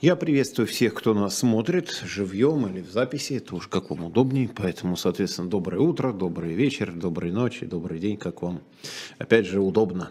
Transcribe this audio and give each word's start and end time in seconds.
Я 0.00 0.14
приветствую 0.14 0.68
всех, 0.68 0.94
кто 0.94 1.12
нас 1.12 1.38
смотрит, 1.38 1.90
живьем 2.04 2.68
или 2.68 2.82
в 2.82 2.88
записи, 2.88 3.32
это 3.32 3.56
уж 3.56 3.66
как 3.66 3.90
вам 3.90 4.04
удобнее. 4.04 4.48
Поэтому, 4.54 4.96
соответственно, 4.96 5.50
доброе 5.50 5.80
утро, 5.80 6.12
добрый 6.12 6.54
вечер, 6.54 6.92
доброй 6.92 7.32
ночи, 7.32 7.66
добрый 7.66 7.98
день, 7.98 8.16
как 8.16 8.42
вам, 8.42 8.60
опять 9.18 9.46
же, 9.46 9.60
удобно. 9.60 10.10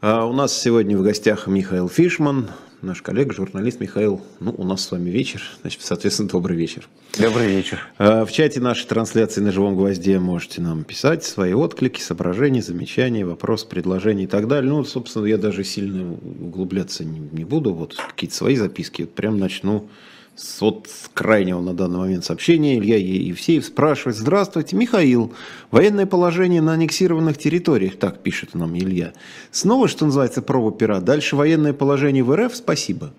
А 0.00 0.26
у 0.26 0.32
нас 0.32 0.60
сегодня 0.60 0.98
в 0.98 1.04
гостях 1.04 1.46
Михаил 1.46 1.88
Фишман, 1.88 2.50
наш 2.82 3.00
коллега, 3.00 3.32
журналист 3.32 3.80
Михаил. 3.80 4.20
Ну, 4.40 4.54
у 4.56 4.64
нас 4.64 4.84
с 4.84 4.90
вами 4.90 5.08
вечер, 5.10 5.42
значит, 5.60 5.80
соответственно, 5.82 6.28
добрый 6.28 6.56
вечер. 6.56 6.88
Добрый 7.18 7.46
вечер. 7.46 7.80
А, 7.98 8.24
в 8.24 8.32
чате 8.32 8.60
нашей 8.60 8.86
трансляции 8.86 9.40
на 9.40 9.52
живом 9.52 9.76
гвозде 9.76 10.18
можете 10.18 10.60
нам 10.60 10.84
писать 10.84 11.24
свои 11.24 11.52
отклики, 11.52 12.00
соображения, 12.00 12.62
замечания, 12.62 13.24
вопросы, 13.24 13.68
предложения 13.68 14.24
и 14.24 14.26
так 14.26 14.48
далее. 14.48 14.70
Ну, 14.70 14.84
собственно, 14.84 15.26
я 15.26 15.38
даже 15.38 15.64
сильно 15.64 16.12
углубляться 16.12 17.04
не, 17.04 17.20
не 17.20 17.44
буду. 17.44 17.72
Вот 17.72 17.96
какие-то 17.96 18.34
свои 18.34 18.56
записки. 18.56 19.02
Вот 19.02 19.14
прям 19.14 19.38
начну 19.38 19.88
с 20.34 20.60
вот 20.60 20.88
крайнего 21.12 21.60
на 21.60 21.74
данный 21.74 21.98
момент 21.98 22.24
сообщения 22.24 22.78
Илья 22.78 22.96
Евсеев 22.96 23.64
спрашивает. 23.64 24.16
Здравствуйте, 24.16 24.76
Михаил. 24.76 25.34
Военное 25.70 26.06
положение 26.06 26.62
на 26.62 26.72
аннексированных 26.72 27.36
территориях, 27.36 27.98
так 27.98 28.20
пишет 28.20 28.54
нам 28.54 28.76
Илья. 28.76 29.12
Снова, 29.50 29.88
что 29.88 30.06
называется, 30.06 30.42
проба 30.42 30.72
пера. 30.72 31.00
Дальше 31.00 31.36
военное 31.36 31.72
положение 31.72 32.24
в 32.24 32.34
РФ, 32.34 32.56
спасибо. 32.56 33.12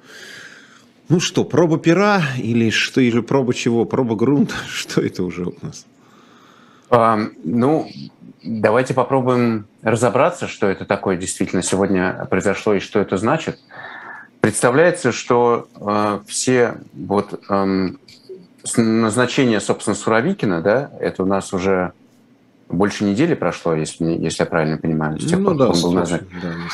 Ну 1.10 1.20
что, 1.20 1.44
проба 1.44 1.78
пера 1.78 2.22
или 2.38 2.70
что, 2.70 3.02
или 3.02 3.20
проба 3.20 3.54
чего? 3.54 3.86
Проба 3.86 4.16
грунта? 4.16 4.56
Что 4.68 5.02
это 5.02 5.24
уже 5.24 5.46
у 5.46 5.56
нас? 5.62 5.86
А, 6.90 7.20
ну, 7.44 7.88
давайте 8.44 8.94
попробуем 8.94 9.68
разобраться, 9.82 10.48
что 10.48 10.68
это 10.68 10.86
такое 10.86 11.18
действительно 11.18 11.62
сегодня 11.62 12.28
произошло 12.30 12.74
и 12.74 12.80
что 12.80 13.00
это 13.00 13.18
значит. 13.18 13.60
Представляется, 14.44 15.14
что 15.14 15.70
э, 15.74 16.20
все 16.28 16.76
вот 16.92 17.42
э, 17.50 17.88
назначение, 18.76 19.62
собственно, 19.62 19.96
Суровикина, 19.96 20.62
да, 20.62 20.92
это 21.00 21.24
у 21.24 21.26
нас 21.26 21.54
уже 21.54 21.94
больше 22.68 23.06
недели 23.06 23.36
прошло, 23.36 23.74
если, 23.74 24.04
если 24.04 24.44
я 24.44 24.46
правильно 24.46 24.78
понимаю, 24.78 25.18
с 25.18 25.26
тех 25.26 25.40
ну, 25.40 25.46
пор, 25.46 25.56
да, 25.56 25.70
он 25.70 25.82
был 25.82 25.94
назначен. 25.94 26.28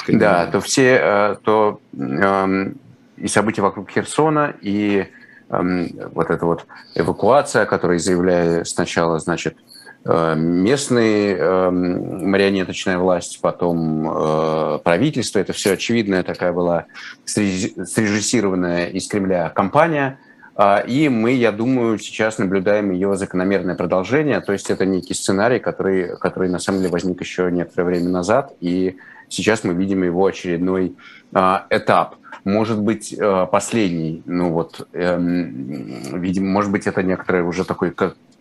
Да, 0.07 0.45
да, 0.45 0.51
то 0.51 0.61
все, 0.61 0.99
э, 0.99 1.35
то 1.43 1.79
э, 1.95 2.71
и 3.17 3.27
события 3.27 3.61
вокруг 3.61 3.91
Херсона, 3.91 4.55
и 4.61 5.05
э, 5.49 5.87
вот 6.11 6.31
эта 6.31 6.47
вот 6.47 6.65
эвакуация, 6.95 7.67
которая 7.67 7.99
заявляя 7.99 8.63
сначала, 8.63 9.19
значит, 9.19 9.55
местные 10.05 11.35
э, 11.35 11.69
марионеточная 11.71 12.97
власть, 12.97 13.39
потом 13.41 14.09
э, 14.09 14.79
правительство. 14.83 15.39
Это 15.39 15.53
все 15.53 15.73
очевидная 15.73 16.23
такая 16.23 16.53
была 16.53 16.85
срежиссированная 17.25 18.87
из 18.87 19.07
Кремля 19.07 19.49
кампания. 19.49 20.19
А, 20.55 20.79
и 20.79 21.09
мы, 21.09 21.31
я 21.31 21.51
думаю, 21.51 21.99
сейчас 21.99 22.37
наблюдаем 22.37 22.91
ее 22.91 23.15
закономерное 23.15 23.75
продолжение. 23.75 24.39
То 24.41 24.53
есть 24.53 24.69
это 24.69 24.85
некий 24.85 25.13
сценарий, 25.13 25.59
который, 25.59 26.17
который 26.17 26.49
на 26.49 26.59
самом 26.59 26.79
деле 26.79 26.91
возник 26.91 27.19
еще 27.19 27.51
некоторое 27.51 27.85
время 27.85 28.09
назад. 28.09 28.53
И 28.61 28.97
сейчас 29.27 29.63
мы 29.63 29.73
видим 29.73 30.03
его 30.03 30.25
очередной 30.25 30.95
а, 31.33 31.67
этап 31.69 32.15
может 32.45 32.81
быть 32.81 33.13
последний, 33.51 34.23
ну 34.25 34.49
вот, 34.51 34.87
эм, 34.93 36.21
видимо, 36.21 36.47
может 36.47 36.71
быть 36.71 36.87
это 36.87 37.03
некоторое 37.03 37.43
уже 37.43 37.65
такой 37.65 37.91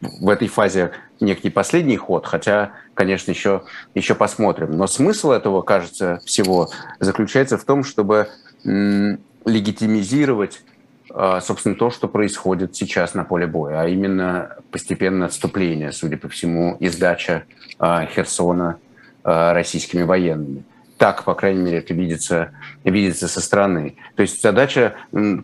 в 0.01 0.29
этой 0.29 0.49
фазе 0.49 0.93
некий 1.21 1.51
последний 1.51 1.97
ход, 1.97 2.27
хотя, 2.27 2.73
конечно, 2.95 3.31
еще, 3.31 3.63
еще 3.95 4.15
посмотрим. 4.15 4.73
Но 4.73 4.87
смысл 4.87 5.33
этого, 5.33 5.63
кажется, 5.63 6.21
всего 6.25 6.71
заключается 7.01 7.59
в 7.59 7.65
том, 7.65 7.85
чтобы 7.85 8.29
легитимизировать, 8.65 10.63
а, 11.11 11.41
собственно, 11.41 11.75
то, 11.75 11.91
что 11.91 12.07
происходит 12.09 12.77
сейчас 12.77 13.15
на 13.15 13.25
поле 13.25 13.47
боя, 13.47 13.81
а 13.83 13.89
именно 13.89 14.57
постепенное 14.71 15.29
отступление, 15.29 15.93
судя 15.93 16.17
по 16.17 16.29
всему, 16.29 16.77
и 16.81 16.89
сдача 16.89 17.45
а, 17.79 18.07
Херсона 18.07 18.79
а, 19.25 19.55
российскими 19.55 20.03
военными. 20.03 20.65
Так, 20.99 21.23
по 21.23 21.35
крайней 21.35 21.63
мере, 21.63 21.79
это 21.79 21.95
видится, 21.95 22.51
видится 22.83 23.29
со 23.29 23.41
стороны. 23.41 23.95
То 24.17 24.23
есть 24.23 24.43
задача, 24.43 24.97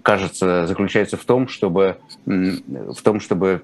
кажется, 0.02 0.66
заключается 0.66 1.16
в 1.16 1.24
том, 1.24 1.46
чтобы, 1.46 1.96
в 2.26 3.00
том, 3.02 3.20
чтобы 3.20 3.62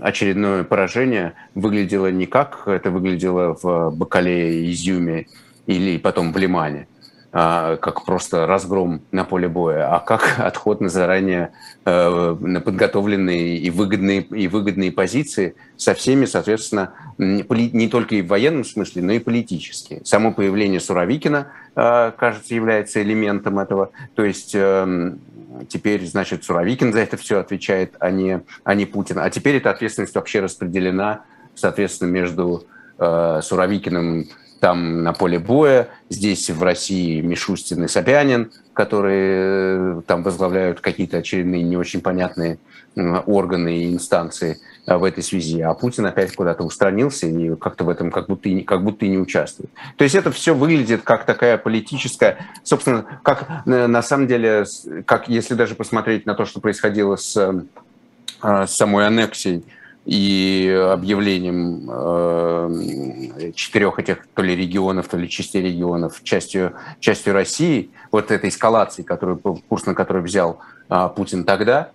очередное 0.00 0.64
поражение 0.64 1.34
выглядело 1.54 2.10
не 2.10 2.26
как 2.26 2.66
это 2.66 2.90
выглядело 2.90 3.56
в 3.62 3.90
Бакалее, 3.90 4.68
Изюме 4.72 5.28
или 5.66 5.96
потом 5.98 6.32
в 6.32 6.36
Лимане, 6.36 6.88
как 7.30 8.04
просто 8.06 8.46
разгром 8.46 9.02
на 9.12 9.24
поле 9.24 9.48
боя, 9.48 9.94
а 9.94 10.00
как 10.00 10.36
отход 10.38 10.80
на 10.80 10.88
заранее 10.88 11.52
э, 11.84 12.36
на 12.40 12.60
подготовленные 12.60 13.58
и 13.58 13.70
выгодные, 13.70 14.22
и 14.22 14.48
выгодные 14.48 14.92
позиции 14.92 15.54
со 15.76 15.92
всеми, 15.94 16.24
соответственно, 16.24 16.94
не 17.18 17.88
только 17.88 18.14
и 18.14 18.22
в 18.22 18.28
военном 18.28 18.64
смысле, 18.64 19.02
но 19.02 19.12
и 19.12 19.18
политически. 19.18 20.00
Само 20.04 20.32
появление 20.32 20.80
Суровикина, 20.80 21.48
э, 21.76 22.12
кажется, 22.16 22.54
является 22.54 23.02
элементом 23.02 23.58
этого. 23.58 23.90
То 24.14 24.24
есть 24.24 24.54
эм, 24.54 25.20
теперь, 25.68 26.06
значит, 26.06 26.44
Суровикин 26.44 26.92
за 26.92 27.00
это 27.00 27.16
все 27.16 27.40
отвечает, 27.40 27.94
а 28.00 28.10
не, 28.10 28.42
а 28.64 28.74
не 28.74 28.86
Путин. 28.86 29.18
А 29.18 29.28
теперь 29.30 29.56
эта 29.56 29.70
ответственность 29.70 30.14
вообще 30.14 30.40
распределена, 30.40 31.24
соответственно, 31.54 32.08
между 32.08 32.64
э, 32.98 33.40
Суровикиным 33.42 34.28
там 34.60 35.02
на 35.02 35.12
поле 35.12 35.38
боя. 35.38 35.88
Здесь 36.08 36.50
в 36.50 36.62
России 36.62 37.20
Мишустин 37.20 37.84
и 37.84 37.88
Собянин, 37.88 38.50
которые 38.72 39.98
э, 39.98 40.02
там 40.06 40.22
возглавляют 40.22 40.80
какие-то 40.80 41.18
очередные 41.18 41.62
не 41.62 41.76
очень 41.76 42.00
понятные 42.00 42.58
органы 43.26 43.78
и 43.78 43.92
инстанции 43.92 44.58
э, 44.86 44.96
в 44.96 45.04
этой 45.04 45.22
связи. 45.22 45.60
А 45.60 45.74
Путин 45.74 46.06
опять 46.06 46.34
куда-то 46.34 46.64
устранился 46.64 47.26
и 47.26 47.54
как-то 47.56 47.84
в 47.84 47.88
этом 47.88 48.10
как 48.10 48.26
будто, 48.26 48.48
и, 48.48 48.62
как 48.62 48.82
будто 48.82 49.06
и 49.06 49.08
не 49.08 49.18
участвует. 49.18 49.70
То 49.96 50.04
есть 50.04 50.14
это 50.14 50.30
все 50.30 50.54
выглядит 50.54 51.02
как 51.02 51.24
такая 51.24 51.58
политическая, 51.58 52.38
собственно, 52.64 53.20
как 53.22 53.46
э, 53.66 53.86
на 53.86 54.02
самом 54.02 54.26
деле, 54.26 54.64
как 55.06 55.28
если 55.28 55.54
даже 55.54 55.74
посмотреть 55.74 56.26
на 56.26 56.34
то, 56.34 56.44
что 56.44 56.60
происходило 56.60 57.16
с, 57.16 57.34
с 58.42 58.70
самой 58.70 59.06
аннексией 59.06 59.64
и 60.04 60.68
объявлением 60.92 61.88
э, 61.90 63.52
четырех 63.54 63.98
этих 63.98 64.26
то 64.34 64.42
ли 64.42 64.56
регионов, 64.56 65.08
то 65.08 65.16
ли 65.16 65.28
частей 65.28 65.62
регионов 65.62 66.22
частью, 66.22 66.74
частью 67.00 67.34
России, 67.34 67.90
вот 68.10 68.30
этой 68.30 68.48
эскалации, 68.48 69.02
которую, 69.02 69.38
курс 69.38 69.86
на 69.86 69.94
который 69.94 70.22
взял 70.22 70.60
э, 70.88 71.08
Путин 71.14 71.44
тогда, 71.44 71.90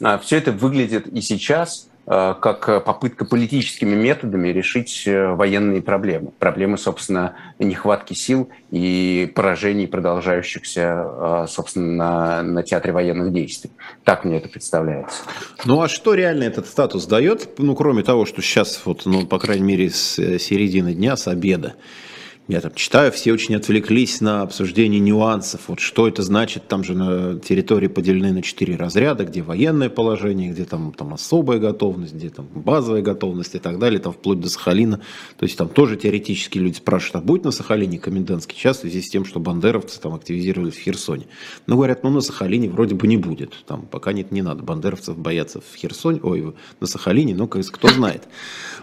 э, 0.00 0.18
все 0.22 0.36
это 0.36 0.52
выглядит 0.52 1.08
и 1.08 1.20
сейчас 1.20 1.88
как 2.06 2.84
попытка 2.84 3.24
политическими 3.24 3.96
методами 3.96 4.48
решить 4.48 5.02
э, 5.06 5.34
военные 5.34 5.82
проблемы. 5.82 6.30
Проблемы, 6.38 6.78
собственно, 6.78 7.34
нехватки 7.58 8.14
сил 8.14 8.48
и 8.70 9.30
поражений, 9.34 9.88
продолжающихся, 9.88 11.04
э, 11.04 11.46
собственно, 11.48 11.92
на, 11.96 12.42
на 12.42 12.62
театре 12.62 12.92
военных 12.92 13.32
действий. 13.32 13.72
Так 14.04 14.24
мне 14.24 14.36
это 14.36 14.48
представляется. 14.48 15.22
Ну 15.64 15.82
а 15.82 15.88
что 15.88 16.14
реально 16.14 16.44
этот 16.44 16.66
статус 16.66 17.06
дает? 17.06 17.48
Ну, 17.58 17.74
кроме 17.74 18.04
того, 18.04 18.24
что 18.24 18.40
сейчас, 18.40 18.82
вот, 18.84 19.02
ну, 19.04 19.26
по 19.26 19.40
крайней 19.40 19.64
мере, 19.64 19.90
с 19.90 20.14
середины 20.14 20.94
дня, 20.94 21.16
с 21.16 21.26
обеда, 21.26 21.74
я 22.48 22.60
там 22.60 22.72
читаю, 22.74 23.10
все 23.10 23.32
очень 23.32 23.56
отвлеклись 23.56 24.20
на 24.20 24.42
обсуждение 24.42 25.00
нюансов. 25.00 25.62
Вот 25.66 25.80
что 25.80 26.06
это 26.06 26.22
значит, 26.22 26.68
там 26.68 26.84
же 26.84 26.94
на 26.94 27.40
территории 27.40 27.88
поделены 27.88 28.32
на 28.32 28.40
четыре 28.40 28.76
разряда, 28.76 29.24
где 29.24 29.42
военное 29.42 29.90
положение, 29.90 30.52
где 30.52 30.64
там, 30.64 30.92
там 30.92 31.12
особая 31.12 31.58
готовность, 31.58 32.14
где 32.14 32.30
там 32.30 32.46
базовая 32.54 33.02
готовность 33.02 33.56
и 33.56 33.58
так 33.58 33.80
далее, 33.80 33.98
там 33.98 34.12
вплоть 34.12 34.38
до 34.38 34.48
Сахалина. 34.48 35.00
То 35.36 35.44
есть 35.44 35.58
там 35.58 35.68
тоже 35.68 35.96
теоретически 35.96 36.58
люди 36.58 36.76
спрашивают, 36.76 37.16
а 37.16 37.26
будет 37.26 37.44
на 37.44 37.50
Сахалине 37.50 37.98
комендантский 37.98 38.56
час 38.56 38.78
в 38.78 38.80
связи 38.82 39.02
с 39.02 39.08
тем, 39.08 39.24
что 39.24 39.40
бандеровцы 39.40 40.00
там 40.00 40.14
активизировались 40.14 40.74
в 40.74 40.80
Херсоне. 40.80 41.26
Ну, 41.66 41.74
говорят, 41.74 42.04
ну 42.04 42.10
на 42.10 42.20
Сахалине 42.20 42.68
вроде 42.68 42.94
бы 42.94 43.08
не 43.08 43.16
будет. 43.16 43.64
Там 43.66 43.86
пока 43.86 44.12
нет, 44.12 44.30
не 44.30 44.42
надо 44.42 44.62
бандеровцев 44.62 45.18
бояться 45.18 45.60
в 45.60 45.76
Херсоне, 45.76 46.20
ой, 46.22 46.54
на 46.78 46.86
Сахалине, 46.86 47.34
но 47.34 47.48
кто 47.48 47.88
знает. 47.88 48.28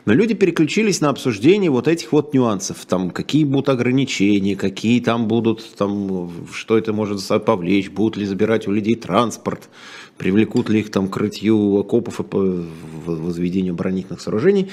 Но 0.06 0.12
люди 0.12 0.33
переключились 0.33 1.00
на 1.00 1.07
обсуждение 1.07 1.71
вот 1.71 1.88
этих 1.88 2.12
вот 2.12 2.33
нюансов. 2.33 2.86
Там 2.86 3.09
какие 3.09 3.53
будут 3.54 3.70
ограничения, 3.70 4.58
какие 4.58 5.00
там 5.00 5.28
будут, 5.28 5.76
там, 5.78 6.30
что 6.52 6.78
это 6.78 6.92
может 6.92 7.22
повлечь, 7.46 7.90
будут 7.90 8.18
ли 8.18 8.26
забирать 8.26 8.68
у 8.68 8.72
людей 8.72 8.96
транспорт, 8.96 9.70
привлекут 10.18 10.70
ли 10.70 10.82
их 10.82 10.92
там 10.92 11.08
к 11.08 11.16
рытью 11.18 11.78
окопов 11.78 12.20
и 12.20 12.24
возведению 13.06 13.74
оборонительных 13.74 14.20
сооружений. 14.20 14.70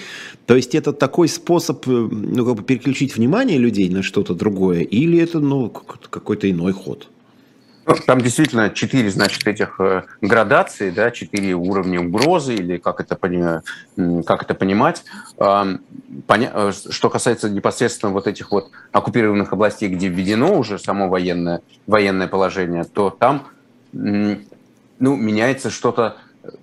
То 0.47 0.56
есть 0.56 0.75
это 0.75 0.93
такой 0.93 1.29
способ 1.29 1.87
э, 1.87 1.91
ну, 1.91 2.44
как 2.44 2.56
бы 2.56 2.62
переключить 2.62 3.17
внимание 3.17 3.59
людей 3.59 3.88
на 3.88 4.03
что-то 4.03 4.35
другое, 4.35 4.81
или 4.81 5.19
это 5.19 5.41
ну, 5.41 5.71
какой-то 5.71 6.50
иной 6.50 6.73
ход? 6.73 7.09
Там 8.06 8.20
действительно 8.20 8.70
четыре, 8.70 9.10
значит, 9.10 9.46
этих 9.46 9.81
э, 9.81 10.02
градаций, 10.20 10.90
да, 10.90 11.10
четыре 11.10 11.54
уровня 11.54 12.00
угрозы, 12.00 12.54
или 12.54 12.78
как 12.78 13.00
это, 13.00 13.16
как 14.26 14.42
это 14.42 14.54
понимать. 14.54 15.04
Э, 15.38 15.76
что 16.72 17.10
касается 17.10 17.50
непосредственно 17.50 18.12
вот 18.12 18.26
этих 18.26 18.50
вот 18.50 18.70
оккупированных 18.92 19.52
областей, 19.52 19.88
где 19.88 20.08
введено 20.08 20.58
уже 20.58 20.78
само 20.78 21.08
военное, 21.08 21.60
военное 21.87 22.28
положение, 22.28 22.84
то 22.84 23.10
там 23.10 23.46
Ну, 23.93 25.16
меняется 25.16 25.70
что-то 25.70 26.16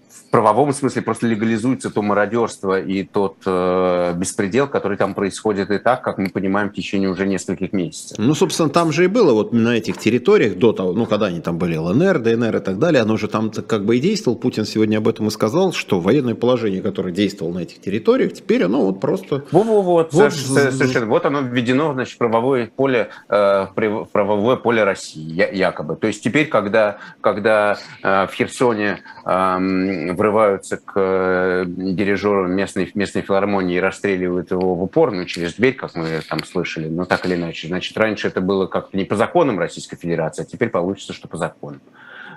в 0.09 0.29
правовом 0.29 0.73
смысле 0.73 1.01
просто 1.01 1.27
легализуется 1.27 1.89
то 1.89 2.01
мародерство 2.01 2.79
и 2.79 3.03
тот 3.03 3.37
э, 3.45 4.13
беспредел, 4.15 4.67
который 4.67 4.97
там 4.97 5.13
происходит 5.13 5.71
и 5.71 5.77
так, 5.77 6.01
как 6.01 6.17
мы 6.17 6.29
понимаем, 6.29 6.69
в 6.69 6.73
течение 6.73 7.09
уже 7.09 7.25
нескольких 7.25 7.73
месяцев. 7.73 8.17
Ну, 8.17 8.33
собственно, 8.33 8.69
там 8.69 8.91
же 8.91 9.05
и 9.05 9.07
было 9.07 9.33
вот 9.33 9.53
на 9.53 9.75
этих 9.75 9.97
территориях 9.97 10.57
до 10.57 10.73
того, 10.73 10.93
ну, 10.93 11.05
когда 11.05 11.27
они 11.27 11.41
там 11.41 11.57
были, 11.57 11.75
ЛНР, 11.75 12.19
ДНР 12.19 12.57
и 12.57 12.59
так 12.59 12.79
далее, 12.79 13.01
оно 13.01 13.17
же 13.17 13.27
там 13.27 13.51
как 13.51 13.85
бы 13.85 13.97
и 13.97 13.99
действовал. 13.99 14.37
Путин 14.37 14.65
сегодня 14.65 14.97
об 14.97 15.07
этом 15.07 15.27
и 15.27 15.31
сказал, 15.31 15.73
что 15.73 15.99
военное 15.99 16.35
положение, 16.35 16.81
которое 16.81 17.13
действовало 17.13 17.53
на 17.53 17.59
этих 17.59 17.81
территориях, 17.81 18.33
теперь 18.33 18.63
оно 18.63 18.85
вот 18.85 18.99
просто... 18.99 19.43
Во-во-вот, 19.51 20.13
вот, 20.13 20.33
совершенно. 20.33 21.07
Вот 21.07 21.25
оно 21.25 21.41
введено, 21.41 21.93
значит, 21.93 22.15
в 22.15 22.17
правовое 22.17 22.69
поле, 22.75 23.09
э, 23.29 23.67
правовое 24.11 24.55
поле 24.57 24.83
России, 24.83 25.55
якобы. 25.55 25.95
То 25.95 26.07
есть 26.07 26.23
теперь, 26.23 26.47
когда, 26.47 26.97
когда 27.21 27.77
э, 28.03 28.27
в 28.27 28.33
Херсоне 28.33 28.99
э, 29.25 29.96
врываются 30.13 30.77
к 30.77 30.93
э, 30.95 31.63
дирижеру 31.67 32.47
местной, 32.47 32.91
местной 32.93 33.21
филармонии 33.21 33.77
и 33.77 33.79
расстреливают 33.79 34.51
его 34.51 34.75
в 34.75 34.83
упор, 34.83 35.11
ну, 35.11 35.25
через 35.25 35.55
дверь, 35.55 35.75
как 35.75 35.95
мы 35.95 36.21
там 36.27 36.43
слышали, 36.43 36.87
но 36.87 37.05
так 37.05 37.25
или 37.25 37.35
иначе. 37.35 37.67
Значит, 37.67 37.97
раньше 37.97 38.27
это 38.27 38.41
было 38.41 38.67
как-то 38.67 38.97
не 38.97 39.05
по 39.05 39.15
законам 39.15 39.59
Российской 39.59 39.97
Федерации, 39.97 40.43
а 40.43 40.45
теперь 40.45 40.69
получится, 40.69 41.13
что 41.13 41.27
по 41.27 41.37
законам. 41.37 41.81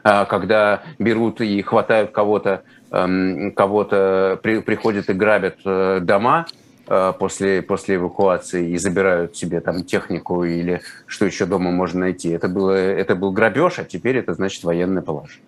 Когда 0.02 0.82
берут 0.98 1.40
и 1.40 1.60
хватают 1.62 2.10
кого-то, 2.10 2.62
эм, 2.90 3.52
кого-то 3.52 4.38
при, 4.42 4.60
приходят 4.60 5.10
и 5.10 5.12
грабят 5.12 5.58
э, 5.64 6.00
дома, 6.00 6.46
э, 6.88 7.12
после, 7.18 7.62
после 7.62 7.96
эвакуации 7.96 8.70
и 8.70 8.78
забирают 8.78 9.36
себе 9.36 9.60
там 9.60 9.84
технику 9.84 10.44
или 10.44 10.80
что 11.06 11.26
еще 11.26 11.44
дома 11.46 11.70
можно 11.70 12.00
найти. 12.00 12.30
Это, 12.30 12.48
было, 12.48 12.72
это 12.72 13.14
был 13.14 13.32
грабеж, 13.32 13.78
а 13.78 13.84
теперь 13.84 14.16
это 14.16 14.34
значит 14.34 14.64
военное 14.64 15.02
положение. 15.02 15.44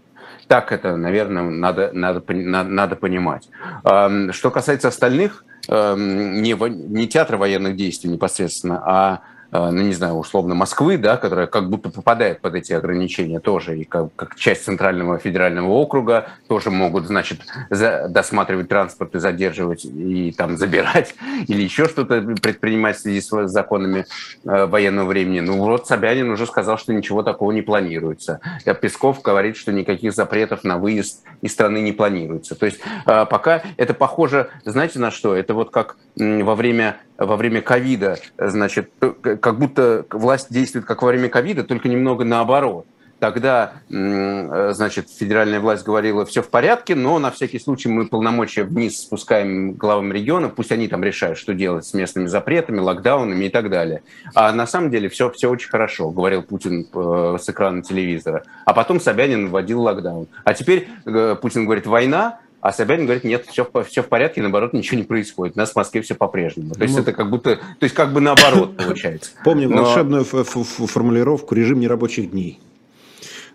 Так 0.48 0.72
это, 0.72 0.96
наверное, 0.96 1.42
надо, 1.42 1.90
надо, 1.92 2.22
надо 2.64 2.96
понимать. 2.96 3.48
Что 3.82 4.50
касается 4.50 4.88
остальных, 4.88 5.44
не, 5.68 6.54
не 6.68 7.08
театра 7.08 7.36
военных 7.36 7.76
действий 7.76 8.10
непосредственно, 8.10 8.82
а 8.84 9.20
ну, 9.52 9.82
не 9.82 9.92
знаю, 9.92 10.14
условно, 10.14 10.54
Москвы, 10.54 10.96
да, 10.96 11.18
которая 11.18 11.46
как 11.46 11.68
будто 11.68 11.90
попадает 11.90 12.40
под 12.40 12.54
эти 12.54 12.72
ограничения 12.72 13.38
тоже, 13.38 13.78
и 13.78 13.84
как, 13.84 14.14
как 14.16 14.36
часть 14.36 14.64
Центрального 14.64 15.18
федерального 15.18 15.68
округа 15.68 16.28
тоже 16.48 16.70
могут, 16.70 17.06
значит, 17.06 17.40
за, 17.68 18.08
досматривать 18.08 18.68
транспорт 18.68 19.14
и 19.14 19.18
задерживать, 19.18 19.84
и 19.84 20.32
там 20.32 20.56
забирать, 20.62 21.14
или 21.48 21.62
еще 21.62 21.86
что-то 21.86 22.22
предпринимать 22.40 22.96
в 22.96 23.00
связи 23.00 23.20
с 23.20 23.48
законами 23.48 24.06
э, 24.44 24.66
военного 24.66 25.08
времени. 25.08 25.40
Ну, 25.40 25.58
вот 25.58 25.86
Собянин 25.86 26.30
уже 26.30 26.46
сказал, 26.46 26.78
что 26.78 26.94
ничего 26.94 27.22
такого 27.22 27.52
не 27.52 27.62
планируется. 27.62 28.40
Э, 28.64 28.74
Песков 28.74 29.20
говорит, 29.20 29.56
что 29.56 29.72
никаких 29.72 30.14
запретов 30.14 30.64
на 30.64 30.78
выезд 30.78 31.24
из 31.42 31.52
страны 31.52 31.82
не 31.82 31.92
планируется. 31.92 32.54
То 32.54 32.66
есть 32.66 32.80
э, 33.06 33.26
пока 33.26 33.62
это 33.76 33.92
похоже, 33.92 34.48
знаете, 34.64 34.98
на 34.98 35.10
что? 35.10 35.34
Это 35.34 35.52
вот 35.52 35.70
как 35.70 35.96
во 36.16 36.54
время 36.54 36.96
во 37.18 37.36
время 37.36 37.60
ковида, 37.62 38.18
значит, 38.38 38.90
как 39.22 39.58
будто 39.58 40.06
власть 40.10 40.52
действует 40.52 40.86
как 40.86 41.02
во 41.02 41.08
время 41.08 41.28
ковида, 41.28 41.64
только 41.64 41.88
немного 41.88 42.24
наоборот. 42.24 42.86
Тогда, 43.18 43.74
значит, 43.88 45.08
федеральная 45.08 45.60
власть 45.60 45.84
говорила, 45.84 46.26
все 46.26 46.42
в 46.42 46.48
порядке, 46.48 46.96
но 46.96 47.20
на 47.20 47.30
всякий 47.30 47.60
случай 47.60 47.88
мы 47.88 48.08
полномочия 48.08 48.64
вниз 48.64 49.00
спускаем 49.00 49.74
главам 49.74 50.12
региона, 50.12 50.48
пусть 50.48 50.72
они 50.72 50.88
там 50.88 51.04
решают, 51.04 51.38
что 51.38 51.54
делать 51.54 51.86
с 51.86 51.94
местными 51.94 52.26
запретами, 52.26 52.80
локдаунами 52.80 53.44
и 53.44 53.48
так 53.48 53.70
далее. 53.70 54.02
А 54.34 54.50
на 54.50 54.66
самом 54.66 54.90
деле 54.90 55.08
все, 55.08 55.30
все 55.30 55.48
очень 55.48 55.68
хорошо, 55.68 56.10
говорил 56.10 56.42
Путин 56.42 56.84
э, 56.92 57.36
с 57.40 57.48
экрана 57.48 57.82
телевизора. 57.82 58.42
А 58.64 58.74
потом 58.74 58.98
Собянин 58.98 59.50
вводил 59.50 59.82
локдаун. 59.82 60.26
А 60.42 60.52
теперь 60.52 60.88
э, 61.06 61.36
Путин 61.40 61.64
говорит, 61.64 61.86
война, 61.86 62.40
а 62.62 62.72
Собянин 62.72 63.06
говорит, 63.06 63.24
нет, 63.24 63.44
все, 63.48 63.68
все 63.88 64.02
в 64.02 64.08
порядке, 64.08 64.40
наоборот, 64.40 64.72
ничего 64.72 64.96
не 64.96 65.02
происходит. 65.02 65.56
У 65.56 65.58
нас 65.58 65.72
в 65.72 65.76
Москве 65.76 66.00
все 66.00 66.14
по-прежнему. 66.14 66.74
То 66.74 66.84
есть 66.84 66.94
ну, 66.94 67.02
это 67.02 67.12
как 67.12 67.28
будто, 67.28 67.56
то 67.56 67.84
есть 67.84 67.94
как 67.94 68.12
бы 68.12 68.20
наоборот 68.20 68.76
получается. 68.76 69.32
Помним 69.44 69.72
Но... 69.72 69.82
волшебную 69.82 70.24
формулировку 70.24 71.56
«режим 71.56 71.80
нерабочих 71.80 72.30
дней». 72.30 72.60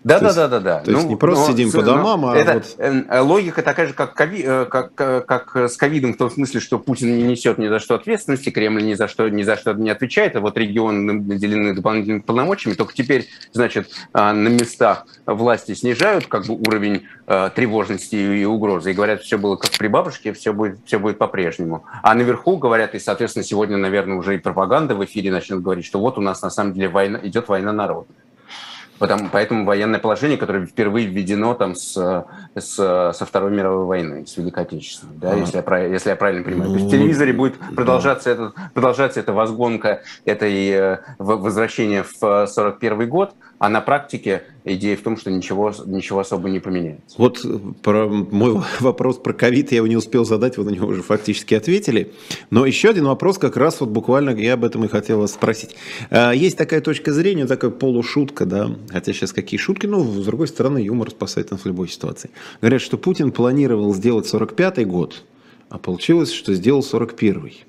Да, 0.04 0.20
да, 0.20 0.32
да, 0.32 0.48
да, 0.48 0.60
да. 0.60 0.80
То 0.80 0.90
есть 0.90 1.02
ну, 1.04 1.08
не 1.08 1.16
просто 1.16 1.46
но, 1.46 1.52
сидим 1.52 1.72
по 1.72 1.82
домам, 1.82 2.26
а 2.26 2.36
это, 2.36 2.54
вот... 2.54 2.76
Э, 2.78 3.20
логика 3.20 3.62
такая 3.62 3.88
же, 3.88 3.94
как, 3.94 4.14
кови, 4.14 4.42
э, 4.44 4.64
как, 4.66 4.92
э, 4.98 5.22
как 5.26 5.56
с 5.56 5.76
ковидом, 5.76 6.14
в 6.14 6.16
том 6.16 6.30
смысле, 6.30 6.60
что 6.60 6.78
Путин 6.78 7.16
не 7.16 7.24
несет 7.24 7.58
ни 7.58 7.68
за 7.68 7.78
что 7.80 7.94
ответственности, 7.94 8.50
Кремль 8.50 8.84
ни 8.84 8.94
за 8.94 9.08
что, 9.08 9.28
ни 9.28 9.42
за 9.42 9.56
что 9.56 9.72
не 9.72 9.90
отвечает, 9.90 10.36
а 10.36 10.40
вот 10.40 10.56
регионы 10.56 11.14
наделены 11.14 11.74
дополнительными 11.74 12.20
полномочиями. 12.20 12.74
Только 12.74 12.94
теперь, 12.94 13.28
значит, 13.52 13.90
на 14.12 14.32
местах 14.32 15.06
власти 15.26 15.74
снижают 15.74 16.26
как 16.26 16.46
бы 16.46 16.54
уровень 16.54 17.02
тревожности 17.26 18.16
и 18.16 18.44
угрозы 18.44 18.92
и 18.92 18.94
говорят, 18.94 19.22
все 19.22 19.36
было 19.36 19.56
как 19.56 19.70
при 19.72 19.88
бабушке, 19.88 20.32
все 20.32 20.52
будет, 20.52 20.78
все 20.84 20.98
будет 20.98 21.18
по-прежнему. 21.18 21.84
А 22.02 22.14
наверху 22.14 22.56
говорят, 22.56 22.94
и, 22.94 22.98
соответственно, 22.98 23.44
сегодня, 23.44 23.76
наверное, 23.76 24.16
уже 24.16 24.36
и 24.36 24.38
пропаганда 24.38 24.94
в 24.94 25.04
эфире 25.04 25.30
начнет 25.30 25.60
говорить, 25.60 25.84
что 25.84 25.98
вот 25.98 26.18
у 26.18 26.20
нас 26.20 26.42
на 26.42 26.50
самом 26.50 26.72
деле 26.72 26.88
война, 26.88 27.18
идет 27.22 27.48
война 27.48 27.72
народная. 27.72 28.16
Потому, 28.98 29.28
поэтому 29.30 29.64
военное 29.64 30.00
положение, 30.00 30.38
которое 30.38 30.66
впервые 30.66 31.06
введено 31.06 31.54
там 31.54 31.74
с, 31.74 32.26
с, 32.54 32.74
со 33.14 33.24
Второй 33.26 33.50
мировой 33.50 33.84
войны, 33.84 34.26
с 34.26 34.36
Великой 34.36 34.64
Отечественной, 34.64 35.16
да, 35.16 35.30
ага. 35.30 35.40
если, 35.40 35.64
я, 35.66 35.84
если 35.86 36.10
я 36.10 36.16
правильно 36.16 36.44
понимаю. 36.44 36.70
Ну, 36.70 36.74
То 36.74 36.80
есть 36.80 36.90
в 36.90 36.92
ну, 36.92 36.98
телевизоре 36.98 37.32
будет 37.32 37.58
продолжаться, 37.76 38.24
да. 38.24 38.32
этот, 38.32 38.54
продолжаться 38.74 39.20
эта 39.20 39.32
возгонка, 39.32 40.02
этой 40.24 40.68
э, 40.70 40.98
возвращение 41.18 42.02
в 42.02 42.46
41 42.46 43.08
год, 43.08 43.34
а 43.58 43.68
на 43.68 43.80
практике 43.80 44.44
идея 44.64 44.96
в 44.96 45.00
том, 45.00 45.16
что 45.16 45.30
ничего, 45.30 45.72
ничего 45.86 46.20
особо 46.20 46.48
не 46.48 46.60
поменяется. 46.60 47.16
Вот 47.18 47.44
про 47.82 48.08
мой 48.08 48.62
вопрос 48.80 49.18
про 49.18 49.32
ковид 49.32 49.72
я 49.72 49.78
его 49.78 49.86
не 49.86 49.96
успел 49.96 50.24
задать, 50.24 50.56
вы 50.56 50.64
на 50.64 50.70
него 50.70 50.86
уже 50.86 51.02
фактически 51.02 51.54
ответили. 51.54 52.12
Но 52.50 52.66
еще 52.66 52.90
один 52.90 53.06
вопрос 53.06 53.38
как 53.38 53.56
раз 53.56 53.80
вот 53.80 53.88
буквально 53.88 54.30
я 54.30 54.54
об 54.54 54.64
этом 54.64 54.84
и 54.84 54.88
хотел 54.88 55.20
вас 55.20 55.32
спросить. 55.32 55.76
А, 56.10 56.32
есть 56.32 56.56
такая 56.56 56.80
точка 56.80 57.12
зрения, 57.12 57.46
такая 57.46 57.70
полушутка, 57.70 58.46
да, 58.46 58.70
хотя 58.90 59.12
сейчас 59.12 59.32
какие 59.32 59.58
шутки, 59.58 59.86
но 59.86 60.04
с 60.04 60.24
другой 60.24 60.48
стороны 60.48 60.78
юмор 60.78 61.10
спасает 61.10 61.50
нас 61.50 61.62
в 61.62 61.66
любой 61.66 61.88
ситуации. 61.88 62.30
Говорят, 62.60 62.80
что 62.80 62.96
Путин 62.96 63.32
планировал 63.32 63.92
сделать 63.94 64.32
45-й 64.32 64.84
год, 64.84 65.24
а 65.68 65.78
получилось, 65.78 66.30
что 66.30 66.54
сделал 66.54 66.80
41-й. 66.80 67.64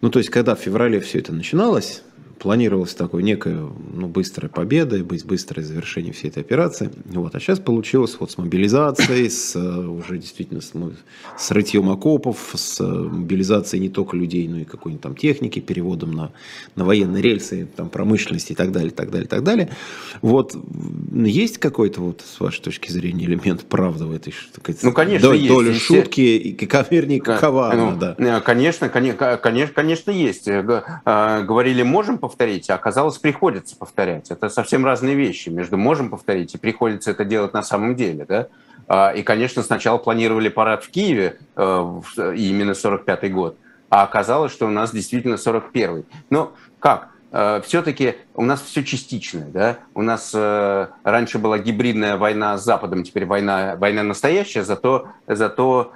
Ну, 0.00 0.08
то 0.08 0.18
есть, 0.18 0.30
когда 0.30 0.54
в 0.54 0.60
феврале 0.60 0.98
все 1.00 1.18
это 1.18 1.32
начиналось, 1.32 2.02
планировалась 2.40 2.94
такой 2.94 3.22
некая 3.22 3.68
ну, 3.92 4.08
быстрая 4.08 4.50
победа 4.50 4.96
и 4.96 5.02
быть 5.02 5.26
быстрое 5.26 5.64
завершение 5.64 6.14
всей 6.14 6.28
этой 6.28 6.42
операции. 6.42 6.90
Вот. 7.04 7.34
А 7.34 7.40
сейчас 7.40 7.60
получилось 7.60 8.16
вот 8.18 8.30
с 8.30 8.38
мобилизацией, 8.38 9.28
с 9.28 9.54
э, 9.54 9.60
уже 9.60 10.16
действительно 10.16 10.62
с, 10.62 10.72
с 11.36 11.50
рытьем 11.50 11.90
окопов, 11.90 12.52
с 12.54 12.80
э, 12.80 12.84
мобилизацией 12.84 13.82
не 13.82 13.90
только 13.90 14.16
людей, 14.16 14.48
но 14.48 14.58
и 14.58 14.64
какой-нибудь 14.64 15.02
там 15.02 15.16
техники, 15.16 15.60
переводом 15.60 16.12
на, 16.12 16.32
на 16.76 16.86
военные 16.86 17.22
рельсы, 17.22 17.68
там, 17.76 17.90
промышленности 17.90 18.52
и 18.52 18.54
так 18.54 18.72
далее, 18.72 18.90
так 18.90 19.10
далее, 19.10 19.28
так 19.28 19.44
далее. 19.44 19.68
Вот 20.22 20.56
есть 21.12 21.58
какой-то 21.58 22.00
вот 22.00 22.22
с 22.26 22.40
вашей 22.40 22.62
точки 22.62 22.90
зрения 22.90 23.26
элемент 23.26 23.64
правды 23.64 24.06
в 24.06 24.12
этой 24.12 24.32
ну, 24.82 24.92
конечно, 24.92 25.28
доля, 25.28 25.38
есть. 25.38 25.48
доля 25.52 25.74
шутки, 25.74 26.20
и, 26.20 26.52
вернее, 26.90 27.20
ну, 27.76 27.96
да? 27.98 28.14
Э, 28.16 28.40
конечно, 28.40 28.88
конечно, 28.88 29.36
конечно, 29.36 30.10
есть. 30.10 30.48
Говорили, 31.04 31.82
можем 31.82 32.16
повторить, 32.16 32.29
а 32.70 32.74
оказалось, 32.74 33.18
приходится 33.18 33.76
повторять. 33.76 34.30
Это 34.30 34.48
совсем 34.48 34.84
разные 34.84 35.14
вещи. 35.14 35.48
Между 35.48 35.76
можем 35.76 36.10
повторить 36.10 36.54
и 36.54 36.58
приходится 36.58 37.10
это 37.10 37.24
делать 37.24 37.52
на 37.52 37.62
самом 37.62 37.96
деле. 37.96 38.24
Да? 38.24 38.48
А, 38.88 39.10
и, 39.10 39.22
конечно, 39.22 39.62
сначала 39.62 39.98
планировали 39.98 40.48
парад 40.48 40.82
в 40.82 40.90
Киеве, 40.90 41.38
э, 41.56 41.62
именно 42.36 42.72
45-й 42.72 43.28
год, 43.28 43.56
а 43.88 44.02
оказалось, 44.02 44.52
что 44.52 44.66
у 44.66 44.70
нас 44.70 44.92
действительно 44.92 45.34
41-й. 45.34 46.04
Но 46.30 46.54
как? 46.80 47.09
Э, 47.32 47.60
все-таки 47.64 48.16
у 48.34 48.44
нас 48.44 48.60
все 48.60 48.84
частичное. 48.84 49.46
Да? 49.46 49.78
У 49.94 50.02
нас 50.02 50.32
э, 50.34 50.88
раньше 51.04 51.38
была 51.38 51.58
гибридная 51.58 52.16
война 52.16 52.58
с 52.58 52.64
Западом, 52.64 53.04
теперь 53.04 53.26
война, 53.26 53.76
война 53.76 54.02
настоящая, 54.02 54.64
зато, 54.64 55.08
зато 55.26 55.92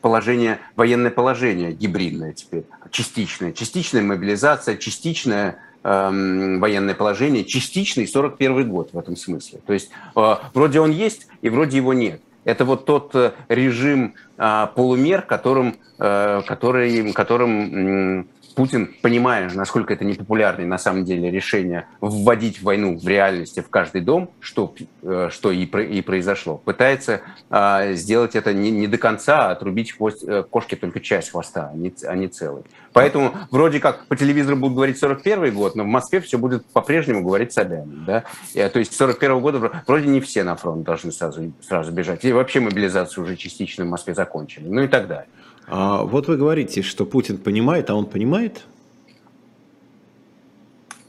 положение, 0.00 0.58
военное 0.76 1.10
положение 1.10 1.72
гибридное 1.72 2.32
теперь, 2.32 2.64
частичное. 2.90 3.52
Частичная 3.52 4.02
мобилизация, 4.02 4.76
частичное 4.76 5.58
э, 5.82 6.58
военное 6.58 6.94
положение, 6.94 7.44
частичный 7.44 8.06
41 8.06 8.68
год 8.68 8.90
в 8.92 8.98
этом 8.98 9.16
смысле. 9.16 9.60
То 9.66 9.72
есть 9.72 9.90
э, 10.14 10.34
вроде 10.52 10.80
он 10.80 10.90
есть 10.90 11.28
и 11.40 11.48
вроде 11.48 11.78
его 11.78 11.94
нет. 11.94 12.20
Это 12.44 12.64
вот 12.64 12.84
тот 12.86 13.14
режим 13.48 14.14
э, 14.36 14.66
полумер, 14.74 15.22
которым, 15.22 15.76
э, 15.98 16.42
который, 16.46 17.12
которым 17.12 18.26
Путин, 18.54 18.94
понимая, 19.02 19.50
насколько 19.50 19.92
это 19.92 20.04
непопулярное 20.04 20.66
на 20.66 20.78
самом 20.78 21.04
деле 21.04 21.30
решение 21.30 21.86
вводить 22.00 22.62
войну 22.62 22.98
в 22.98 23.06
реальности 23.06 23.60
в 23.60 23.68
каждый 23.68 24.00
дом, 24.00 24.30
что, 24.40 24.74
э, 25.02 25.28
что 25.30 25.50
и, 25.50 25.64
и 25.64 26.02
произошло, 26.02 26.58
пытается 26.58 27.22
а, 27.50 27.92
сделать 27.92 28.36
это 28.36 28.52
не, 28.52 28.70
не 28.70 28.86
до 28.86 28.98
конца, 28.98 29.48
а 29.48 29.52
отрубить 29.52 29.92
хвост, 29.92 30.22
э, 30.26 30.44
кошке 30.48 30.76
только 30.76 31.00
часть 31.00 31.30
хвоста, 31.30 31.70
а 31.72 31.76
не, 31.76 31.92
а 32.06 32.14
не 32.14 32.28
целый. 32.28 32.64
Поэтому 32.92 33.34
вроде 33.50 33.80
как 33.80 34.06
по 34.06 34.16
телевизору 34.16 34.56
будут 34.56 34.74
говорить 34.74 34.98
41 34.98 35.54
год, 35.54 35.74
но 35.74 35.84
в 35.84 35.86
Москве 35.86 36.20
все 36.20 36.38
будет 36.38 36.64
по-прежнему 36.66 37.22
говорить 37.22 37.52
Собянин. 37.52 38.04
Да? 38.06 38.24
И, 38.54 38.68
то 38.68 38.78
есть 38.78 38.94
41 38.94 39.40
года 39.40 39.82
вроде 39.86 40.08
не 40.08 40.20
все 40.20 40.44
на 40.44 40.56
фронт 40.56 40.84
должны 40.84 41.12
сразу, 41.12 41.52
сразу 41.66 41.92
бежать. 41.92 42.24
И 42.24 42.32
вообще 42.32 42.60
мобилизацию 42.60 43.24
уже 43.24 43.36
частично 43.36 43.84
в 43.84 43.88
Москве 43.88 44.14
закончили. 44.14 44.68
Ну 44.68 44.82
и 44.82 44.88
так 44.88 45.08
далее. 45.08 45.28
А 45.66 46.02
вот 46.02 46.28
вы 46.28 46.36
говорите, 46.36 46.82
что 46.82 47.04
Путин 47.06 47.38
понимает, 47.38 47.90
а 47.90 47.94
он 47.94 48.06
понимает? 48.06 48.62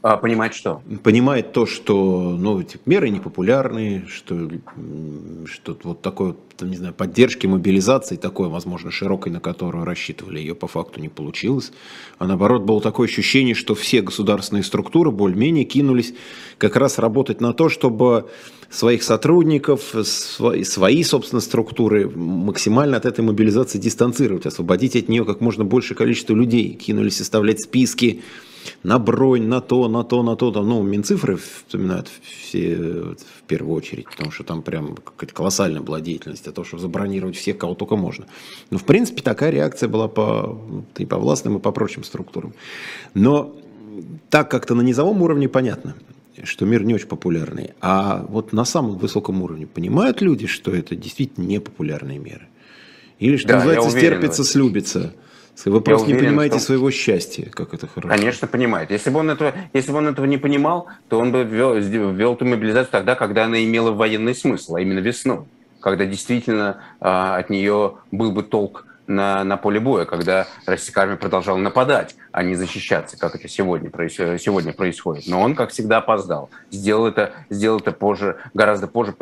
А, 0.06 0.18
понимает 0.18 0.52
что? 0.52 0.82
Понимает 1.02 1.52
то, 1.52 1.64
что 1.64 2.36
ну, 2.38 2.62
типа, 2.62 2.82
меры 2.84 3.08
непопулярные, 3.08 4.04
что, 4.06 4.50
что 5.46 5.78
вот 5.82 6.02
такой, 6.02 6.34
там, 6.58 6.68
не 6.68 6.76
знаю, 6.76 6.92
поддержки, 6.92 7.46
мобилизации, 7.46 8.16
такой, 8.16 8.50
возможно, 8.50 8.90
широкой, 8.90 9.32
на 9.32 9.40
которую 9.40 9.86
рассчитывали, 9.86 10.40
ее 10.40 10.54
по 10.54 10.66
факту 10.66 11.00
не 11.00 11.08
получилось. 11.08 11.72
А 12.18 12.26
наоборот, 12.26 12.64
было 12.64 12.82
такое 12.82 13.08
ощущение, 13.08 13.54
что 13.54 13.74
все 13.74 14.02
государственные 14.02 14.62
структуры 14.62 15.10
более-менее 15.10 15.64
кинулись 15.64 16.12
как 16.58 16.76
раз 16.76 16.98
работать 16.98 17.40
на 17.40 17.54
то, 17.54 17.70
чтобы 17.70 18.28
своих 18.68 19.04
сотрудников, 19.04 19.94
свои, 20.04 21.02
собственно, 21.02 21.40
структуры 21.40 22.10
максимально 22.10 22.98
от 22.98 23.06
этой 23.06 23.22
мобилизации 23.24 23.78
дистанцировать, 23.78 24.44
освободить 24.44 24.96
от 24.96 25.08
нее 25.08 25.24
как 25.24 25.40
можно 25.40 25.64
большее 25.64 25.96
количество 25.96 26.34
людей, 26.34 26.74
кинулись 26.74 27.16
составлять 27.16 27.62
списки, 27.62 28.22
на 28.82 28.98
бронь, 28.98 29.46
на 29.46 29.60
то, 29.60 29.88
на 29.88 30.04
то, 30.04 30.22
на 30.22 30.36
то. 30.36 30.50
Там, 30.50 30.68
ну, 30.68 30.82
Минцифры 30.82 31.36
вспоминают 31.36 32.10
все 32.22 32.76
в 32.76 33.42
первую 33.46 33.74
очередь, 33.74 34.06
потому 34.10 34.30
что 34.30 34.44
там 34.44 34.62
прям 34.62 34.96
какая-то 34.96 35.34
колоссальная 35.34 35.80
была 35.80 36.00
деятельность, 36.00 36.46
а 36.48 36.52
то, 36.52 36.64
что 36.64 36.78
забронировать 36.78 37.36
всех, 37.36 37.58
кого 37.58 37.74
только 37.74 37.96
можно. 37.96 38.26
Но, 38.70 38.78
в 38.78 38.84
принципе, 38.84 39.22
такая 39.22 39.50
реакция 39.50 39.88
была 39.88 40.08
по, 40.08 40.58
и 40.96 41.06
по 41.06 41.18
властным, 41.18 41.58
и 41.58 41.60
по 41.60 41.72
прочим 41.72 42.04
структурам. 42.04 42.54
Но 43.14 43.56
так 44.30 44.50
как-то 44.50 44.74
на 44.74 44.82
низовом 44.82 45.22
уровне 45.22 45.48
понятно, 45.48 45.94
что 46.42 46.66
мир 46.66 46.84
не 46.84 46.94
очень 46.94 47.06
популярный. 47.06 47.70
А 47.80 48.26
вот 48.28 48.52
на 48.52 48.64
самом 48.64 48.98
высоком 48.98 49.42
уровне 49.42 49.66
понимают 49.66 50.20
люди, 50.20 50.46
что 50.46 50.74
это 50.74 50.96
действительно 50.96 51.44
непопулярные 51.44 52.18
меры? 52.18 52.48
Или, 53.18 53.36
что 53.36 53.48
да, 53.48 53.54
называется, 53.56 53.90
стерпится, 53.90 54.44
слюбится? 54.44 55.14
Вы 55.64 55.80
просто 55.80 56.06
уверен, 56.06 56.22
не 56.22 56.28
понимаете 56.28 56.56
что... 56.56 56.66
своего 56.66 56.90
счастья, 56.90 57.48
как 57.50 57.74
это 57.74 57.86
хорошо. 57.86 58.08
Конечно, 58.08 58.48
понимает. 58.48 58.90
Если 58.90 59.10
бы 59.10 59.20
он 59.20 59.30
этого, 59.30 59.54
если 59.72 59.92
бы 59.92 59.98
он 59.98 60.08
этого 60.08 60.26
не 60.26 60.38
понимал, 60.38 60.88
то 61.08 61.18
он 61.18 61.32
бы 61.32 61.44
ввел, 61.44 61.74
ввел 61.74 62.34
эту 62.34 62.44
мобилизацию 62.44 62.90
тогда, 62.90 63.14
когда 63.14 63.44
она 63.44 63.62
имела 63.64 63.92
военный 63.92 64.34
смысл, 64.34 64.76
а 64.76 64.80
именно 64.80 64.98
весной, 64.98 65.44
когда 65.80 66.06
действительно 66.06 66.78
а, 67.00 67.36
от 67.36 67.50
нее 67.50 67.94
был 68.10 68.32
бы 68.32 68.42
толк 68.42 68.86
на, 69.06 69.44
на 69.44 69.56
поле 69.56 69.80
боя, 69.80 70.04
когда 70.04 70.46
российская 70.66 71.02
армия 71.02 71.16
продолжала 71.16 71.58
нападать, 71.58 72.16
а 72.32 72.42
не 72.42 72.54
защищаться, 72.54 73.18
как 73.18 73.34
это 73.34 73.48
сегодня, 73.48 73.90
сегодня 74.08 74.72
происходит. 74.72 75.26
Но 75.26 75.40
он, 75.40 75.54
как 75.54 75.70
всегда, 75.70 75.98
опоздал. 75.98 76.50
Сделал 76.70 77.06
это, 77.06 77.32
сделал 77.50 77.78
это 77.78 77.92
позже, 77.92 78.36
гораздо 78.54 78.86
позже, 78.86 79.14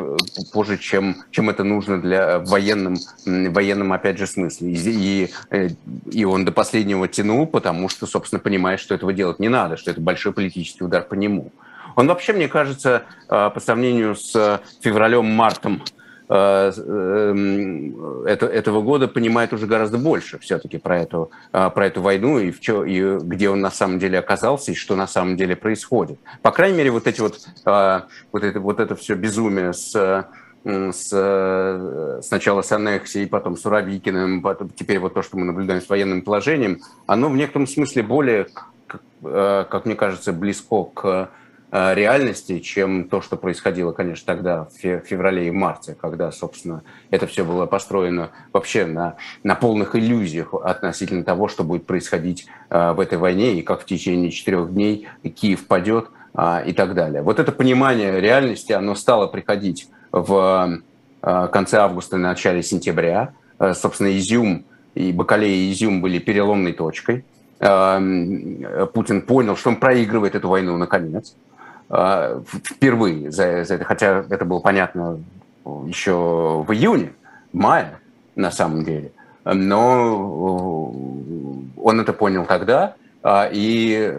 позже 0.51 0.77
чем, 0.77 1.17
чем 1.31 1.49
это 1.49 1.63
нужно 1.63 2.01
для 2.01 2.39
военным, 2.39 2.95
военным 3.25 3.93
опять 3.93 4.17
же, 4.17 4.27
смысле. 4.27 4.71
И, 4.71 4.77
и, 4.77 5.29
э, 5.51 5.69
и 6.11 6.25
он 6.25 6.45
до 6.45 6.51
последнего 6.51 7.07
тянул, 7.07 7.45
потому 7.47 7.89
что, 7.89 8.07
собственно, 8.07 8.39
понимает, 8.39 8.79
что 8.79 8.95
этого 8.95 9.13
делать 9.13 9.39
не 9.39 9.49
надо, 9.49 9.77
что 9.77 9.91
это 9.91 10.01
большой 10.01 10.33
политический 10.33 10.83
удар 10.83 11.03
по 11.03 11.13
нему. 11.13 11.51
Он 11.95 12.07
вообще, 12.07 12.33
мне 12.33 12.47
кажется, 12.47 13.03
э, 13.29 13.49
по 13.53 13.59
сравнению 13.59 14.15
с 14.15 14.61
февралем-мартом 14.81 15.83
Э, 16.29 16.71
эм, 16.77 18.25
этого 18.25 18.81
года 18.81 19.07
понимает 19.07 19.51
уже 19.51 19.67
гораздо 19.67 19.97
больше 19.97 20.39
все-таки 20.39 20.77
про 20.77 20.99
эту, 20.99 21.31
э, 21.51 21.69
про 21.69 21.87
эту 21.87 22.01
войну 22.01 22.39
и, 22.39 22.51
в 22.51 22.61
чё, 22.61 22.85
и 22.85 23.19
где 23.19 23.49
он 23.49 23.59
на 23.59 23.71
самом 23.71 23.99
деле 23.99 24.19
оказался 24.19 24.71
и 24.71 24.75
что 24.75 24.95
на 24.95 25.07
самом 25.07 25.35
деле 25.35 25.55
происходит. 25.55 26.19
По 26.41 26.51
крайней 26.51 26.77
мере, 26.77 26.91
вот, 26.91 27.07
эти 27.07 27.19
вот, 27.19 27.39
э, 27.65 28.01
вот, 28.31 28.43
это, 28.43 28.59
вот 28.59 28.79
это 28.79 28.95
все 28.95 29.15
безумие 29.15 29.73
с 29.73 30.25
с, 30.65 32.21
сначала 32.23 32.61
с 32.61 32.71
аннексией, 32.71 33.25
потом 33.25 33.57
с 33.57 33.65
Уравикиным, 33.65 34.41
потом, 34.41 34.69
теперь 34.69 34.97
вот 34.97 35.13
то, 35.13 35.21
что 35.21 35.37
мы 35.37 35.43
наблюдаем 35.43 35.81
с 35.81 35.89
военным 35.89 36.21
положением, 36.21 36.79
оно 37.05 37.27
в 37.27 37.35
некотором 37.35 37.67
смысле 37.67 38.01
более, 38.01 38.47
как 39.21 39.83
мне 39.83 39.95
кажется, 39.95 40.31
близко 40.31 40.83
к 40.85 41.29
реальности, 41.73 42.59
чем 42.59 43.09
то, 43.09 43.19
что 43.19 43.35
происходило, 43.35 43.93
конечно, 43.93 44.25
тогда, 44.27 44.65
в 44.65 44.99
феврале 44.99 45.47
и 45.47 45.51
марте, 45.51 45.97
когда, 45.99 46.31
собственно, 46.31 46.83
это 47.09 47.25
все 47.25 47.43
было 47.43 47.65
построено 47.65 48.29
вообще 48.51 48.85
на, 48.85 49.15
на 49.41 49.55
полных 49.55 49.95
иллюзиях 49.95 50.53
относительно 50.53 51.23
того, 51.23 51.47
что 51.47 51.63
будет 51.63 51.87
происходить 51.87 52.45
э, 52.69 52.91
в 52.91 52.99
этой 52.99 53.17
войне, 53.17 53.55
и 53.55 53.63
как 53.63 53.81
в 53.81 53.85
течение 53.85 54.29
четырех 54.29 54.71
дней 54.71 55.07
Киев 55.23 55.65
падет 55.65 56.09
э, 56.35 56.63
и 56.67 56.73
так 56.73 56.93
далее. 56.93 57.23
Вот 57.23 57.39
это 57.39 57.51
понимание 57.51 58.21
реальности, 58.21 58.71
оно 58.71 58.93
стало 58.93 59.25
приходить 59.25 59.89
в 60.11 60.79
конце 61.21 61.77
августа, 61.77 62.17
начале 62.17 62.61
сентября. 62.61 63.33
Собственно, 63.73 64.15
Изюм 64.15 64.65
и 64.93 65.11
Бакалея 65.11 65.55
и 65.55 65.71
Изюм 65.71 66.01
были 66.01 66.19
переломной 66.19 66.73
точкой. 66.73 67.25
Путин 67.57 69.21
понял, 69.21 69.55
что 69.55 69.69
он 69.69 69.77
проигрывает 69.77 70.35
эту 70.35 70.49
войну 70.49 70.77
наконец. 70.77 71.33
А, 71.89 72.41
впервые 72.45 73.31
за, 73.31 73.63
за 73.63 73.75
это, 73.75 73.83
хотя 73.83 74.25
это 74.29 74.45
было 74.45 74.59
понятно 74.59 75.19
еще 75.85 76.63
в 76.67 76.71
июне, 76.73 77.13
мае 77.51 77.99
на 78.35 78.51
самом 78.51 78.83
деле. 78.83 79.11
Но 79.45 80.89
он 81.77 81.99
это 81.99 82.13
понял 82.13 82.45
тогда 82.45 82.95
а, 83.21 83.49
и 83.51 84.17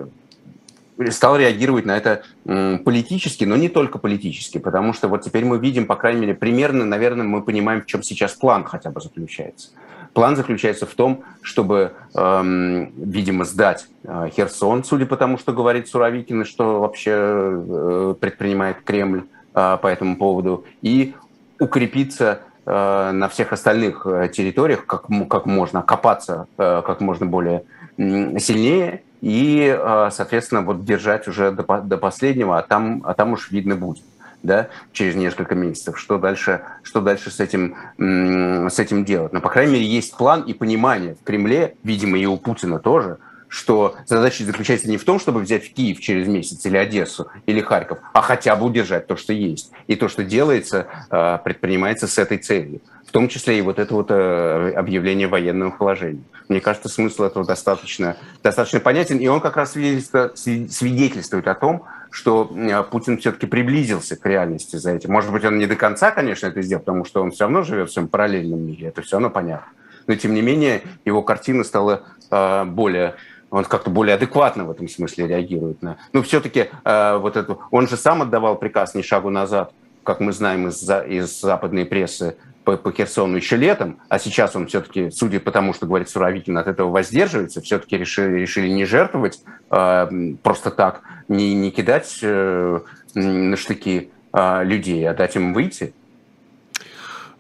стал 1.10 1.36
реагировать 1.36 1.86
на 1.86 1.96
это 1.96 2.22
политически, 2.44 3.44
но 3.44 3.56
не 3.56 3.68
только 3.68 3.98
политически, 3.98 4.58
потому 4.58 4.92
что 4.92 5.08
вот 5.08 5.22
теперь 5.22 5.44
мы 5.44 5.58
видим, 5.58 5.86
по 5.86 5.96
крайней 5.96 6.20
мере, 6.20 6.34
примерно, 6.34 6.84
наверное, 6.84 7.26
мы 7.26 7.42
понимаем, 7.42 7.82
в 7.82 7.86
чем 7.86 8.02
сейчас 8.02 8.32
план 8.34 8.64
хотя 8.64 8.90
бы 8.90 9.00
заключается. 9.00 9.70
План 10.14 10.36
заключается 10.36 10.86
в 10.86 10.94
том, 10.94 11.24
чтобы, 11.42 11.92
эм, 12.14 12.92
видимо, 12.96 13.44
сдать 13.44 13.88
э, 14.04 14.30
Херсон, 14.34 14.84
судя 14.84 15.06
по 15.06 15.16
тому, 15.16 15.38
что 15.38 15.52
говорит 15.52 15.88
Суровикин, 15.88 16.42
и 16.42 16.44
что 16.44 16.80
вообще 16.80 17.10
э, 17.12 18.14
предпринимает 18.20 18.82
Кремль 18.84 19.24
э, 19.54 19.78
по 19.82 19.86
этому 19.88 20.16
поводу, 20.16 20.64
и 20.82 21.14
укрепиться 21.58 22.42
э, 22.64 23.10
на 23.12 23.28
всех 23.28 23.52
остальных 23.52 24.06
э, 24.06 24.28
территориях, 24.28 24.86
как, 24.86 25.06
как 25.28 25.46
можно 25.46 25.82
копаться 25.82 26.46
э, 26.58 26.82
как 26.86 27.00
можно 27.00 27.26
более 27.26 27.64
сильнее, 27.96 29.02
и, 29.20 29.76
э, 29.76 30.08
соответственно, 30.12 30.62
вот 30.62 30.84
держать 30.84 31.26
уже 31.26 31.50
до, 31.50 31.62
до 31.80 31.98
последнего, 31.98 32.58
а 32.58 32.62
там, 32.62 33.02
а 33.04 33.14
там 33.14 33.32
уж 33.32 33.50
видно 33.50 33.74
будет 33.74 34.04
да, 34.44 34.68
через 34.92 35.16
несколько 35.16 35.56
месяцев, 35.56 35.98
что 35.98 36.18
дальше, 36.18 36.60
что 36.84 37.00
дальше 37.00 37.30
с, 37.30 37.40
этим, 37.40 37.76
с 37.98 38.78
этим 38.78 39.04
делать. 39.04 39.32
Но, 39.32 39.40
по 39.40 39.48
крайней 39.48 39.72
мере, 39.72 39.86
есть 39.86 40.16
план 40.16 40.42
и 40.42 40.52
понимание 40.52 41.16
в 41.20 41.24
Кремле, 41.24 41.74
видимо, 41.82 42.18
и 42.18 42.26
у 42.26 42.36
Путина 42.36 42.78
тоже, 42.78 43.18
что 43.48 43.96
задача 44.06 44.44
заключается 44.44 44.88
не 44.88 44.98
в 44.98 45.04
том, 45.04 45.18
чтобы 45.18 45.40
взять 45.40 45.72
Киев 45.72 46.00
через 46.00 46.28
месяц 46.28 46.64
или 46.66 46.76
Одессу 46.76 47.28
или 47.46 47.60
Харьков, 47.60 47.98
а 48.12 48.20
хотя 48.20 48.54
бы 48.56 48.66
удержать 48.66 49.06
то, 49.06 49.16
что 49.16 49.32
есть. 49.32 49.70
И 49.86 49.96
то, 49.96 50.08
что 50.08 50.24
делается, 50.24 50.88
а, 51.08 51.38
предпринимается 51.38 52.06
с 52.06 52.18
этой 52.18 52.38
целью. 52.38 52.80
В 53.06 53.12
том 53.12 53.28
числе 53.28 53.58
и 53.58 53.62
вот 53.62 53.78
это 53.78 53.94
вот 53.94 54.10
э, 54.10 54.72
объявление 54.74 55.28
военного 55.28 55.70
положения. 55.70 56.24
Мне 56.48 56.60
кажется, 56.60 56.88
смысл 56.88 57.22
этого 57.22 57.46
достаточно, 57.46 58.16
достаточно 58.42 58.80
понятен, 58.80 59.18
и 59.18 59.28
он 59.28 59.40
как 59.40 59.56
раз 59.56 59.70
свидетельствует 59.70 61.46
о 61.46 61.54
том, 61.54 61.84
что 62.14 62.48
э, 62.54 62.82
Путин 62.84 63.18
все-таки 63.18 63.46
приблизился 63.46 64.14
к 64.14 64.24
реальности 64.24 64.76
за 64.76 64.92
этим. 64.92 65.10
Может 65.10 65.32
быть, 65.32 65.44
он 65.44 65.58
не 65.58 65.66
до 65.66 65.74
конца, 65.74 66.12
конечно, 66.12 66.46
это 66.46 66.62
сделал, 66.62 66.80
потому 66.80 67.04
что 67.04 67.20
он 67.20 67.32
все 67.32 67.44
равно 67.44 67.62
живет 67.62 67.90
в 67.90 67.92
своем 67.92 68.06
параллельном 68.06 68.64
мире, 68.64 68.88
это 68.88 69.02
все 69.02 69.16
равно 69.16 69.30
понятно. 69.30 69.66
Но, 70.06 70.14
тем 70.14 70.32
не 70.32 70.40
менее, 70.40 70.82
его 71.04 71.22
картина 71.22 71.64
стала 71.64 72.04
э, 72.30 72.64
более 72.66 73.16
он 73.50 73.64
как-то 73.64 73.90
более 73.90 74.14
адекватно 74.14 74.64
в 74.64 74.70
этом 74.70 74.88
смысле 74.88 75.28
реагирует 75.28 75.82
на. 75.82 75.96
Ну, 76.12 76.22
все-таки 76.22 76.70
э, 76.84 77.16
вот 77.18 77.36
это, 77.36 77.58
он 77.70 77.88
же 77.88 77.96
сам 77.96 78.22
отдавал 78.22 78.56
приказ 78.56 78.94
ни 78.94 79.02
шагу 79.02 79.30
назад, 79.30 79.72
как 80.04 80.20
мы 80.20 80.32
знаем 80.32 80.68
из, 80.68 80.88
из 80.88 81.40
западной 81.40 81.84
прессы 81.84 82.36
по, 82.64 82.76
по 82.76 82.90
Херсону 82.92 83.36
еще 83.36 83.56
летом, 83.56 83.98
а 84.08 84.18
сейчас 84.18 84.56
он 84.56 84.66
все-таки, 84.66 85.10
судя 85.10 85.40
по 85.40 85.50
тому, 85.50 85.74
что 85.74 85.86
говорит 85.86 86.08
Суровикин, 86.08 86.56
от 86.58 86.66
этого 86.66 86.90
воздерживается, 86.90 87.60
все-таки 87.60 87.96
решили, 87.96 88.40
решили 88.40 88.68
не 88.68 88.84
жертвовать 88.84 89.42
э, 89.70 90.34
просто 90.42 90.70
так, 90.70 91.02
не, 91.28 91.54
не 91.54 91.70
кидать 91.70 92.18
э, 92.22 92.80
на 93.14 93.56
штыки 93.56 94.10
э, 94.32 94.64
людей, 94.64 95.08
а 95.08 95.14
дать 95.14 95.36
им 95.36 95.52
выйти. 95.52 95.94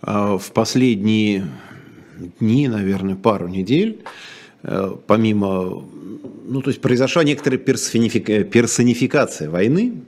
А 0.02 0.36
в 0.36 0.52
последние 0.52 1.46
дни, 2.38 2.68
наверное, 2.68 3.16
пару 3.16 3.48
недель 3.48 4.04
помимо 5.06 5.84
ну, 6.46 6.60
то 6.60 6.68
есть 6.68 6.80
произошла 6.80 7.24
некоторая 7.24 7.58
персонификация 7.58 9.50
войны, 9.50 10.02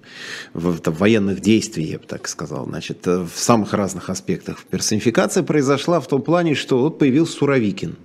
там, 0.53 0.95
военных 0.95 1.41
действий, 1.41 1.85
я 1.85 1.99
бы 1.99 2.05
так 2.07 2.29
сказал, 2.29 2.67
значит, 2.67 3.07
в 3.07 3.31
самых 3.35 3.73
разных 3.73 4.11
аспектах. 4.11 4.63
Персонификация 4.71 5.43
произошла 5.43 5.99
в 6.01 6.07
том 6.09 6.23
плане, 6.23 6.55
что 6.55 6.79
вот 6.79 6.99
появился 6.99 7.39
Суровикин. 7.39 7.97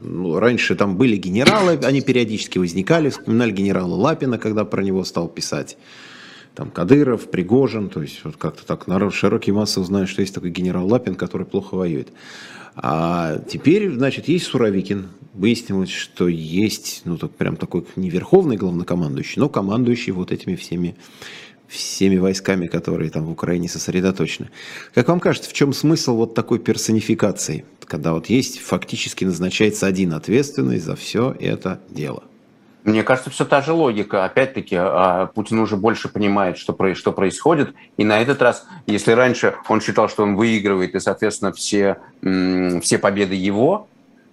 Ну, 0.00 0.38
раньше 0.38 0.74
там 0.74 0.96
были 0.96 1.16
генералы, 1.16 1.78
они 1.82 2.00
периодически 2.00 2.58
возникали, 2.58 3.08
вспоминали 3.08 3.52
генерала 3.52 3.94
Лапина, 3.94 4.36
когда 4.36 4.64
про 4.64 4.82
него 4.82 5.04
стал 5.04 5.28
писать. 5.28 5.78
Там 6.54 6.70
Кадыров, 6.70 7.30
Пригожин, 7.30 7.88
то 7.88 8.02
есть 8.02 8.20
вот 8.24 8.36
как-то 8.36 8.66
так 8.66 8.86
народ, 8.86 9.14
широкие 9.14 9.54
массы 9.54 9.80
узнают, 9.80 10.10
что 10.10 10.20
есть 10.20 10.34
такой 10.34 10.50
генерал 10.50 10.86
Лапин, 10.86 11.14
который 11.14 11.46
плохо 11.46 11.76
воюет. 11.76 12.08
А 12.74 13.38
теперь, 13.48 13.90
значит, 13.92 14.28
есть 14.28 14.46
Суровикин. 14.46 15.08
Выяснилось, 15.34 15.90
что 15.90 16.28
есть, 16.28 17.02
ну, 17.04 17.16
так 17.16 17.30
прям 17.32 17.56
такой 17.56 17.86
не 17.96 18.10
верховный 18.10 18.56
главнокомандующий, 18.56 19.40
но 19.40 19.48
командующий 19.48 20.12
вот 20.12 20.30
этими 20.30 20.56
всеми 20.56 20.94
всеми 21.72 22.18
войсками, 22.18 22.66
которые 22.66 23.10
там 23.10 23.24
в 23.24 23.30
Украине 23.30 23.66
сосредоточены. 23.66 24.50
Как 24.94 25.08
вам 25.08 25.20
кажется, 25.20 25.48
в 25.48 25.54
чем 25.54 25.72
смысл 25.72 26.16
вот 26.16 26.34
такой 26.34 26.58
персонификации, 26.58 27.64
когда 27.86 28.12
вот 28.12 28.26
есть, 28.26 28.60
фактически 28.60 29.24
назначается 29.24 29.86
один 29.86 30.12
ответственный 30.12 30.78
за 30.78 30.96
все 30.96 31.34
это 31.40 31.80
дело? 31.88 32.24
Мне 32.84 33.04
кажется, 33.04 33.30
все 33.30 33.44
та 33.44 33.62
же 33.62 33.72
логика. 33.72 34.24
Опять-таки, 34.24 34.76
а, 34.76 35.26
Путин 35.26 35.60
уже 35.60 35.76
больше 35.76 36.08
понимает, 36.08 36.58
что, 36.58 36.76
что 36.94 37.12
происходит. 37.12 37.74
И 37.96 38.04
на 38.04 38.20
этот 38.20 38.42
раз, 38.42 38.66
если 38.86 39.12
раньше 39.12 39.54
он 39.68 39.80
считал, 39.80 40.08
что 40.08 40.24
он 40.24 40.34
выигрывает, 40.34 40.94
и, 40.94 41.00
соответственно, 41.00 41.52
все, 41.52 41.98
все 42.20 42.98
победы 42.98 43.36
его, 43.36 43.88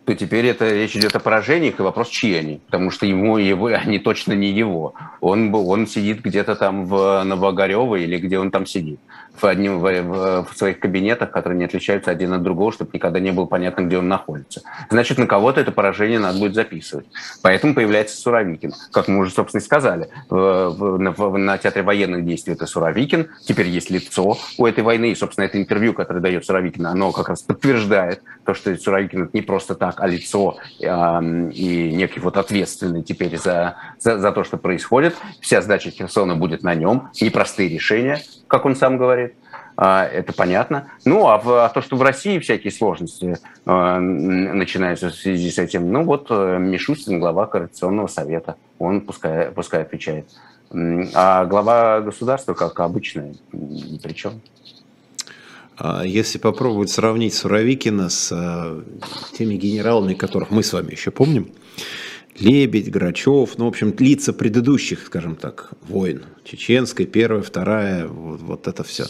то 0.10 0.16
теперь 0.16 0.48
это 0.48 0.68
речь 0.68 0.96
идет 0.96 1.16
о 1.16 1.20
поражениях, 1.20 1.80
и 1.80 1.84
вопрос, 1.84 2.08
чьи 2.10 2.34
они. 2.34 2.62
Потому 2.66 2.90
что 2.90 3.06
ему, 3.06 3.38
его, 3.38 3.68
они 3.68 4.00
точно 4.00 4.34
не 4.34 4.50
его. 4.50 4.96
Он, 5.22 5.54
он 5.54 5.86
сидит 5.86 6.24
где-то 6.24 6.56
там 6.56 6.88
в 6.88 7.24
Новогорево 7.24 7.96
или 7.96 8.18
где 8.18 8.40
он 8.40 8.50
там 8.50 8.66
сидит 8.66 9.00
в, 9.36 9.46
одним, 9.46 9.80
в, 9.80 10.44
в, 10.44 10.58
своих 10.58 10.80
кабинетах, 10.80 11.32
которые 11.32 11.58
не 11.58 11.66
отличаются 11.66 12.12
один 12.12 12.34
от 12.34 12.44
другого, 12.44 12.72
чтобы 12.72 12.92
никогда 12.94 13.20
не 13.20 13.32
было 13.32 13.46
понятно, 13.46 13.84
где 13.84 13.98
он 13.98 14.08
находится. 14.08 14.62
Значит, 14.90 15.18
на 15.18 15.28
кого-то 15.28 15.62
это 15.62 15.72
поражение 15.72 16.20
надо 16.20 16.40
будет 16.40 16.56
записывать. 16.56 17.08
Поэтому 17.42 17.74
появляется 17.74 18.18
Суровикин. 18.18 18.74
Как 18.92 19.08
мы 19.08 19.20
уже, 19.20 19.32
собственно, 19.32 19.62
и 19.62 19.64
сказали, 19.64 20.10
в, 20.30 20.70
в, 20.70 21.14
в, 21.18 21.38
на 21.38 21.58
театре 21.58 21.84
военных 21.84 22.26
действий 22.26 22.54
это 22.54 22.66
Суровикин. 22.66 23.30
Теперь 23.46 23.68
есть 23.68 23.90
лицо 23.90 24.38
у 24.58 24.66
этой 24.66 24.84
войны. 24.84 25.12
И, 25.12 25.16
собственно, 25.16 25.46
это 25.46 25.58
интервью, 25.58 25.94
которое 25.94 26.20
дает 26.20 26.46
Суровикин, 26.46 26.86
оно 26.86 27.12
как 27.12 27.30
раз 27.30 27.42
подтверждает 27.42 28.22
то, 28.46 28.54
что 28.54 28.76
Суровикин 28.76 29.24
это 29.24 29.32
не 29.34 29.42
просто 29.42 29.76
так, 29.76 30.00
а 30.00 30.08
лицо 30.08 30.58
э, 30.82 30.86
и 31.54 31.92
некий 31.94 32.20
вот 32.20 32.38
ответственный 32.38 33.04
теперь 33.04 33.38
за, 33.38 33.76
за, 34.00 34.18
за 34.18 34.32
то, 34.32 34.44
что 34.44 34.58
происходит. 34.58 35.16
Вся 35.40 35.62
сдача 35.62 35.92
Херсона 35.92 36.36
будет 36.36 36.64
на 36.64 36.76
нем. 36.76 37.10
Непростые 37.22 37.70
решения, 37.70 38.22
как 38.50 38.66
он 38.66 38.76
сам 38.76 38.98
говорит. 38.98 39.36
А, 39.78 40.04
это 40.04 40.34
понятно. 40.34 40.90
Ну, 41.06 41.28
а, 41.28 41.66
а 41.66 41.70
то, 41.70 41.82
что 41.82 41.96
в 41.96 42.02
России 42.02 42.40
всякие 42.40 42.74
сложности 42.74 43.38
э, 43.66 44.00
начинаются 44.00 45.10
в 45.10 45.16
связи 45.16 45.50
с 45.50 45.58
этим, 45.58 45.90
ну 45.90 46.04
вот 46.04 46.28
э, 46.30 46.58
Мишустин, 46.60 47.22
глава 47.22 47.46
Координационного 47.46 48.08
совета, 48.08 48.58
он 48.78 49.00
пускай, 49.00 49.52
пускай 49.52 49.84
отвечает. 49.84 50.26
А 50.72 51.46
глава 51.46 52.02
государства, 52.02 52.54
как 52.54 52.80
обычно, 52.82 53.34
ни 53.54 53.98
при 54.00 54.12
чем. 54.12 54.42
А 55.78 56.04
если 56.04 56.40
попробовать 56.40 56.90
сравнить 56.90 57.34
Суровикина 57.34 58.10
с 58.10 58.32
э, 58.34 58.82
теми 59.38 59.56
генералами, 59.56 60.14
которых 60.14 60.52
мы 60.52 60.62
с 60.62 60.74
вами 60.74 60.92
еще 60.92 61.12
помним, 61.12 61.52
Лебедь, 62.40 62.90
Грачев, 62.90 63.58
ну, 63.58 63.66
в 63.66 63.68
общем, 63.68 63.94
лица 64.00 64.34
предыдущих, 64.34 65.06
скажем 65.06 65.36
так, 65.36 65.72
войн. 65.82 66.24
Чеченской, 66.44 67.06
первая, 67.06 67.42
вторая, 67.42 68.08
вот, 68.08 68.42
вот 68.42 68.68
это 68.68 68.84
все. 68.84 69.06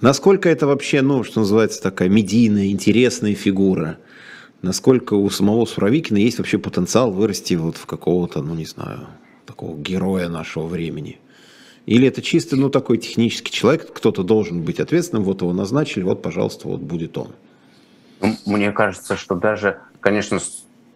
Насколько 0.00 0.48
это 0.48 0.66
вообще, 0.66 1.02
ну, 1.02 1.22
что 1.22 1.40
называется, 1.40 1.82
такая 1.82 2.08
медийная, 2.08 2.68
интересная 2.68 3.34
фигура? 3.34 3.98
Насколько 4.62 5.14
у 5.14 5.28
самого 5.28 5.64
Суровикина 5.66 6.18
есть 6.18 6.38
вообще 6.38 6.58
потенциал 6.58 7.10
вырасти 7.12 7.54
вот 7.54 7.76
в 7.76 7.86
какого-то, 7.86 8.42
ну, 8.42 8.54
не 8.54 8.66
знаю, 8.66 9.08
такого 9.44 9.76
героя 9.76 10.28
нашего 10.28 10.66
времени? 10.66 11.18
Или 11.84 12.06
это 12.08 12.22
чисто, 12.22 12.56
ну, 12.56 12.70
такой 12.70 12.98
технический 12.98 13.52
человек, 13.52 13.92
кто-то 13.92 14.22
должен 14.22 14.62
быть 14.62 14.80
ответственным, 14.80 15.24
вот 15.24 15.42
его 15.42 15.52
назначили, 15.52 16.04
вот, 16.04 16.22
пожалуйста, 16.22 16.68
вот 16.68 16.80
будет 16.80 17.18
он. 17.18 17.32
Мне 18.46 18.70
кажется, 18.70 19.16
что 19.16 19.34
даже, 19.34 19.80
конечно, 20.00 20.38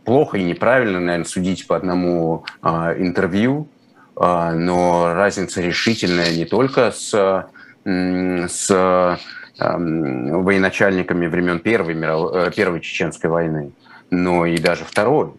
плохо 0.06 0.38
и 0.38 0.44
неправильно, 0.44 1.00
наверное, 1.00 1.26
судить 1.26 1.66
по 1.66 1.76
одному 1.76 2.44
а, 2.62 2.94
интервью, 2.96 3.68
а, 4.14 4.52
но 4.54 5.12
разница 5.12 5.60
решительная 5.60 6.34
не 6.34 6.46
только 6.46 6.92
с, 6.92 7.10
с 7.84 8.70
а, 8.70 9.18
военачальниками 9.58 11.26
времен 11.26 11.58
Первой, 11.58 11.94
миров... 11.94 12.32
Э, 12.34 12.50
Первой 12.54 12.80
Чеченской 12.80 13.28
войны, 13.28 13.72
но 14.10 14.46
и 14.46 14.56
даже 14.58 14.84
Второй. 14.84 15.32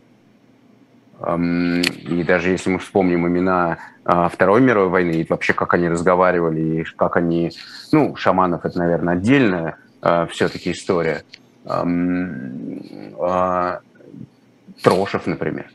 И 1.19 2.23
даже 2.27 2.49
если 2.51 2.69
мы 2.69 2.77
вспомним 2.77 3.27
имена 3.27 3.79
Второй 4.03 4.61
мировой 4.61 4.89
войны, 4.89 5.13
и 5.13 5.25
вообще 5.27 5.53
как 5.53 5.73
они 5.73 5.89
разговаривали, 5.89 6.81
и 6.81 6.83
как 6.83 7.15
они... 7.17 7.51
Ну, 7.91 8.15
шаманов 8.15 8.65
это, 8.65 8.77
наверное, 8.77 9.15
отдельная 9.15 9.77
все-таки 10.29 10.73
история 10.73 11.23
Трошев, 14.81 15.25
например, 15.25 15.67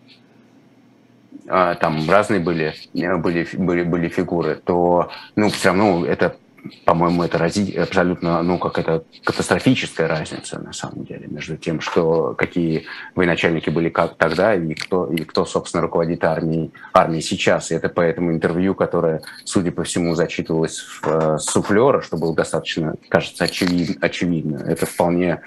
а, 1.49 1.75
там 1.75 2.09
разные 2.09 2.41
были, 2.41 2.75
были, 2.95 3.47
были, 3.55 3.83
были 3.83 4.09
фигуры, 4.09 4.61
то 4.65 5.11
ну, 5.35 5.51
все 5.51 5.69
равно 5.69 6.07
это, 6.07 6.37
по-моему, 6.85 7.25
это 7.25 7.39
рази, 7.39 7.77
абсолютно, 7.77 8.43
ну, 8.43 8.59
как 8.59 8.79
это 8.79 9.05
катастрофическая 9.25 10.07
разница 10.07 10.61
на 10.61 10.73
самом 10.73 11.05
деле 11.05 11.27
между 11.27 11.57
тем, 11.57 11.81
что 11.81 12.35
какие 12.35 12.87
военачальники 13.15 13.71
были 13.71 13.89
как 13.89 14.17
тогда 14.17 14.55
и 14.55 14.75
кто, 14.75 15.13
и 15.13 15.25
кто 15.25 15.45
собственно, 15.45 15.83
руководит 15.83 16.23
армией, 16.25 16.73
армией 16.93 17.23
сейчас. 17.23 17.71
И 17.71 17.75
это 17.75 17.89
по 17.89 18.01
этому 18.01 18.33
интервью, 18.33 18.75
которое, 18.75 19.23
судя 19.45 19.73
по 19.73 19.83
всему, 19.83 20.15
зачитывалось 20.15 20.79
в 20.79 21.07
э, 21.07 21.39
суфлера, 21.39 22.03
что 22.03 22.17
было 22.17 22.35
достаточно, 22.35 22.95
кажется, 23.09 23.45
очевидно. 23.45 23.97
очевидно. 24.01 24.65
Это 24.67 24.87
вполне, 24.87 25.41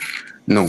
ну, 0.45 0.67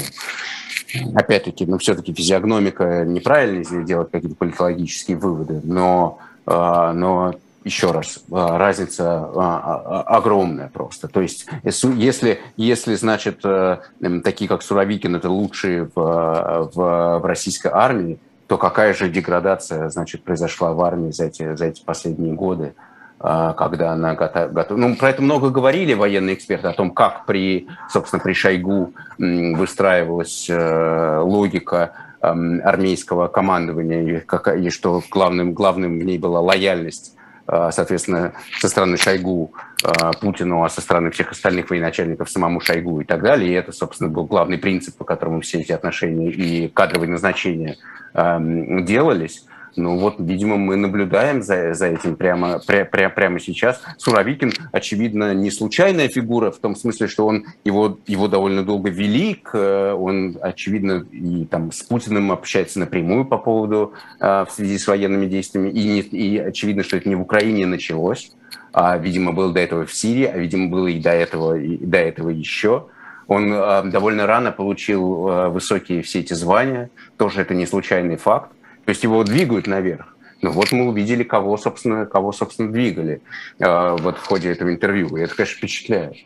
опять-таки, 1.14 1.66
ну, 1.66 1.78
все-таки 1.78 2.12
физиогномика 2.12 3.04
неправильно 3.04 3.64
здесь 3.64 3.84
делать 3.84 4.10
какие-то 4.10 4.36
политологические 4.36 5.16
выводы, 5.16 5.60
но, 5.64 6.18
а, 6.46 6.92
но 6.92 7.34
еще 7.64 7.90
раз, 7.90 8.22
а, 8.30 8.58
разница 8.58 9.28
а, 9.34 10.02
огромная 10.06 10.68
просто. 10.68 11.08
То 11.08 11.20
есть, 11.20 11.46
если, 11.64 12.40
если 12.56 12.94
значит, 12.94 13.40
э, 13.44 13.78
такие 14.22 14.48
как 14.48 14.62
Суровикин, 14.62 15.16
это 15.16 15.28
лучшие 15.28 15.90
в, 15.94 16.70
в, 16.74 17.18
в 17.18 17.24
российской 17.24 17.72
армии, 17.72 18.18
то 18.46 18.58
какая 18.58 18.94
же 18.94 19.08
деградация, 19.08 19.88
значит, 19.90 20.22
произошла 20.22 20.72
в 20.72 20.80
армии 20.80 21.10
за 21.10 21.24
эти, 21.24 21.56
за 21.56 21.66
эти 21.66 21.82
последние 21.84 22.34
годы? 22.34 22.74
А, 23.18 23.54
когда 23.54 23.92
она 23.92 24.14
готова. 24.14 24.76
Ну, 24.76 24.94
про 24.94 25.10
это 25.10 25.22
много 25.22 25.48
говорили 25.48 25.94
военные 25.94 26.34
эксперты, 26.34 26.68
о 26.68 26.72
том, 26.72 26.90
как 26.90 27.24
при, 27.24 27.66
собственно, 27.88 28.22
при 28.22 28.34
Шойгу 28.34 28.92
выстраивалась 29.18 30.46
э, 30.50 31.18
логика 31.22 31.92
армейского 32.20 33.28
командования, 33.28 34.24
и, 34.58 34.70
что 34.70 35.02
главным, 35.10 35.52
главным 35.52 35.98
в 35.98 36.02
ней 36.02 36.18
была 36.18 36.40
лояльность 36.40 37.16
а, 37.48 37.70
соответственно, 37.70 38.32
со 38.58 38.68
стороны 38.68 38.96
Шойгу 38.96 39.52
а, 39.84 40.12
Путину, 40.14 40.64
а 40.64 40.68
со 40.68 40.80
стороны 40.80 41.12
всех 41.12 41.30
остальных 41.30 41.70
военачальников 41.70 42.28
самому 42.28 42.60
Шойгу 42.60 43.00
и 43.00 43.04
так 43.04 43.22
далее. 43.22 43.50
И 43.50 43.54
это, 43.54 43.70
собственно, 43.70 44.10
был 44.10 44.24
главный 44.24 44.58
принцип, 44.58 44.96
по 44.96 45.04
которому 45.04 45.42
все 45.42 45.60
эти 45.60 45.70
отношения 45.70 46.30
и 46.30 46.68
кадровые 46.68 47.08
назначения 47.08 47.76
делались. 48.12 49.44
Ну 49.76 49.98
вот, 49.98 50.16
видимо, 50.18 50.56
мы 50.56 50.76
наблюдаем 50.76 51.42
за, 51.42 51.74
за 51.74 51.86
этим 51.86 52.16
прямо, 52.16 52.60
пря, 52.66 52.84
пря, 52.84 53.10
прямо 53.10 53.38
сейчас. 53.40 53.82
Суровикин, 53.98 54.52
очевидно, 54.72 55.34
не 55.34 55.50
случайная 55.50 56.08
фигура, 56.08 56.50
в 56.50 56.58
том 56.58 56.74
смысле, 56.74 57.08
что 57.08 57.26
он, 57.26 57.44
его, 57.64 57.98
его 58.06 58.28
довольно 58.28 58.64
долго 58.64 58.90
велик, 58.90 59.54
он, 59.54 60.38
очевидно, 60.40 61.06
и 61.12 61.44
там 61.44 61.72
с 61.72 61.82
Путиным 61.82 62.32
общается 62.32 62.78
напрямую 62.80 63.24
по 63.24 63.38
поводу, 63.38 63.92
а, 64.18 64.44
в 64.44 64.50
связи 64.50 64.78
с 64.78 64.86
военными 64.86 65.26
действиями, 65.26 65.68
и, 65.68 65.84
не, 65.84 66.00
и 66.00 66.38
очевидно, 66.38 66.82
что 66.82 66.96
это 66.96 67.08
не 67.08 67.14
в 67.14 67.20
Украине 67.20 67.66
началось, 67.66 68.32
а, 68.72 68.96
видимо, 68.96 69.32
было 69.32 69.52
до 69.52 69.60
этого 69.60 69.86
в 69.86 69.92
Сирии, 69.92 70.24
а, 70.24 70.36
видимо, 70.36 70.68
было 70.68 70.86
и 70.86 71.00
до 71.00 71.10
этого, 71.10 71.58
и 71.58 71.76
до 71.78 71.98
этого 71.98 72.30
еще. 72.30 72.86
Он 73.28 73.52
э, 73.52 73.82
довольно 73.86 74.26
рано 74.26 74.52
получил 74.52 75.28
э, 75.28 75.48
высокие 75.48 76.02
все 76.02 76.20
эти 76.20 76.32
звания, 76.32 76.90
тоже 77.16 77.40
это 77.40 77.54
не 77.54 77.66
случайный 77.66 78.16
факт. 78.16 78.52
То 78.86 78.90
есть 78.90 79.02
его 79.02 79.22
двигают 79.24 79.66
наверх. 79.66 80.16
Ну 80.42 80.52
вот 80.52 80.70
мы 80.70 80.86
увидели, 80.86 81.24
кого, 81.24 81.56
собственно, 81.56 82.06
кого, 82.06 82.32
собственно 82.32 82.70
двигали 82.70 83.20
э, 83.58 83.96
вот 83.98 84.16
в 84.16 84.24
ходе 84.24 84.50
этого 84.50 84.72
интервью. 84.72 85.16
И 85.16 85.20
это, 85.20 85.34
конечно, 85.34 85.58
впечатляет. 85.58 86.16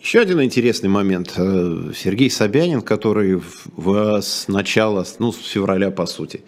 Еще 0.00 0.20
один 0.20 0.42
интересный 0.42 0.88
момент. 0.88 1.34
Э, 1.36 1.92
Сергей 1.94 2.28
Собянин, 2.28 2.82
который 2.82 3.40
в, 3.76 4.20
с 4.20 4.48
начала, 4.48 5.06
ну, 5.20 5.32
с 5.32 5.46
февраля, 5.46 5.90
по 5.92 6.06
сути, 6.06 6.42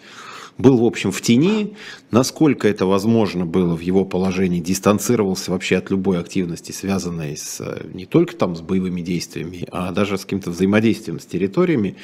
был, 0.57 0.77
в 0.77 0.85
общем, 0.85 1.11
в 1.11 1.21
тени. 1.21 1.75
Насколько 2.11 2.67
это 2.67 2.85
возможно 2.85 3.45
было 3.45 3.75
в 3.75 3.81
его 3.81 4.05
положении, 4.05 4.59
дистанцировался 4.59 5.51
вообще 5.51 5.77
от 5.77 5.89
любой 5.89 6.19
активности, 6.19 6.71
связанной 6.71 7.37
с, 7.37 7.61
не 7.93 8.05
только 8.05 8.35
там 8.35 8.55
с 8.55 8.61
боевыми 8.61 9.01
действиями, 9.01 9.67
а 9.71 9.91
даже 9.91 10.17
с 10.17 10.21
каким-то 10.21 10.51
взаимодействием 10.51 11.19
с 11.19 11.25
территориями. 11.25 11.95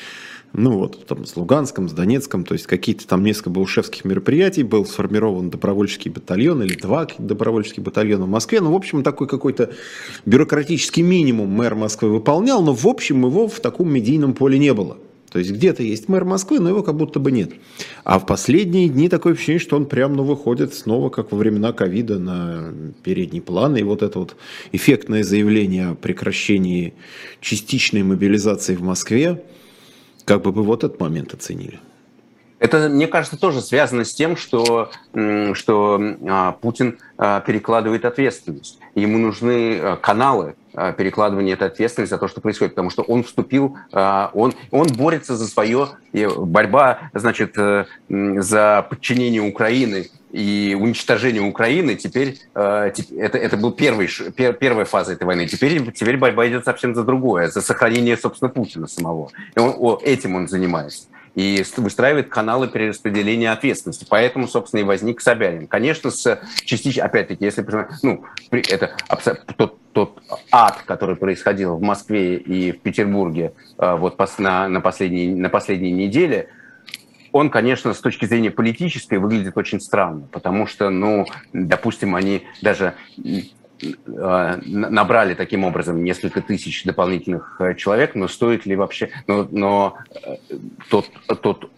Ну 0.55 0.77
вот, 0.77 1.07
там 1.07 1.25
с 1.25 1.35
Луганском, 1.35 1.89
с 1.89 1.93
Донецком, 1.93 2.43
то 2.43 2.53
есть 2.53 2.67
какие-то 2.67 3.07
там 3.07 3.23
несколько 3.23 3.49
баушевских 3.49 4.05
мероприятий, 4.05 4.61
был 4.61 4.85
сформирован 4.85 5.49
добровольческий 5.49 6.11
батальон 6.11 6.61
или 6.61 6.75
два 6.75 7.07
добровольческих 7.17 7.81
батальона 7.81 8.25
в 8.25 8.29
Москве. 8.29 8.61
Ну, 8.61 8.71
в 8.71 8.75
общем, 8.75 9.01
такой 9.01 9.27
какой-то 9.27 9.71
бюрократический 10.27 11.01
минимум 11.01 11.49
мэр 11.49 11.73
Москвы 11.73 12.09
выполнял, 12.09 12.63
но 12.63 12.75
в 12.75 12.85
общем 12.85 13.25
его 13.25 13.47
в 13.47 13.59
таком 13.61 13.91
медийном 13.91 14.33
поле 14.33 14.59
не 14.59 14.75
было. 14.75 14.97
То 15.33 15.39
есть 15.39 15.51
где-то 15.51 15.81
есть 15.81 16.09
мэр 16.09 16.25
Москвы, 16.25 16.59
но 16.59 16.69
его 16.69 16.83
как 16.83 16.95
будто 16.95 17.19
бы 17.19 17.31
нет. 17.31 17.53
А 18.03 18.19
в 18.19 18.27
последние 18.27 18.87
дни 18.87 19.09
такое 19.09 19.33
ощущение, 19.33 19.59
что 19.59 19.75
он 19.75 19.87
прямо 19.87 20.13
ну, 20.13 20.23
выходит 20.23 20.75
снова, 20.75 21.09
как 21.09 21.31
во 21.31 21.39
времена 21.39 21.73
ковида, 21.73 22.19
на 22.19 22.71
передний 23.03 23.41
план. 23.41 23.75
И 23.75 23.81
вот 23.81 24.03
это 24.03 24.19
вот 24.19 24.35
эффектное 24.73 25.23
заявление 25.23 25.87
о 25.87 25.95
прекращении 25.95 26.93
частичной 27.41 28.03
мобилизации 28.03 28.75
в 28.75 28.83
Москве, 28.83 29.43
как 30.23 30.43
бы 30.43 30.51
вы 30.51 30.61
вот 30.61 30.83
этот 30.83 30.99
момент 30.99 31.33
оценили? 31.33 31.79
Это, 32.63 32.87
мне 32.87 33.07
кажется, 33.07 33.37
тоже 33.37 33.61
связано 33.61 34.05
с 34.05 34.13
тем, 34.13 34.37
что, 34.37 34.89
что 35.53 36.01
а, 36.29 36.53
Путин 36.53 36.97
а, 37.17 37.41
перекладывает 37.41 38.05
ответственность. 38.05 38.79
Ему 38.95 39.17
нужны 39.17 39.79
а, 39.81 39.97
каналы, 39.97 40.55
перекладывания 40.97 41.53
этой 41.53 41.67
ответственности 41.67 42.11
за 42.11 42.17
то, 42.17 42.27
что 42.27 42.39
происходит, 42.41 42.73
потому 42.73 42.89
что 42.89 43.03
он 43.03 43.23
вступил, 43.23 43.77
он, 43.91 44.55
он 44.71 44.87
борется 44.87 45.35
за 45.35 45.45
свое, 45.45 45.89
борьба, 46.11 47.11
значит, 47.13 47.55
э, 47.59 47.85
за 48.09 48.83
подчинение 48.89 49.43
Украины 49.43 50.09
и 50.31 50.75
уничтожение 50.81 51.43
Украины, 51.43 51.93
теперь 51.93 52.39
это, 52.55 53.37
это 53.37 53.55
был 53.55 53.71
первый, 53.71 54.09
первая 54.35 54.85
фаза 54.85 55.13
этой 55.13 55.25
войны. 55.25 55.45
Теперь, 55.45 55.91
теперь 55.91 56.17
борьба 56.17 56.47
идет 56.47 56.65
совсем 56.65 56.95
за 56.95 57.03
другое, 57.03 57.51
за 57.51 57.61
сохранение, 57.61 58.17
собственно, 58.17 58.49
Путина 58.49 58.87
самого. 58.87 59.29
И 59.55 59.59
он, 59.59 59.99
этим 60.01 60.33
он 60.33 60.47
занимается 60.47 61.03
и 61.35 61.63
выстраивает 61.77 62.29
каналы 62.29 62.67
перераспределения 62.67 63.51
ответственности. 63.51 64.05
Поэтому, 64.07 64.47
собственно, 64.47 64.81
и 64.81 64.83
возник 64.83 65.19
Собянин. 65.19 65.67
Конечно, 65.67 66.11
с 66.11 66.39
частично, 66.63 67.05
опять-таки, 67.05 67.43
если 67.43 67.65
ну, 68.03 68.23
это 68.51 68.95
тот, 69.57 69.79
тот 69.93 70.21
ад, 70.51 70.83
который 70.85 71.15
происходил 71.15 71.75
в 71.77 71.81
Москве 71.81 72.37
и 72.37 72.71
в 72.71 72.81
Петербурге 72.81 73.53
а, 73.77 73.95
вот 73.95 74.17
на, 74.37 74.67
на, 74.67 74.81
последней, 74.81 75.27
на 75.33 75.49
последней 75.49 75.91
неделе, 75.91 76.49
он, 77.31 77.49
конечно, 77.49 77.93
с 77.95 77.99
точки 77.99 78.25
зрения 78.25 78.51
политической 78.51 79.17
выглядит 79.17 79.57
очень 79.57 79.81
странно, 79.81 80.27
потому 80.31 80.67
что, 80.67 80.91
ну, 80.91 81.25
допустим, 81.51 82.15
они 82.15 82.43
даже 82.61 82.93
набрали 84.05 85.33
таким 85.33 85.63
образом 85.63 86.03
несколько 86.03 86.41
тысяч 86.41 86.83
дополнительных 86.83 87.57
э, 87.59 87.75
человек, 87.75 88.15
но 88.15 88.27
стоит 88.27 88.65
ли 88.65 88.75
вообще, 88.75 89.09
но, 89.27 89.47
но 89.51 89.97
э, 90.25 90.35
тот, 90.89 91.07
тот 91.41 91.69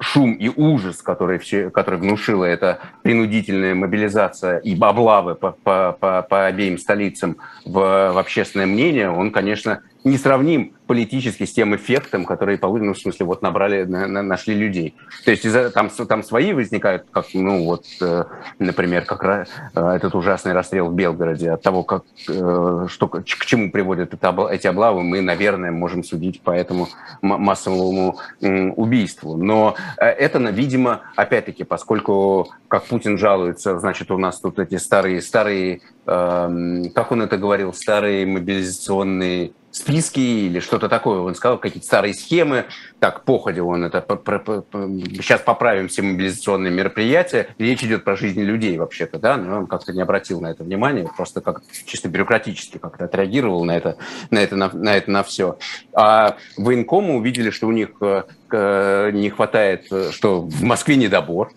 шум 0.00 0.32
и 0.32 0.48
ужас, 0.48 1.02
который, 1.02 1.38
все, 1.38 1.70
который 1.70 2.00
внушила 2.00 2.44
эта 2.44 2.80
принудительная 3.02 3.74
мобилизация 3.74 4.58
и 4.58 4.78
облавы 4.78 5.34
по, 5.34 5.52
по, 5.52 5.96
по, 5.98 6.22
по 6.22 6.46
обеим 6.46 6.78
столицам 6.78 7.36
в, 7.64 7.72
в 8.12 8.18
общественное 8.18 8.66
мнение, 8.66 9.10
он, 9.10 9.30
конечно, 9.30 9.82
несравним 10.04 10.74
политически 10.90 11.44
с 11.44 11.52
тем 11.52 11.76
эффектом, 11.76 12.24
который 12.24 12.58
ну, 12.60 12.94
в 12.94 12.98
смысле, 12.98 13.24
вот 13.26 13.42
набрали, 13.42 13.84
на, 13.84 14.08
на, 14.08 14.22
нашли 14.22 14.56
людей. 14.56 14.96
То 15.24 15.30
есть 15.30 15.46
там, 15.72 15.88
там 15.88 16.24
свои 16.24 16.52
возникают, 16.52 17.06
как, 17.12 17.26
ну, 17.32 17.64
вот, 17.64 17.84
э, 18.00 18.24
например, 18.58 19.04
как 19.04 19.22
э, 19.24 19.44
этот 19.72 20.16
ужасный 20.16 20.52
расстрел 20.52 20.88
в 20.88 20.94
Белгороде, 20.94 21.52
от 21.52 21.62
того, 21.62 21.84
как, 21.84 22.02
э, 22.28 22.86
что, 22.88 23.06
к 23.06 23.24
чему 23.24 23.70
приводят 23.70 24.14
это, 24.14 24.48
эти 24.50 24.66
облавы, 24.66 25.04
мы, 25.04 25.20
наверное, 25.20 25.70
можем 25.70 26.02
судить 26.02 26.42
по 26.42 26.50
этому 26.50 26.88
массовому 27.22 28.18
э, 28.40 28.70
убийству. 28.70 29.36
Но 29.36 29.76
э, 29.96 30.06
это, 30.06 30.38
видимо, 30.38 31.02
опять-таки, 31.14 31.62
поскольку, 31.62 32.48
как 32.66 32.86
Путин 32.86 33.16
жалуется, 33.16 33.78
значит, 33.78 34.10
у 34.10 34.18
нас 34.18 34.40
тут 34.40 34.58
эти 34.58 34.76
старые, 34.76 35.22
старые, 35.22 35.82
э, 36.04 36.82
как 36.92 37.12
он 37.12 37.22
это 37.22 37.36
говорил, 37.36 37.72
старые 37.72 38.26
мобилизационные 38.26 39.52
списки 39.70 40.20
или 40.20 40.60
что-то 40.60 40.88
такое. 40.88 41.20
Он 41.20 41.34
сказал 41.34 41.58
какие-то 41.58 41.86
старые 41.86 42.14
схемы. 42.14 42.66
Так, 42.98 43.24
походил 43.24 43.68
он 43.68 43.84
это. 43.84 44.04
Сейчас 45.16 45.40
поправим 45.40 45.88
все 45.88 46.02
мобилизационные 46.02 46.72
мероприятия. 46.72 47.48
Речь 47.58 47.82
идет 47.82 48.04
про 48.04 48.16
жизни 48.16 48.42
людей 48.42 48.78
вообще-то, 48.78 49.18
да, 49.18 49.36
но 49.36 49.58
он 49.58 49.66
как-то 49.66 49.92
не 49.92 50.02
обратил 50.02 50.40
на 50.40 50.48
это 50.48 50.64
внимание, 50.64 51.08
просто 51.16 51.40
как 51.40 51.62
чисто 51.86 52.08
бюрократически 52.08 52.78
как-то 52.78 53.04
отреагировал 53.04 53.64
на 53.64 53.76
это, 53.76 53.96
на 54.30 54.38
это, 54.38 54.56
на, 54.56 54.70
на 54.72 54.96
это, 54.96 55.10
на 55.10 55.22
все. 55.22 55.58
А 55.92 56.36
военкомы 56.56 57.16
увидели, 57.16 57.50
что 57.50 57.66
у 57.66 57.72
них 57.72 57.90
э, 58.00 59.10
не 59.12 59.30
хватает, 59.30 59.86
э, 59.90 60.10
что 60.12 60.42
в 60.42 60.62
Москве 60.62 60.96
недобор, 60.96 61.52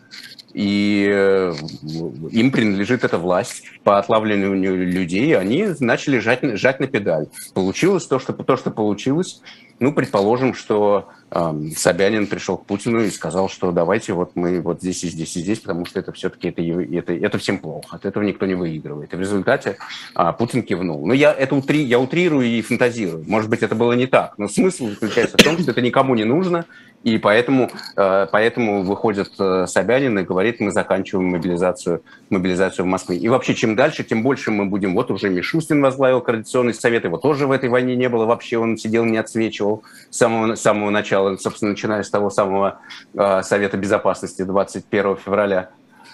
и 0.54 1.08
э, 1.12 1.54
им 2.32 2.52
принадлежит 2.52 3.04
эта 3.04 3.18
власть 3.18 3.64
по 3.84 3.98
отлавливанию 3.98 4.88
людей, 4.88 5.36
они 5.36 5.68
начали 5.80 6.20
жать, 6.20 6.42
жать 6.58 6.80
на 6.80 6.88
педаль. 6.88 7.28
Получилось 7.54 8.06
то, 8.06 8.20
что, 8.20 8.34
то, 8.34 8.56
что 8.56 8.72
получилось. 8.72 9.42
Ну, 9.80 9.92
предположим, 9.92 10.54
что 10.54 11.10
э, 11.32 11.54
Собянин 11.76 12.28
пришел 12.28 12.58
к 12.58 12.66
Путину 12.66 13.02
и 13.02 13.10
сказал, 13.10 13.50
что 13.50 13.72
давайте 13.72 14.14
вот 14.14 14.32
мы 14.36 14.62
вот 14.62 14.82
здесь 14.82 15.04
и 15.04 15.10
здесь 15.10 15.36
и 15.36 15.42
здесь, 15.42 15.60
потому 15.60 15.86
что 15.86 16.00
это 16.00 16.12
все-таки 16.12 16.50
это, 16.50 16.62
это, 16.62 17.14
это 17.14 17.38
всем 17.38 17.58
плохо, 17.60 17.96
от 17.96 18.06
этого 18.06 18.24
никто 18.24 18.46
не 18.46 18.56
выигрывает. 18.56 19.14
И 19.14 19.16
в 19.18 19.20
результате 19.20 19.78
э, 20.16 20.34
Путин 20.38 20.64
кивнул. 20.64 21.06
Но 21.06 21.14
я 21.14 21.34
это 21.34 21.56
утри, 21.56 21.84
я 21.84 22.00
утрирую 22.00 22.46
и 22.46 22.62
фантазирую. 22.62 23.26
Может 23.28 23.50
быть, 23.50 23.64
это 23.64 23.76
было 23.76 23.94
не 23.94 24.08
так, 24.08 24.36
но 24.38 24.48
смысл 24.48 24.90
заключается 24.90 25.38
в 25.38 25.44
том, 25.44 25.58
что 25.58 25.72
это 25.72 25.82
никому 25.82 26.16
не 26.16 26.24
нужно, 26.24 26.66
и 27.04 27.18
поэтому, 27.18 27.70
э, 27.98 28.28
поэтому 28.32 28.84
выходит 28.84 29.32
э, 29.38 29.66
Собянин 29.68 30.18
и 30.20 30.24
говорит, 30.24 30.62
мы 30.62 30.72
заканчиваем 30.72 31.30
мобилизацию, 31.32 32.02
мобилизацию 32.30 32.86
в 32.86 32.88
Москве. 32.88 33.18
И 33.18 33.28
вообще, 33.28 33.56
чем 33.56 33.76
дальше, 33.76 34.04
тем 34.04 34.24
больше 34.24 34.52
мы 34.52 34.66
будем. 34.66 34.94
Вот 34.96 35.12
уже 35.12 35.30
Мишустин 35.30 35.82
возглавил 35.82 36.22
Координационный 36.22 36.74
совет, 36.74 37.04
его 37.04 37.18
тоже 37.18 37.46
в 37.46 37.52
этой 37.52 37.68
войне 37.70 37.96
не 37.98 38.08
было 38.08 38.26
вообще, 38.26 38.58
он 38.58 38.78
сидел, 38.78 39.04
не 39.04 39.18
отсвечивал 39.18 39.63
с 40.10 40.18
самого, 40.18 40.56
с 40.56 40.62
самого 40.62 40.90
начала, 40.90 41.36
собственно, 41.38 41.72
начиная 41.72 42.04
с 42.04 42.10
того 42.10 42.30
самого 42.30 42.80
э, 43.14 43.42
Совета 43.44 43.78
Безопасности 43.78 44.44
21 44.44 45.18
февраля, 45.18 45.70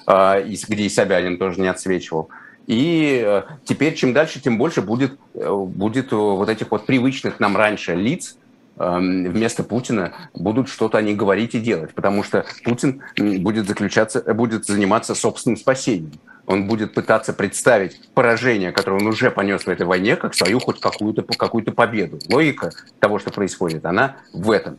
где 0.07 0.83
и 0.83 0.89
Собянин 0.89 1.38
тоже 1.38 1.62
не 1.62 1.67
отсвечивал. 1.67 2.29
И 2.65 3.43
теперь 3.63 3.93
чем 3.95 4.13
дальше, 4.13 4.41
тем 4.41 4.57
больше 4.57 4.81
будет, 4.81 5.19
будет 5.33 6.12
вот 6.12 6.49
этих 6.49 6.71
вот 6.71 6.85
привычных 6.85 7.39
нам 7.39 7.55
раньше 7.55 7.95
лиц, 7.95 8.38
вместо 8.80 9.63
Путина 9.63 10.13
будут 10.34 10.70
что-то 10.70 10.98
они 10.98 11.13
говорить 11.13 11.54
и 11.54 11.60
делать, 11.60 11.94
потому 11.94 12.24
что 12.24 12.46
Путин 12.63 13.02
будет 13.18 13.68
заключаться, 13.68 14.22
будет 14.34 14.65
заниматься 14.65 15.13
собственным 15.15 15.58
спасением. 15.58 16.13
Он 16.48 16.65
будет 16.65 16.96
пытаться 16.96 17.34
представить 17.34 18.02
поражение, 18.15 18.72
которое 18.72 19.02
он 19.02 19.06
уже 19.06 19.30
понес 19.30 19.63
в 19.63 19.68
этой 19.68 19.86
войне, 19.86 20.15
как 20.15 20.34
свою 20.34 20.60
хоть 20.60 20.80
какую-то 20.80 21.22
какую 21.22 21.63
победу. 21.65 22.18
Логика 22.32 22.72
того, 23.00 23.20
что 23.20 23.32
происходит, 23.32 23.86
она 23.86 24.15
в 24.34 24.50
этом. 24.50 24.78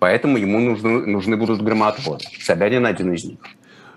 Поэтому 0.00 0.36
ему 0.36 0.58
нужны, 0.58 1.06
нужны 1.06 1.36
будут 1.36 1.62
громоотводы. 1.62 2.24
Собянин 2.40 2.86
один 2.86 3.12
из 3.12 3.22
них. 3.22 3.38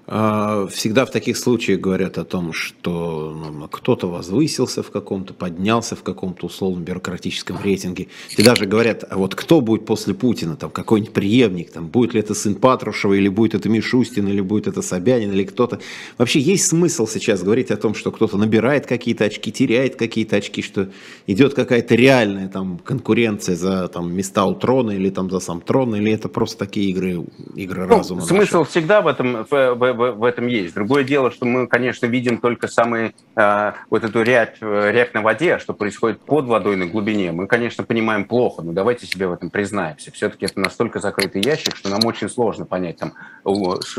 А, 0.08 0.68
всегда 0.68 1.06
в 1.06 1.12
таких 1.12 1.36
случаях 1.38 1.80
говорят 1.80 2.18
о 2.18 2.26
том, 2.26 2.54
что 2.54 3.36
ну, 3.52 3.68
кто-то 3.68 4.08
возвысился 4.08 4.84
в 4.84 4.91
каком-то, 4.91 5.34
поднялся 5.34 5.96
в 5.96 6.04
каком-то 6.04 6.46
условном 6.46 6.84
бюрократическом 6.84 7.58
рейтинге. 7.62 8.08
И 8.38 8.44
даже 8.44 8.65
говорят, 8.65 9.04
а 9.10 9.18
вот 9.18 9.34
кто 9.34 9.62
будет 9.62 9.86
после 9.86 10.13
Путина, 10.13 10.56
там 10.56 10.70
какой-нибудь 10.70 11.13
преемник, 11.13 11.72
там 11.72 11.88
будет 11.88 12.13
ли 12.13 12.20
это 12.20 12.36
сын 12.36 12.56
Патрушева, 12.56 13.13
или 13.13 13.30
будет 13.30 13.56
это 13.56 13.68
Мишустин, 13.68 14.28
или 14.28 14.41
будет 14.41 14.68
это 14.68 14.82
Собянин, 14.82 15.32
или 15.32 15.44
кто-то. 15.44 15.80
Вообще 16.18 16.39
есть 16.39 16.68
смысл 16.68 17.08
сейчас 17.08 17.41
говорить 17.41 17.72
о 17.72 17.78
том, 17.78 17.96
что 17.96 18.12
кто-то 18.12 18.38
набирает 18.38 18.86
какие-то 18.86 19.26
очки, 19.26 19.52
теряет 19.52 19.96
какие-то 19.96 20.36
очки, 20.36 20.62
что 20.62 20.89
идет 21.26 21.56
какая-то 21.56 21.96
реальная 21.96 22.48
там 22.48 22.78
конкуренция 22.78 23.56
за 23.56 23.88
там 23.88 24.13
места 24.13 24.46
у 24.46 24.54
трона 24.54 24.91
или 24.91 25.10
там 25.10 25.32
за 25.32 25.39
сам 25.39 25.62
трон, 25.62 25.96
или 25.96 26.12
это 26.12 26.30
просто 26.30 26.60
такие 26.60 26.91
игры, 26.91 27.26
игры 27.56 27.88
ну, 27.88 27.98
разума. 27.98 28.22
Смысл 28.22 28.60
наши? 28.60 28.70
всегда 28.70 29.02
в 29.02 29.08
этом, 29.08 29.48
в, 29.50 29.76
в, 29.95 30.12
в, 30.12 30.23
этом 30.23 30.47
есть. 30.47 30.75
Другое 30.75 31.03
дело, 31.03 31.31
что 31.31 31.45
мы, 31.45 31.67
конечно, 31.67 32.05
видим 32.05 32.38
только 32.38 32.67
самый 32.67 33.15
э, 33.36 33.71
вот 33.89 34.03
эту 34.03 34.21
рябь, 34.21 34.58
рябь 34.62 35.13
на 35.13 35.21
воде, 35.21 35.58
что 35.60 35.73
происходит 35.73 36.21
под 36.21 36.45
водой 36.45 36.75
на 36.75 36.86
глубине. 36.86 37.31
Мы, 37.31 37.47
конечно, 37.47 37.84
понимаем 37.84 38.25
плохо, 38.25 38.62
но 38.62 38.71
давайте 38.71 39.05
себе 39.05 39.27
в 39.27 39.34
этом 39.34 39.49
признаемся. 39.49 40.12
Все-таки 40.12 40.45
это 40.45 40.60
настолько 40.60 40.99
закрытый 40.99 41.41
ящик, 41.41 41.75
что 41.75 41.89
нам 41.89 42.05
очень 42.05 42.29
сложно 42.29 42.65
понять, 42.65 42.97
там, 42.97 43.13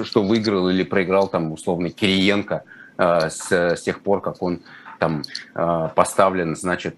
что 0.04 0.22
выиграл 0.22 0.68
или 0.68 0.82
проиграл 0.82 1.28
там 1.28 1.52
условно 1.52 1.90
Кириенко 1.90 2.64
э, 2.98 3.30
с, 3.30 3.50
с 3.50 3.82
тех 3.82 4.00
пор, 4.00 4.20
как 4.20 4.42
он 4.42 4.60
там 4.98 5.22
поставлен, 5.52 6.56
значит, 6.56 6.96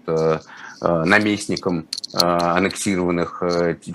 наместником 0.81 1.87
аннексированных 2.13 3.43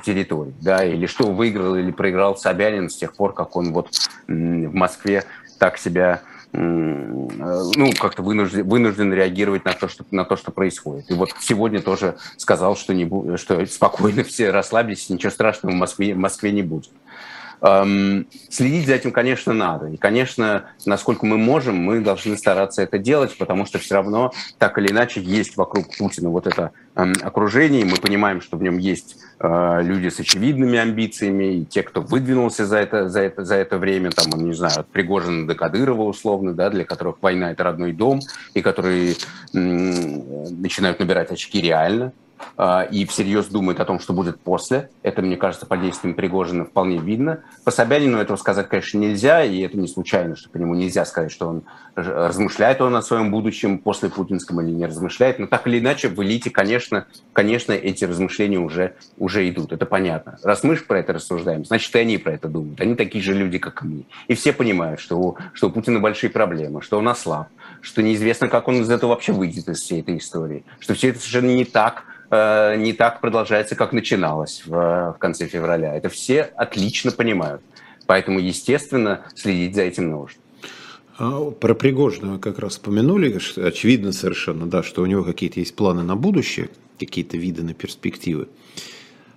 территорий, 0.04 0.54
да, 0.60 0.84
или 0.84 1.06
что 1.06 1.32
выиграл 1.32 1.76
или 1.76 1.90
проиграл 1.90 2.36
Собянин 2.36 2.90
с 2.90 2.96
тех 2.96 3.14
пор, 3.14 3.32
как 3.34 3.56
он 3.56 3.72
вот 3.72 3.90
в 4.28 4.74
Москве 4.74 5.24
так 5.58 5.78
себя 5.78 6.22
ну, 6.56 7.90
как-то 7.98 8.22
вынужден, 8.22 8.68
вынужден 8.68 9.12
реагировать 9.12 9.64
на 9.64 9.72
то, 9.72 9.88
что, 9.88 10.04
на 10.12 10.24
то, 10.24 10.36
что 10.36 10.52
происходит. 10.52 11.10
И 11.10 11.14
вот 11.14 11.30
сегодня 11.40 11.80
тоже 11.82 12.16
сказал, 12.36 12.76
что, 12.76 12.94
не, 12.94 13.36
что 13.36 13.66
спокойно 13.66 14.22
все 14.24 14.50
расслабились, 14.50 15.08
ничего 15.10 15.30
страшного 15.30 15.74
в 15.74 15.76
Москве, 15.76 16.14
в 16.14 16.18
Москве 16.18 16.52
не 16.52 16.62
будет. 16.62 16.90
Эм, 17.66 18.26
следить 18.50 18.86
за 18.86 18.94
этим, 18.94 19.10
конечно, 19.10 19.54
надо. 19.54 19.86
И, 19.86 19.96
конечно, 19.96 20.66
насколько 20.84 21.24
мы 21.24 21.38
можем, 21.38 21.76
мы 21.76 22.00
должны 22.00 22.36
стараться 22.36 22.82
это 22.82 22.98
делать, 22.98 23.38
потому 23.38 23.64
что 23.64 23.78
все 23.78 23.94
равно, 23.94 24.32
так 24.58 24.76
или 24.76 24.90
иначе, 24.90 25.22
есть 25.22 25.56
вокруг 25.56 25.86
Путина 25.96 26.28
вот 26.28 26.46
это 26.46 26.72
эм, 26.94 27.14
окружение, 27.22 27.86
мы 27.86 27.96
понимаем, 27.96 28.42
что 28.42 28.58
в 28.58 28.62
нем 28.62 28.76
есть 28.76 29.16
э, 29.40 29.78
люди 29.80 30.10
с 30.10 30.20
очевидными 30.20 30.78
амбициями, 30.78 31.60
и 31.60 31.64
те, 31.64 31.82
кто 31.82 32.02
выдвинулся 32.02 32.66
за 32.66 32.76
это, 32.76 33.08
за 33.08 33.22
это, 33.22 33.44
за 33.44 33.54
это 33.54 33.78
время, 33.78 34.10
там, 34.10 34.26
не 34.44 34.52
знаю, 34.52 34.80
от 34.80 34.88
Пригожина 34.88 35.46
до 35.46 35.54
Кадырова, 35.54 36.02
условно, 36.02 36.52
да, 36.52 36.68
для 36.68 36.84
которых 36.84 37.16
война– 37.22 37.50
это 37.52 37.64
родной 37.64 37.94
дом, 37.94 38.20
и 38.52 38.60
которые 38.60 39.14
м- 39.54 40.60
начинают 40.60 40.98
набирать 41.00 41.30
очки 41.30 41.62
реально– 41.62 42.12
и 42.90 43.06
всерьез 43.06 43.46
думает 43.46 43.80
о 43.80 43.84
том, 43.84 43.98
что 43.98 44.12
будет 44.12 44.40
после. 44.40 44.90
Это, 45.02 45.22
мне 45.22 45.36
кажется, 45.36 45.66
по 45.66 45.76
действиям 45.76 46.14
Пригожина 46.14 46.64
вполне 46.64 46.98
видно. 46.98 47.40
По 47.64 47.70
Собянину 47.70 48.18
этого 48.18 48.36
сказать, 48.36 48.68
конечно, 48.68 48.98
нельзя, 48.98 49.44
и 49.44 49.60
это 49.60 49.76
не 49.78 49.88
случайно, 49.88 50.36
что 50.36 50.50
по 50.50 50.56
нему 50.56 50.74
нельзя 50.74 51.04
сказать, 51.04 51.32
что 51.32 51.48
он 51.48 51.62
размышляет 51.94 52.80
он 52.80 52.96
о 52.96 53.02
своем 53.02 53.30
будущем 53.30 53.78
после 53.78 54.08
путинском 54.08 54.60
или 54.60 54.70
не 54.70 54.86
размышляет. 54.86 55.38
Но 55.38 55.46
так 55.46 55.66
или 55.66 55.78
иначе, 55.78 56.08
в 56.08 56.22
элите, 56.22 56.50
конечно, 56.50 57.06
конечно 57.32 57.72
эти 57.72 58.04
размышления 58.04 58.58
уже, 58.58 58.94
уже 59.16 59.48
идут. 59.48 59.72
Это 59.72 59.86
понятно. 59.86 60.38
Раз 60.42 60.62
мы 60.62 60.76
про 60.76 60.98
это 61.00 61.12
рассуждаем, 61.12 61.64
значит, 61.64 61.94
и 61.94 61.98
они 61.98 62.18
про 62.18 62.32
это 62.32 62.48
думают. 62.48 62.80
Они 62.80 62.94
такие 62.94 63.22
же 63.22 63.32
люди, 63.32 63.58
как 63.58 63.82
и 63.82 63.86
мы. 63.86 64.04
И 64.28 64.34
все 64.34 64.52
понимают, 64.52 65.00
что 65.00 65.18
у, 65.18 65.38
что 65.52 65.68
у 65.68 65.70
Путина 65.70 66.00
большие 66.00 66.30
проблемы, 66.30 66.82
что 66.82 66.98
он 66.98 67.08
ослаб, 67.08 67.48
что 67.80 68.02
неизвестно, 68.02 68.48
как 68.48 68.68
он 68.68 68.82
из 68.82 68.90
этого 68.90 69.10
вообще 69.10 69.32
выйдет, 69.32 69.68
из 69.68 69.80
всей 69.80 70.00
этой 70.00 70.18
истории, 70.18 70.64
что 70.80 70.94
все 70.94 71.10
это 71.10 71.18
совершенно 71.18 71.54
не 71.54 71.64
так, 71.64 72.04
Э, 72.30 72.76
не 72.76 72.92
так 72.92 73.20
продолжается, 73.20 73.76
как 73.76 73.92
начиналось 73.92 74.62
в, 74.66 74.70
в 74.70 75.16
конце 75.18 75.46
февраля. 75.46 75.94
Это 75.94 76.08
все 76.08 76.42
отлично 76.42 77.10
понимают. 77.10 77.62
Поэтому, 78.06 78.38
естественно, 78.38 79.22
следить 79.34 79.74
за 79.74 79.82
этим 79.82 80.10
нужно. 80.10 80.40
А 81.16 81.50
про 81.50 81.74
Пригожина 81.74 82.38
как 82.38 82.58
раз 82.58 82.78
упомянули, 82.78 83.38
очевидно 83.56 84.12
совершенно, 84.12 84.66
да, 84.66 84.82
что 84.82 85.02
у 85.02 85.06
него 85.06 85.22
какие-то 85.22 85.60
есть 85.60 85.76
планы 85.76 86.02
на 86.02 86.16
будущее, 86.16 86.70
какие-то 86.98 87.36
виды 87.36 87.62
на 87.62 87.72
перспективы. 87.72 88.48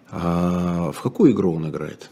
А 0.09 0.91
в 0.91 1.01
какую 1.01 1.33
игру 1.33 1.53
он 1.53 1.69
играет? 1.69 2.09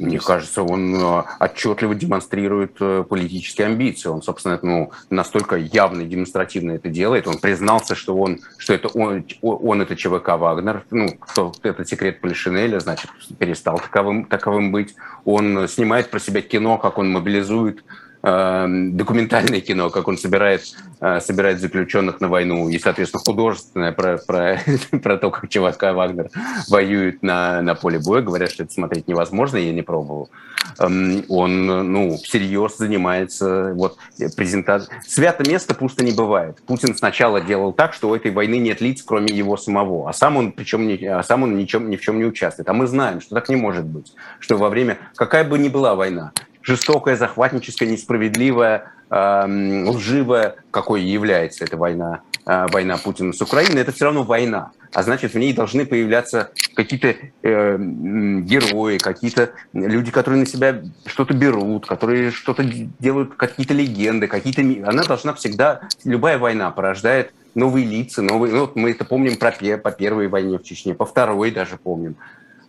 Мне 0.00 0.18
кажется, 0.18 0.62
он 0.62 0.94
э, 0.94 1.22
отчетливо 1.38 1.94
демонстрирует 1.94 2.76
э, 2.80 3.04
политические 3.08 3.66
амбиции. 3.66 4.08
Он, 4.08 4.22
собственно, 4.22 4.58
ну, 4.62 4.92
настолько 5.10 5.56
явно 5.56 6.02
и 6.02 6.06
демонстративно 6.06 6.72
это 6.72 6.88
делает. 6.88 7.28
Он 7.28 7.38
признался, 7.38 7.94
что 7.94 8.16
он, 8.16 8.40
что 8.56 8.72
это 8.72 8.88
он, 8.88 9.26
он 9.42 9.82
это 9.82 9.94
ЧВК 9.96 10.28
Вагнер. 10.38 10.84
Ну, 10.90 11.10
кто, 11.18 11.52
это 11.62 11.84
секрет 11.84 12.20
Полишинеля, 12.22 12.80
значит, 12.80 13.10
перестал 13.38 13.78
таковым, 13.78 14.24
таковым 14.24 14.72
быть. 14.72 14.94
Он 15.26 15.68
снимает 15.68 16.10
про 16.10 16.18
себя 16.18 16.40
кино, 16.40 16.78
как 16.78 16.96
он 16.96 17.10
мобилизует 17.12 17.84
документальное 18.22 19.60
кино, 19.60 19.88
как 19.88 20.06
он 20.06 20.18
собирает, 20.18 20.62
э, 21.00 21.20
собирает 21.20 21.60
заключенных 21.60 22.20
на 22.20 22.28
войну, 22.28 22.68
и, 22.68 22.78
соответственно, 22.78 23.22
художественное 23.24 23.92
про, 23.92 24.18
про, 24.18 24.60
про 25.02 25.16
то, 25.16 25.30
как 25.30 25.48
ЧВК 25.48 25.94
Вагнер 25.94 26.28
воюет 26.68 27.22
на, 27.22 27.62
на 27.62 27.74
поле 27.74 27.98
боя. 27.98 28.20
Говорят, 28.20 28.50
что 28.50 28.64
это 28.64 28.72
смотреть 28.72 29.08
невозможно, 29.08 29.56
я 29.56 29.72
не 29.72 29.82
пробовал. 29.82 30.30
Эм, 30.78 31.24
он, 31.28 31.66
ну, 31.66 32.16
всерьез 32.18 32.76
занимается 32.76 33.72
вот 33.74 33.96
презентацией. 34.36 35.00
Свято 35.06 35.48
место 35.48 35.74
пусто 35.74 36.04
не 36.04 36.12
бывает. 36.12 36.60
Путин 36.66 36.94
сначала 36.94 37.40
делал 37.40 37.72
так, 37.72 37.94
что 37.94 38.10
у 38.10 38.14
этой 38.14 38.30
войны 38.30 38.58
нет 38.58 38.82
лиц, 38.82 39.02
кроме 39.02 39.34
его 39.34 39.56
самого, 39.56 40.10
а 40.10 40.12
сам 40.12 40.36
он, 40.36 40.52
причем 40.52 40.86
не, 40.86 41.06
а 41.06 41.22
сам 41.22 41.44
он 41.44 41.56
ничем, 41.56 41.88
ни 41.88 41.96
в 41.96 42.02
чем 42.02 42.18
не 42.18 42.26
участвует. 42.26 42.68
А 42.68 42.74
мы 42.74 42.86
знаем, 42.86 43.20
что 43.20 43.34
так 43.34 43.48
не 43.48 43.56
может 43.56 43.86
быть, 43.86 44.12
что 44.38 44.56
во 44.56 44.68
время, 44.68 44.98
какая 45.14 45.44
бы 45.44 45.58
ни 45.58 45.68
была 45.68 45.94
война, 45.94 46.32
жестокая, 46.70 47.16
захватническая, 47.16 47.88
несправедливая, 47.88 48.92
э, 49.10 49.84
лживая, 49.88 50.56
какой 50.70 51.02
является 51.02 51.64
эта 51.64 51.76
война, 51.76 52.20
э, 52.46 52.66
война 52.70 52.96
Путина 52.96 53.32
с 53.32 53.40
Украиной, 53.40 53.82
это 53.82 53.92
все 53.92 54.04
равно 54.04 54.22
война. 54.22 54.70
А 54.92 55.02
значит, 55.02 55.34
в 55.34 55.38
ней 55.38 55.52
должны 55.52 55.84
появляться 55.84 56.50
какие-то 56.74 57.14
э, 57.42 57.76
герои, 57.78 58.98
какие-то 58.98 59.50
люди, 59.72 60.10
которые 60.10 60.40
на 60.40 60.46
себя 60.46 60.82
что-то 61.06 61.34
берут, 61.34 61.86
которые 61.86 62.30
что-то 62.30 62.64
делают, 62.64 63.34
какие-то 63.34 63.74
легенды, 63.74 64.26
какие-то... 64.26 64.62
Она 64.88 65.04
должна 65.04 65.34
всегда... 65.34 65.80
Любая 66.04 66.38
война 66.38 66.70
порождает 66.70 67.32
новые 67.54 67.86
лица, 67.86 68.22
новые... 68.22 68.52
Ну, 68.52 68.60
вот 68.60 68.76
мы 68.76 68.90
это 68.90 69.04
помним 69.04 69.36
про, 69.36 69.52
по 69.78 69.90
первой 69.90 70.28
войне 70.28 70.58
в 70.58 70.62
Чечне, 70.64 70.94
по 70.94 71.04
второй 71.04 71.50
даже 71.50 71.76
помним. 71.76 72.16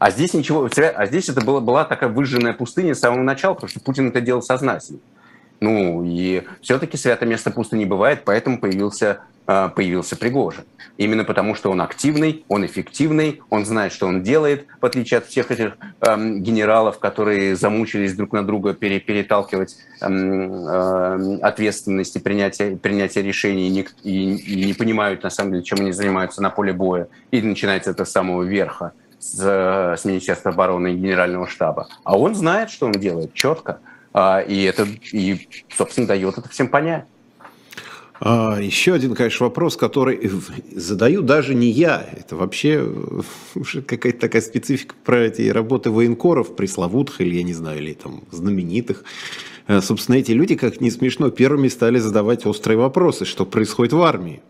А 0.02 0.10
здесь 0.10 0.34
ничего, 0.34 0.68
а 0.96 1.06
здесь 1.06 1.30
это 1.30 1.46
была, 1.46 1.60
была 1.60 1.86
такая 1.86 2.10
выжженная 2.10 2.54
пустыня 2.54 2.96
с 2.96 3.00
самого 3.00 3.22
начала, 3.22 3.54
потому 3.54 3.70
что 3.70 3.80
Путин 3.80 4.08
это 4.08 4.20
делал 4.20 4.42
сознательно. 4.42 4.98
Ну, 5.60 6.04
и 6.04 6.42
все-таки 6.64 6.98
свято 6.98 7.28
место 7.28 7.52
пусто 7.52 7.78
не 7.78 7.86
бывает, 7.86 8.24
поэтому 8.26 8.60
появился, 8.60 9.20
а, 9.46 9.70
появился 9.70 10.16
Пригожин. 10.18 10.64
Именно 10.98 11.24
потому, 11.24 11.54
что 11.54 11.70
он 11.70 11.82
активный, 11.82 12.44
он 12.48 12.66
эффективный, 12.66 13.44
он 13.52 13.64
знает, 13.64 13.94
что 13.94 14.08
он 14.08 14.24
делает, 14.24 14.66
в 14.82 14.86
отличие 14.88 15.20
от 15.20 15.28
всех 15.28 15.52
этих 15.52 15.78
эм, 16.00 16.42
генералов, 16.42 16.98
которые 16.98 17.56
замучились 17.56 18.16
друг 18.16 18.34
на 18.34 18.44
друга 18.44 18.74
пере, 18.74 19.00
переталкивать 19.00 19.78
эм, 20.02 20.68
э, 20.68 21.38
ответственности 21.44 22.18
принятия, 22.18 22.76
принятия 22.76 23.22
решений 23.22 23.68
и 23.68 23.70
не, 23.70 23.88
и, 24.02 24.36
и 24.36 24.66
не 24.66 24.74
понимают, 24.74 25.22
на 25.22 25.30
самом 25.30 25.52
деле, 25.52 25.64
чем 25.64 25.82
они 25.82 25.92
занимаются 25.92 26.42
на 26.42 26.50
поле 26.50 26.74
боя. 26.74 27.08
И 27.30 27.40
начинается 27.40 27.92
это 27.92 28.04
с 28.04 28.12
самого 28.12 28.42
верха 28.42 28.94
с, 29.22 29.40
с 29.98 30.06
Министерства 30.06 30.52
обороны 30.52 30.94
и 30.94 30.98
Генерального 30.98 31.48
штаба. 31.48 31.88
А 32.04 32.18
он 32.18 32.36
знает, 32.36 32.70
что 32.70 32.88
он 32.88 32.94
делает 32.94 33.34
четко. 33.34 33.80
А, 34.14 34.40
и 34.40 34.64
это, 34.64 34.88
и, 35.14 35.48
собственно, 35.70 36.08
дает 36.08 36.38
это 36.38 36.50
всем 36.50 36.68
понять. 36.68 37.06
А, 38.20 38.60
еще 38.60 38.94
один, 38.94 39.16
конечно, 39.16 39.46
вопрос, 39.46 39.78
который 39.78 40.30
задаю 40.76 41.22
даже 41.22 41.56
не 41.56 41.70
я. 41.70 42.06
Это 42.12 42.36
вообще 42.36 42.88
уже 43.56 43.82
какая-то 43.82 44.20
такая 44.20 44.42
специфика 44.42 44.96
про 45.04 45.22
эти 45.22 45.50
работы 45.50 45.90
военкоров, 45.90 46.56
пресловутых 46.56 47.22
или, 47.22 47.36
я 47.36 47.44
не 47.44 47.54
знаю, 47.54 47.80
или 47.80 47.94
там 47.94 48.24
знаменитых. 48.32 49.04
А, 49.68 49.82
собственно, 49.82 50.18
эти 50.18 50.32
люди, 50.34 50.56
как 50.56 50.82
не 50.82 50.92
смешно, 50.92 51.30
первыми 51.30 51.68
стали 51.68 52.00
задавать 52.00 52.46
острые 52.46 52.78
вопросы, 52.78 53.26
что 53.26 53.46
происходит 53.46 53.94
в 53.94 54.02
армии. 54.02 54.42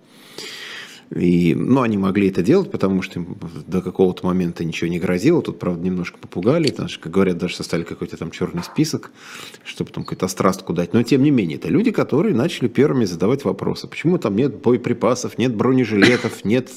И, 1.15 1.53
ну, 1.55 1.81
они 1.81 1.97
могли 1.97 2.29
это 2.29 2.41
делать, 2.41 2.71
потому 2.71 3.01
что 3.01 3.19
им 3.19 3.37
до 3.67 3.81
какого-то 3.81 4.25
момента 4.25 4.63
ничего 4.63 4.89
не 4.89 4.97
грозило. 4.97 5.41
Тут, 5.41 5.59
правда, 5.59 5.83
немножко 5.83 6.17
попугали. 6.17 6.69
Там, 6.69 6.87
как 7.01 7.11
говорят, 7.11 7.37
даже 7.37 7.55
составили 7.55 7.83
какой-то 7.85 8.15
там 8.15 8.31
черный 8.31 8.63
список, 8.63 9.11
чтобы 9.65 9.91
там 9.91 10.03
какую-то 10.03 10.25
острастку 10.25 10.73
дать. 10.73 10.93
Но, 10.93 11.03
тем 11.03 11.23
не 11.23 11.31
менее, 11.31 11.57
это 11.57 11.67
люди, 11.67 11.91
которые 11.91 12.33
начали 12.33 12.69
первыми 12.69 13.03
задавать 13.03 13.43
вопросы. 13.43 13.87
Почему 13.87 14.17
там 14.19 14.37
нет 14.37 14.61
боеприпасов, 14.61 15.37
нет 15.37 15.53
бронежилетов, 15.53 16.45
нет 16.45 16.69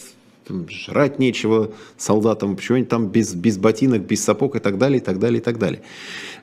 жрать 0.68 1.18
нечего 1.18 1.72
солдатам, 1.96 2.56
почему 2.56 2.76
они 2.76 2.84
там 2.84 3.08
без, 3.08 3.34
без 3.34 3.58
ботинок, 3.58 4.02
без 4.02 4.22
сапог 4.22 4.56
и 4.56 4.58
так 4.58 4.78
далее, 4.78 4.98
и 4.98 5.02
так 5.02 5.18
далее, 5.18 5.40
и 5.40 5.42
так 5.42 5.58
далее. 5.58 5.82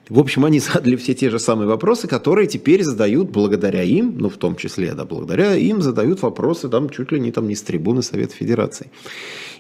В 0.10 0.20
общем, 0.20 0.46
они 0.46 0.60
задали 0.60 0.96
все 0.96 1.14
те 1.14 1.30
же 1.30 1.40
самые 1.40 1.68
вопросы, 1.68 2.08
которые 2.08 2.48
теперь 2.48 2.84
задают 2.84 3.30
благодаря 3.30 3.84
им, 3.84 4.18
ну, 4.18 4.30
в 4.30 4.38
том 4.38 4.56
числе, 4.56 4.94
да, 4.94 5.06
благодаря 5.06 5.56
им 5.56 5.82
задают 5.82 6.22
вопросы 6.22 6.70
там 6.70 6.90
чуть 6.90 7.12
ли 7.12 7.20
не 7.20 7.32
там 7.32 7.48
не 7.48 7.56
с 7.56 7.62
трибуны 7.62 8.02
Совета 8.02 8.36
Федерации. 8.36 8.92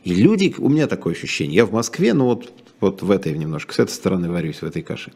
И 0.04 0.14
люди, 0.14 0.54
у 0.58 0.68
меня 0.68 0.88
такое 0.88 1.14
ощущение, 1.14 1.58
я 1.58 1.66
в 1.66 1.72
Москве, 1.72 2.14
но 2.14 2.26
вот, 2.26 2.52
вот 2.80 3.04
в 3.04 3.12
этой 3.12 3.38
немножко, 3.38 3.74
с 3.74 3.80
этой 3.80 3.92
стороны 3.92 4.30
варюсь, 4.32 4.62
в 4.62 4.64
этой 4.64 4.82
каше. 4.82 5.14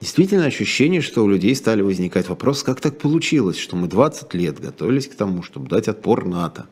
Действительно 0.00 0.46
ощущение, 0.46 1.02
что 1.02 1.22
у 1.22 1.28
людей 1.28 1.54
стали 1.54 1.82
возникать 1.82 2.28
вопросы, 2.28 2.64
как 2.64 2.80
так 2.80 2.98
получилось, 2.98 3.58
что 3.58 3.76
мы 3.76 3.86
20 3.86 4.32
лет 4.34 4.58
готовились 4.58 5.08
к 5.08 5.14
тому, 5.14 5.42
чтобы 5.42 5.68
дать 5.68 5.88
отпор 5.88 6.24
НАТО. 6.24 6.66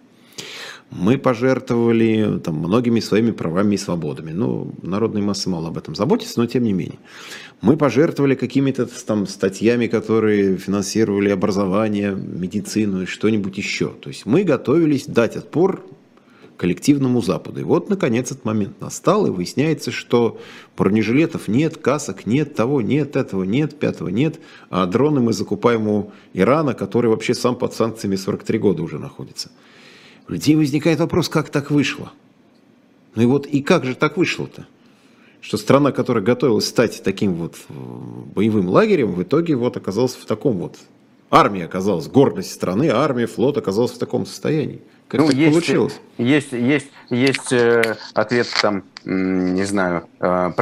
Мы 0.94 1.16
пожертвовали 1.16 2.38
там, 2.44 2.56
многими 2.56 3.00
своими 3.00 3.30
правами 3.30 3.76
и 3.76 3.78
свободами. 3.78 4.32
Ну, 4.32 4.74
народные 4.82 5.24
массы 5.24 5.48
мало 5.48 5.68
об 5.68 5.78
этом 5.78 5.94
заботятся, 5.94 6.38
но 6.38 6.46
тем 6.46 6.64
не 6.64 6.74
менее. 6.74 6.98
Мы 7.62 7.78
пожертвовали 7.78 8.34
какими-то 8.34 8.86
там 9.06 9.26
статьями, 9.26 9.86
которые 9.86 10.58
финансировали 10.58 11.30
образование, 11.30 12.14
медицину 12.14 13.02
и 13.02 13.06
что-нибудь 13.06 13.56
еще. 13.56 13.88
То 13.88 14.10
есть 14.10 14.26
мы 14.26 14.44
готовились 14.44 15.06
дать 15.06 15.36
отпор 15.36 15.82
коллективному 16.58 17.22
Западу. 17.22 17.60
И 17.60 17.64
вот, 17.64 17.88
наконец, 17.88 18.30
этот 18.30 18.44
момент 18.44 18.80
настал, 18.80 19.26
и 19.26 19.30
выясняется, 19.30 19.90
что 19.90 20.38
бронежилетов 20.76 21.48
нет, 21.48 21.78
касок 21.78 22.26
нет, 22.26 22.54
того 22.54 22.82
нет, 22.82 23.16
этого 23.16 23.44
нет, 23.44 23.78
пятого 23.78 24.10
нет, 24.10 24.40
а 24.68 24.84
дроны 24.84 25.20
мы 25.20 25.32
закупаем 25.32 25.88
у 25.88 26.12
Ирана, 26.34 26.74
который 26.74 27.10
вообще 27.10 27.34
сам 27.34 27.56
под 27.56 27.72
санкциями 27.72 28.16
43 28.16 28.58
года 28.58 28.82
уже 28.82 28.98
находится. 28.98 29.50
Людей 30.32 30.56
возникает 30.56 30.98
вопрос, 30.98 31.28
как 31.28 31.50
так 31.50 31.70
вышло? 31.70 32.10
Ну 33.14 33.22
и 33.22 33.26
вот, 33.26 33.46
и 33.46 33.60
как 33.60 33.84
же 33.84 33.94
так 33.94 34.16
вышло-то? 34.16 34.66
Что 35.42 35.58
страна, 35.58 35.92
которая 35.92 36.24
готовилась 36.24 36.66
стать 36.66 37.02
таким 37.02 37.34
вот 37.34 37.56
э, 37.68 37.72
боевым 38.34 38.68
лагерем, 38.68 39.12
в 39.12 39.22
итоге 39.22 39.56
вот 39.56 39.76
оказалась 39.76 40.14
в 40.14 40.24
таком 40.24 40.56
вот 40.56 40.78
Армия 41.34 41.64
оказалась, 41.64 42.08
гордость 42.08 42.52
страны, 42.52 42.90
армия, 42.90 43.26
флот 43.26 43.56
оказался 43.56 43.94
в 43.94 43.98
таком 43.98 44.26
состоянии. 44.26 44.82
Как 45.12 45.20
ну, 45.20 45.26
так 45.26 45.36
есть, 45.36 45.52
получилось? 45.52 46.00
Есть, 46.16 46.52
есть, 46.52 46.90
есть 47.10 47.52
э, 47.52 47.96
ответ 48.14 48.48
там, 48.62 48.84
не 49.04 49.62
знаю, 49.64 50.08
э, 50.18 50.52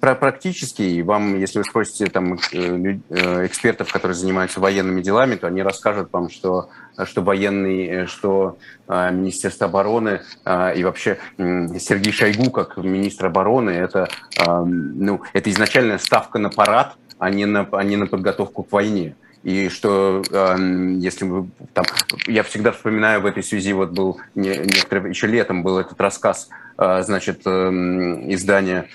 практический. 0.00 1.02
Вам, 1.02 1.38
если 1.38 1.58
вы 1.58 1.64
спросите 1.64 2.06
там 2.06 2.38
э, 2.54 2.96
экспертов, 3.44 3.92
которые 3.92 4.16
занимаются 4.16 4.60
военными 4.60 5.02
делами, 5.02 5.34
то 5.34 5.46
они 5.46 5.62
расскажут 5.62 6.10
вам, 6.10 6.30
что 6.30 6.70
что 7.04 7.20
военный, 7.22 8.06
что 8.06 8.58
Министерство 8.86 9.66
обороны 9.66 10.20
и 10.76 10.84
вообще 10.84 11.18
Сергей 11.38 12.12
Шойгу 12.12 12.50
как 12.50 12.76
министр 12.76 13.26
обороны 13.26 13.70
это 13.70 14.10
ну 14.46 15.22
это 15.32 15.50
изначальная 15.50 15.96
ставка 15.96 16.38
на 16.38 16.50
парад, 16.50 16.96
а 17.18 17.30
не 17.30 17.46
на 17.46 17.66
а 17.72 17.82
не 17.82 17.96
на 17.96 18.06
подготовку 18.06 18.62
к 18.62 18.72
войне 18.72 19.16
и 19.42 19.68
что 19.68 20.22
э, 20.30 20.56
если 20.98 21.24
вы 21.24 21.48
там, 21.74 21.84
я 22.26 22.42
всегда 22.42 22.72
вспоминаю 22.72 23.20
в 23.20 23.26
этой 23.26 23.42
связи 23.42 23.72
вот 23.72 23.90
был 23.90 24.20
не, 24.34 24.50
еще 24.50 25.26
летом 25.26 25.62
был 25.62 25.78
этот 25.78 26.00
рассказ, 26.00 26.48
э, 26.78 27.02
значит, 27.02 27.42
э, 27.44 27.50
издания 28.28 28.88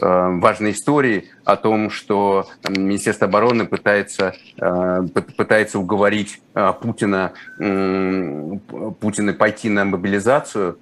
э, 0.00 0.06
важной 0.40 0.72
истории 0.72 1.30
о 1.44 1.56
том, 1.56 1.90
что 1.90 2.48
Министерство 2.68 3.28
обороны 3.28 3.66
пытается, 3.66 4.34
э, 4.60 5.06
пытается 5.36 5.78
уговорить 5.78 6.40
Путина, 6.80 7.32
Путина 7.56 9.32
пойти 9.32 9.68
на 9.68 9.84
мобилизацию, 9.84 10.78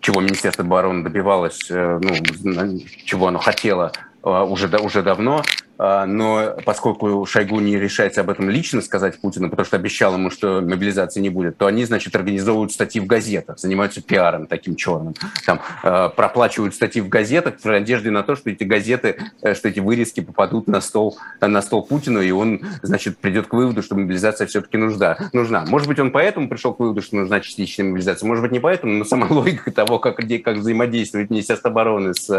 чего 0.00 0.20
Министерство 0.20 0.64
обороны 0.64 1.04
добивалось, 1.04 1.70
э, 1.70 2.00
ну, 2.02 2.78
чего 3.04 3.28
оно 3.28 3.38
хотело 3.38 3.92
уже, 4.22 4.68
уже 4.78 5.02
давно, 5.02 5.42
а, 5.42 5.67
но 5.78 6.56
поскольку 6.64 7.24
Шойгу 7.24 7.60
не 7.60 7.78
решается 7.78 8.20
об 8.20 8.30
этом 8.30 8.50
лично 8.50 8.82
сказать 8.82 9.20
Путину, 9.20 9.48
потому 9.48 9.64
что 9.64 9.76
обещал 9.76 10.14
ему, 10.14 10.30
что 10.30 10.60
мобилизации 10.60 11.20
не 11.20 11.30
будет, 11.30 11.56
то 11.56 11.66
они, 11.66 11.84
значит, 11.84 12.14
организовывают 12.16 12.72
статьи 12.72 13.00
в 13.00 13.06
газетах, 13.06 13.58
занимаются 13.58 14.02
пиаром 14.02 14.46
таким 14.46 14.76
черным, 14.76 15.14
там, 15.46 15.60
а, 15.82 16.08
проплачивают 16.08 16.74
статьи 16.74 17.00
в 17.00 17.08
газетах 17.08 17.54
в 17.60 17.64
надежде 17.64 18.10
на 18.10 18.22
то, 18.22 18.34
что 18.36 18.50
эти 18.50 18.64
газеты, 18.64 19.16
э, 19.42 19.54
что 19.54 19.68
эти 19.68 19.80
вырезки 19.80 20.20
попадут 20.20 20.66
на 20.66 20.80
стол, 20.80 21.18
на 21.40 21.62
стол 21.62 21.86
Путину, 21.86 22.20
и 22.20 22.30
он, 22.30 22.60
значит, 22.82 23.18
придет 23.18 23.46
к 23.46 23.52
выводу, 23.52 23.82
что 23.82 23.94
мобилизация 23.94 24.46
все-таки 24.46 24.76
нужна. 24.76 25.16
нужна. 25.32 25.64
Может 25.66 25.88
быть, 25.88 25.98
он 25.98 26.10
поэтому 26.10 26.48
пришел 26.48 26.74
к 26.74 26.80
выводу, 26.80 27.02
что 27.02 27.16
нужна 27.16 27.40
частичная 27.40 27.86
мобилизация, 27.86 28.26
может 28.26 28.42
быть, 28.42 28.52
не 28.52 28.60
поэтому, 28.60 28.92
но 28.94 29.04
сама 29.04 29.26
логика 29.30 29.70
того, 29.70 29.98
как, 29.98 30.16
как 30.16 30.56
взаимодействует 30.56 31.30
Министерство 31.30 31.70
обороны 31.70 32.14
с, 32.14 32.30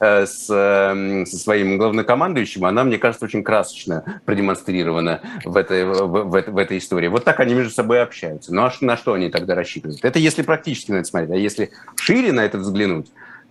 э, 0.00 0.26
с, 0.26 0.46
со 0.46 1.38
своим 1.38 1.78
главнокомандующим, 1.78 2.64
она 2.64 2.84
мне 2.88 2.98
кажется, 2.98 3.24
очень 3.24 3.42
красочно 3.42 4.20
продемонстрировано 4.24 5.20
в 5.44 5.56
этой, 5.56 5.84
в, 5.84 6.06
в, 6.06 6.30
в 6.30 6.56
этой 6.56 6.78
истории. 6.78 7.08
Вот 7.08 7.24
так 7.24 7.40
они 7.40 7.54
между 7.54 7.72
собой 7.72 8.02
общаются. 8.02 8.54
Ну 8.54 8.62
а 8.62 8.72
на 8.80 8.96
что 8.96 9.12
они 9.14 9.30
тогда 9.30 9.54
рассчитывают? 9.54 10.04
Это 10.04 10.18
если 10.18 10.42
практически 10.42 10.90
на 10.90 10.96
это 10.96 11.08
смотреть. 11.08 11.30
А 11.30 11.36
если 11.36 11.70
шире 11.96 12.32
на 12.32 12.44
это 12.44 12.58
взглянуть, 12.58 13.06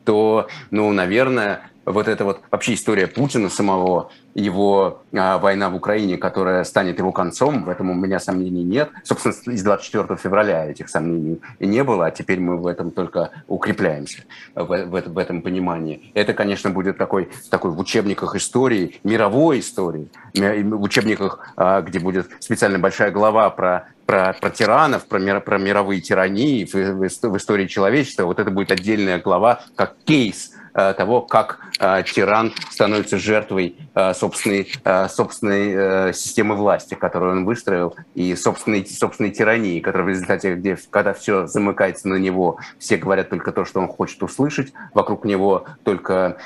то, 0.07 0.47
ну, 0.71 0.89
наверное, 0.93 1.69
вот 1.83 2.07
эта 2.07 2.23
вот 2.23 2.39
вообще 2.49 2.75
история 2.75 3.07
Путина 3.07 3.49
самого, 3.49 4.09
его 4.35 5.01
а, 5.13 5.37
война 5.37 5.69
в 5.69 5.75
Украине, 5.75 6.17
которая 6.17 6.63
станет 6.63 6.97
его 6.97 7.11
концом, 7.11 7.65
в 7.65 7.69
этом 7.69 7.89
у 7.89 7.93
меня 7.93 8.19
сомнений 8.21 8.63
нет. 8.63 8.89
Собственно, 9.03 9.33
из 9.53 9.63
24 9.63 10.17
февраля 10.17 10.65
этих 10.65 10.87
сомнений 10.87 11.41
не 11.59 11.83
было, 11.83 12.05
а 12.05 12.11
теперь 12.11 12.39
мы 12.39 12.55
в 12.55 12.67
этом 12.67 12.91
только 12.91 13.31
укрепляемся, 13.47 14.23
в, 14.55 14.65
в, 14.65 15.13
в 15.13 15.17
этом 15.17 15.41
понимании. 15.41 16.11
Это, 16.13 16.33
конечно, 16.33 16.69
будет 16.69 16.97
такой, 16.97 17.29
такой 17.49 17.71
в 17.71 17.79
учебниках 17.79 18.33
истории, 18.35 19.01
мировой 19.03 19.59
истории, 19.59 20.07
в 20.33 20.81
учебниках, 20.81 21.53
а, 21.57 21.81
где 21.81 21.99
будет 21.99 22.29
специально 22.39 22.79
большая 22.79 23.11
глава 23.11 23.49
про 23.49 23.89
про, 24.07 24.33
про 24.33 24.49
тиранов, 24.49 25.05
про, 25.05 25.19
мир, 25.19 25.41
про 25.41 25.59
мировые 25.59 26.01
тирании 26.01 26.65
в, 26.65 26.73
в, 26.73 27.29
в 27.29 27.37
истории 27.37 27.67
человечества. 27.67 28.23
Вот 28.23 28.39
это 28.39 28.49
будет 28.49 28.71
отдельная 28.71 29.19
глава, 29.19 29.61
как 29.75 29.95
кейс 30.05 30.53
того, 30.77 31.21
как 31.21 31.59
э, 31.79 32.03
тиран 32.03 32.53
становится 32.69 33.17
жертвой 33.17 33.75
э, 33.95 34.13
собственной, 34.13 34.71
собственной 35.09 36.13
системы 36.13 36.55
власти, 36.55 36.93
которую 36.93 37.31
он 37.31 37.45
выстроил, 37.45 37.95
и 38.13 38.35
собственной, 38.35 38.85
собственной 38.85 39.31
тирании, 39.31 39.79
которая 39.79 40.05
в 40.05 40.09
результате, 40.09 40.55
где, 40.55 40.77
когда 40.89 41.13
все 41.13 41.47
замыкается 41.47 42.07
на 42.07 42.15
него, 42.15 42.59
все 42.77 42.97
говорят 42.97 43.29
только 43.29 43.51
то, 43.51 43.65
что 43.65 43.79
он 43.79 43.87
хочет 43.87 44.21
услышать, 44.21 44.73
вокруг 44.93 45.25
него 45.25 45.65
только, 45.83 46.37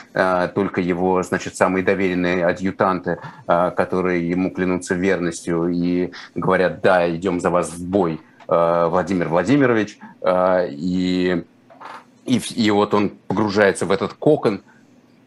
только 0.56 0.82
его, 0.82 1.22
значит, 1.24 1.56
самые 1.56 1.84
доверенные 1.84 2.46
адъютанты, 2.46 3.20
которые 3.46 4.28
ему 4.30 4.52
клянутся 4.52 4.96
верностью 4.96 5.68
и 5.70 6.12
говорят, 6.36 6.82
да, 6.82 7.14
идем 7.14 7.40
за 7.40 7.50
вас 7.50 7.70
в 7.70 7.86
бой, 7.86 8.22
Владимир 8.48 9.28
Владимирович, 9.30 9.98
и 10.24 11.44
и, 12.26 12.42
и 12.56 12.72
вот 12.72 12.94
он 12.94 13.12
погружается 13.28 13.86
в 13.86 13.92
этот 13.92 14.14
кокон 14.14 14.62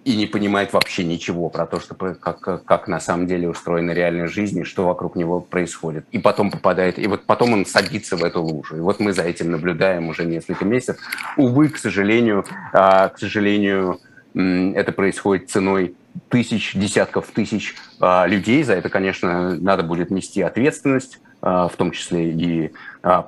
и 0.05 0.17
не 0.17 0.27
понимает 0.27 0.73
вообще 0.73 1.03
ничего 1.03 1.49
про 1.49 1.67
то, 1.67 1.81
что, 1.81 1.95
как, 1.95 2.65
как 2.65 2.89
на 2.89 3.01
самом 3.01 3.27
деле 3.27 3.49
устроена 3.49 3.93
реальная 3.93 4.29
жизнь 4.29 4.61
и 4.61 4.65
что 4.65 4.87
вокруг 4.87 5.17
него 5.17 5.41
происходит. 5.41 6.05
И 6.13 6.19
потом 6.19 6.51
попадает, 6.51 6.99
и 6.99 7.07
вот 7.07 7.25
потом 7.25 7.55
он 7.55 7.67
садится 7.67 8.17
в 8.17 8.23
эту 8.23 8.43
лужу. 8.43 8.77
И 8.77 8.81
вот 8.81 9.01
мы 9.01 9.13
за 9.13 9.23
этим 9.23 9.51
наблюдаем 9.51 10.09
уже 10.09 10.25
несколько 10.27 10.65
месяцев. 10.65 10.99
Увы, 11.37 11.71
к 11.71 11.79
сожалению, 11.79 12.45
а, 12.73 13.09
к 13.09 13.19
сожалению, 13.19 13.99
это 14.35 14.93
происходит 14.93 15.51
ценой 15.51 15.95
тысяч, 16.29 16.75
десятков 16.75 17.29
тысяч 17.29 17.75
а, 17.99 18.27
людей. 18.27 18.63
За 18.63 18.75
это, 18.75 18.91
конечно, 18.91 19.57
надо 19.57 19.83
будет 19.85 20.11
нести 20.11 20.43
ответственность, 20.43 21.19
а, 21.41 21.69
в 21.69 21.77
том 21.77 21.93
числе 21.93 22.31
и 22.31 22.73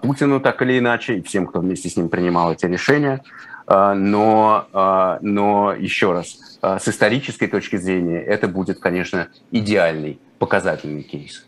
Путину 0.02 0.40
так 0.40 0.61
или 0.62 0.79
иначе, 0.79 1.18
и 1.18 1.22
всем, 1.22 1.46
кто 1.46 1.61
вместе 1.61 1.88
с 1.88 1.96
ним 1.96 2.11
принимал 2.11 2.52
эти 2.52 2.66
решения. 2.66 3.22
А, 3.66 3.94
но, 3.94 4.68
а, 4.72 5.18
но 5.22 5.72
еще 5.72 6.12
раз, 6.12 6.59
а, 6.62 6.79
с 6.79 6.88
исторической 6.88 7.48
точки 7.48 7.76
зрения 7.76 8.20
это 8.20 8.46
будет, 8.46 8.79
конечно, 8.79 9.29
идеальный 9.50 10.20
показательный 10.38 11.02
кейс. 11.02 11.44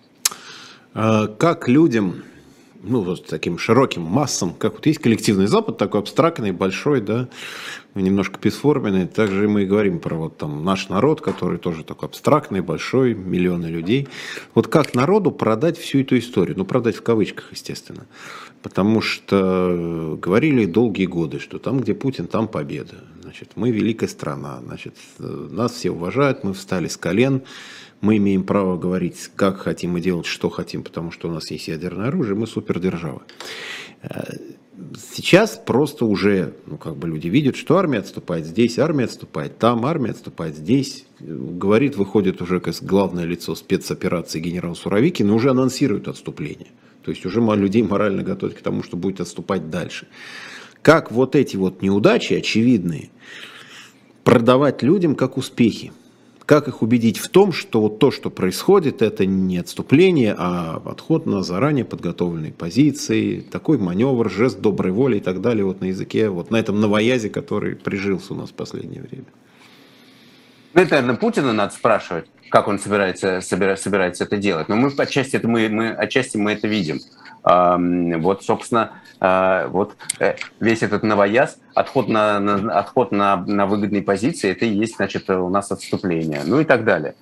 Как 0.95 1.69
людям, 1.69 2.25
ну, 2.83 3.03
вот 3.03 3.27
таким 3.27 3.59
широким 3.59 4.03
массам, 4.03 4.53
как 4.55 4.75
вот 4.75 4.87
есть 4.87 4.99
коллективный 4.99 5.47
Запад, 5.47 5.79
такой 5.79 6.01
абстрактный, 6.01 6.51
большой, 6.51 7.01
да, 7.01 7.29
немножко 7.95 8.41
бесформенный, 8.41 9.07
также 9.07 9.49
мы 9.49 9.63
и 9.63 9.67
говорим 9.67 10.01
про 10.01 10.17
вот 10.17 10.39
там 10.39 10.65
наш 10.65 10.89
народ, 10.89 11.21
который 11.21 11.59
тоже 11.59 11.85
такой 11.85 12.09
абстрактный, 12.09 12.63
большой, 12.63 13.15
миллионы 13.15 13.67
людей. 13.67 14.09
Вот 14.55 14.67
как 14.67 14.95
народу 14.95 15.31
продать 15.31 15.79
всю 15.79 16.01
эту 16.01 16.19
историю? 16.19 16.57
Ну, 16.57 16.65
продать 16.65 16.97
в 16.97 17.03
кавычках, 17.03 17.53
естественно. 17.53 18.07
Потому 18.63 19.01
что 19.01 20.19
говорили 20.21 20.67
долгие 20.67 21.07
годы, 21.07 21.39
что 21.39 21.59
там, 21.59 21.81
где 21.81 21.95
Путин, 21.95 22.27
там 22.27 22.49
победа. 22.49 23.05
Значит, 23.23 23.53
мы 23.55 23.71
великая 23.71 24.09
страна, 24.09 24.61
значит, 24.65 24.95
нас 25.19 25.73
все 25.73 25.91
уважают, 25.91 26.45
мы 26.45 26.55
встали 26.55 26.89
с 26.89 26.97
колен, 26.97 27.43
мы 28.01 28.17
имеем 28.17 28.43
право 28.43 28.77
говорить, 28.77 29.31
как 29.37 29.59
хотим 29.59 29.97
и 29.97 30.01
делать, 30.01 30.27
что 30.27 30.49
хотим, 30.49 30.83
потому 30.83 31.11
что 31.11 31.29
у 31.29 31.33
нас 31.33 31.51
есть 31.51 31.69
ядерное 31.69 32.09
оружие, 32.09 32.37
мы 32.37 32.47
супердержава. 32.47 33.23
Сейчас 35.13 35.61
просто 35.65 36.05
уже, 36.07 36.55
ну, 36.67 36.79
как 36.79 36.97
бы 36.97 37.09
люди 37.09 37.29
видят, 37.29 37.57
что 37.57 37.77
армия 37.77 37.99
отступает 37.99 38.47
здесь, 38.47 38.79
армия 38.79 39.05
отступает 39.05 39.59
там, 39.59 39.85
армия 39.85 40.11
отступает 40.11 40.57
здесь. 40.57 41.05
Говорит, 41.21 41.97
выходит 41.97 42.41
уже 42.41 42.61
как 42.61 42.75
главное 42.83 43.25
лицо 43.25 43.55
спецоперации 43.57 44.41
генерал 44.41 44.77
Суровикин 44.77 45.29
и 45.29 45.33
уже 45.33 45.51
анонсирует 45.51 46.07
отступление. 46.09 46.69
То 47.09 47.13
есть 47.13 47.25
уже 47.25 47.41
людей 47.41 47.83
морально 47.83 48.23
готовить 48.23 48.57
к 48.57 48.61
тому, 48.61 48.83
что 48.83 48.99
будет 48.99 49.23
отступать 49.23 49.71
дальше. 49.71 50.09
Как 50.83 51.11
вот 51.11 51.37
эти 51.37 51.57
вот 51.57 51.81
неудачи 51.81 52.35
очевидные 52.35 53.09
продавать 54.25 54.83
людям 54.83 55.15
как 55.15 55.39
успехи? 55.39 55.91
Как 56.45 56.69
их 56.69 56.83
убедить 56.83 57.17
в 57.17 57.31
том, 57.31 57.53
что 57.53 57.81
вот 57.81 57.99
то, 57.99 58.11
что 58.11 58.29
происходит, 58.29 59.01
это 59.01 59.25
не 59.25 59.57
отступление, 59.57 60.35
а 60.37 60.83
отход 60.85 61.25
на 61.25 61.43
заранее 61.43 61.87
подготовленные 61.87 62.53
позиции, 62.53 63.41
такой 63.41 63.79
маневр, 63.79 64.31
жест 64.31 64.61
доброй 64.61 64.93
воли 64.93 65.17
и 65.17 65.21
так 65.21 65.41
далее 65.41 65.65
вот 65.65 65.81
на 65.81 65.87
языке, 65.87 66.29
вот 66.29 66.51
на 66.51 66.57
этом 66.57 66.79
новоязе, 66.79 67.31
который 67.31 67.75
прижился 67.75 68.35
у 68.35 68.37
нас 68.37 68.51
в 68.51 68.53
последнее 68.53 69.01
время? 69.01 69.25
Ну, 70.75 70.83
это, 70.83 70.97
наверное, 70.97 71.17
Путина 71.17 71.53
надо 71.53 71.73
спрашивать, 71.73 72.27
как 72.51 72.69
он 72.69 72.79
собирается, 72.79 73.41
собирается, 73.41 73.85
собирается 73.85 74.25
это 74.25 74.37
делать. 74.37 74.69
Но 74.69 74.77
мы 74.77 74.93
отчасти, 74.97 75.37
это 75.37 75.49
мы, 75.49 75.69
мы, 75.69 75.91
отчасти 75.91 76.37
мы 76.37 76.53
это 76.53 76.69
видим. 76.69 77.01
Вот, 77.43 78.45
собственно, 78.45 78.93
а, 79.21 79.69
вот 79.69 79.97
э, 80.21 80.35
весь 80.61 80.83
этот 80.83 81.03
новояз, 81.03 81.59
отход 81.75 82.09
на, 82.09 82.39
на, 82.39 82.79
отход 82.79 83.11
на, 83.11 83.37
на 83.37 83.67
выгодные 83.67 84.03
позиции, 84.03 84.51
это 84.51 84.65
и 84.67 84.69
есть, 84.69 84.97
значит, 84.97 85.31
у 85.31 85.49
нас 85.49 85.73
отступление, 85.73 86.43
ну 86.45 86.61
и 86.61 86.65
так 86.65 86.85
далее. 86.85 87.15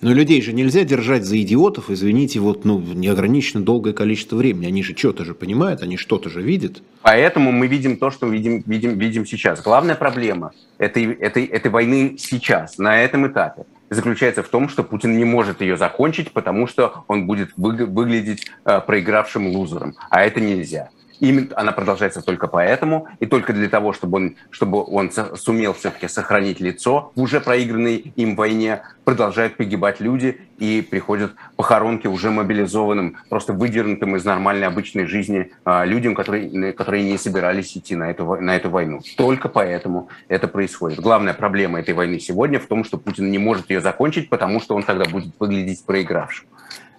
Но 0.00 0.12
людей 0.12 0.42
же 0.42 0.52
нельзя 0.52 0.84
держать 0.84 1.24
за 1.24 1.40
идиотов, 1.40 1.90
извините, 1.90 2.40
вот 2.40 2.64
ну, 2.64 2.80
неограниченно 2.80 3.64
долгое 3.64 3.92
количество 3.92 4.36
времени. 4.36 4.66
Они 4.66 4.82
же 4.82 4.96
что-то 4.96 5.24
же 5.24 5.34
понимают, 5.34 5.82
они 5.82 5.96
что-то 5.96 6.28
же 6.28 6.42
видят. 6.42 6.82
Поэтому 7.02 7.52
мы 7.52 7.66
видим 7.66 7.96
то, 7.96 8.10
что 8.10 8.26
видим, 8.26 8.62
видим, 8.66 8.98
видим 8.98 9.26
сейчас. 9.26 9.62
Главная 9.62 9.94
проблема 9.94 10.52
этой, 10.78 11.12
этой, 11.12 11.44
этой 11.46 11.70
войны 11.70 12.16
сейчас, 12.18 12.78
на 12.78 13.00
этом 13.00 13.26
этапе, 13.26 13.64
заключается 13.90 14.42
в 14.42 14.48
том, 14.48 14.68
что 14.68 14.82
Путин 14.82 15.16
не 15.16 15.24
может 15.24 15.60
ее 15.60 15.76
закончить, 15.76 16.32
потому 16.32 16.66
что 16.66 17.04
он 17.08 17.26
будет 17.26 17.50
выглядеть 17.56 18.46
э, 18.64 18.80
проигравшим 18.80 19.46
лузером. 19.48 19.94
А 20.10 20.24
это 20.24 20.40
нельзя. 20.40 20.90
Именно 21.20 21.48
она 21.56 21.72
продолжается 21.72 22.22
только 22.22 22.46
поэтому, 22.46 23.08
и 23.20 23.26
только 23.26 23.52
для 23.52 23.68
того, 23.68 23.92
чтобы 23.92 24.16
он, 24.16 24.36
чтобы 24.50 24.82
он 24.84 25.10
сумел 25.36 25.72
все-таки 25.74 26.08
сохранить 26.08 26.60
лицо 26.60 27.12
в 27.14 27.22
уже 27.22 27.40
проигранной 27.40 28.12
им 28.16 28.36
войне, 28.36 28.82
продолжают 29.04 29.56
погибать 29.56 30.00
люди, 30.00 30.40
и 30.58 30.80
приходят 30.82 31.32
похоронки 31.56 32.06
уже 32.06 32.30
мобилизованным, 32.30 33.16
просто 33.28 33.52
выдернутым 33.52 34.16
из 34.16 34.24
нормальной 34.24 34.66
обычной 34.66 35.06
жизни 35.06 35.52
а, 35.64 35.84
людям, 35.84 36.14
которые, 36.14 36.72
которые 36.72 37.04
не 37.04 37.18
собирались 37.18 37.76
идти 37.76 37.94
на 37.94 38.10
эту, 38.10 38.36
на 38.36 38.56
эту 38.56 38.70
войну. 38.70 39.00
Только 39.16 39.48
поэтому 39.48 40.08
это 40.28 40.48
происходит. 40.48 41.00
Главная 41.00 41.34
проблема 41.34 41.80
этой 41.80 41.94
войны 41.94 42.18
сегодня 42.20 42.58
в 42.58 42.66
том, 42.66 42.84
что 42.84 42.98
Путин 42.98 43.30
не 43.30 43.38
может 43.38 43.70
ее 43.70 43.80
закончить, 43.80 44.28
потому 44.28 44.60
что 44.60 44.74
он 44.74 44.82
тогда 44.82 45.04
будет 45.04 45.34
выглядеть 45.38 45.84
проигравшим. 45.84 46.46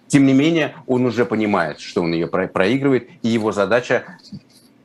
Тем 0.07 0.25
не 0.25 0.33
менее, 0.33 0.75
он 0.87 1.05
уже 1.05 1.25
понимает, 1.25 1.79
что 1.79 2.01
он 2.01 2.13
ее 2.13 2.27
проигрывает, 2.27 3.09
и 3.21 3.27
его 3.27 3.51
задача 3.51 4.05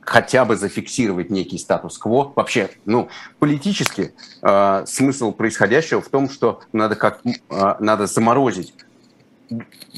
хотя 0.00 0.44
бы 0.44 0.56
зафиксировать 0.56 1.30
некий 1.30 1.58
статус-кво. 1.58 2.32
Вообще, 2.34 2.70
ну, 2.84 3.08
политически 3.38 4.12
э, 4.42 4.84
смысл 4.86 5.32
происходящего 5.32 6.00
в 6.00 6.08
том, 6.08 6.28
что 6.28 6.60
надо, 6.72 6.96
как, 6.96 7.20
э, 7.24 7.74
надо 7.78 8.06
заморозить. 8.06 8.74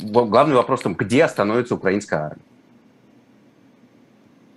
Главный 0.03 0.57
вопрос 0.57 0.81
в 0.81 0.83
том, 0.83 0.95
где 0.95 1.25
остановится 1.25 1.75
украинская 1.75 2.21
армия. 2.21 2.43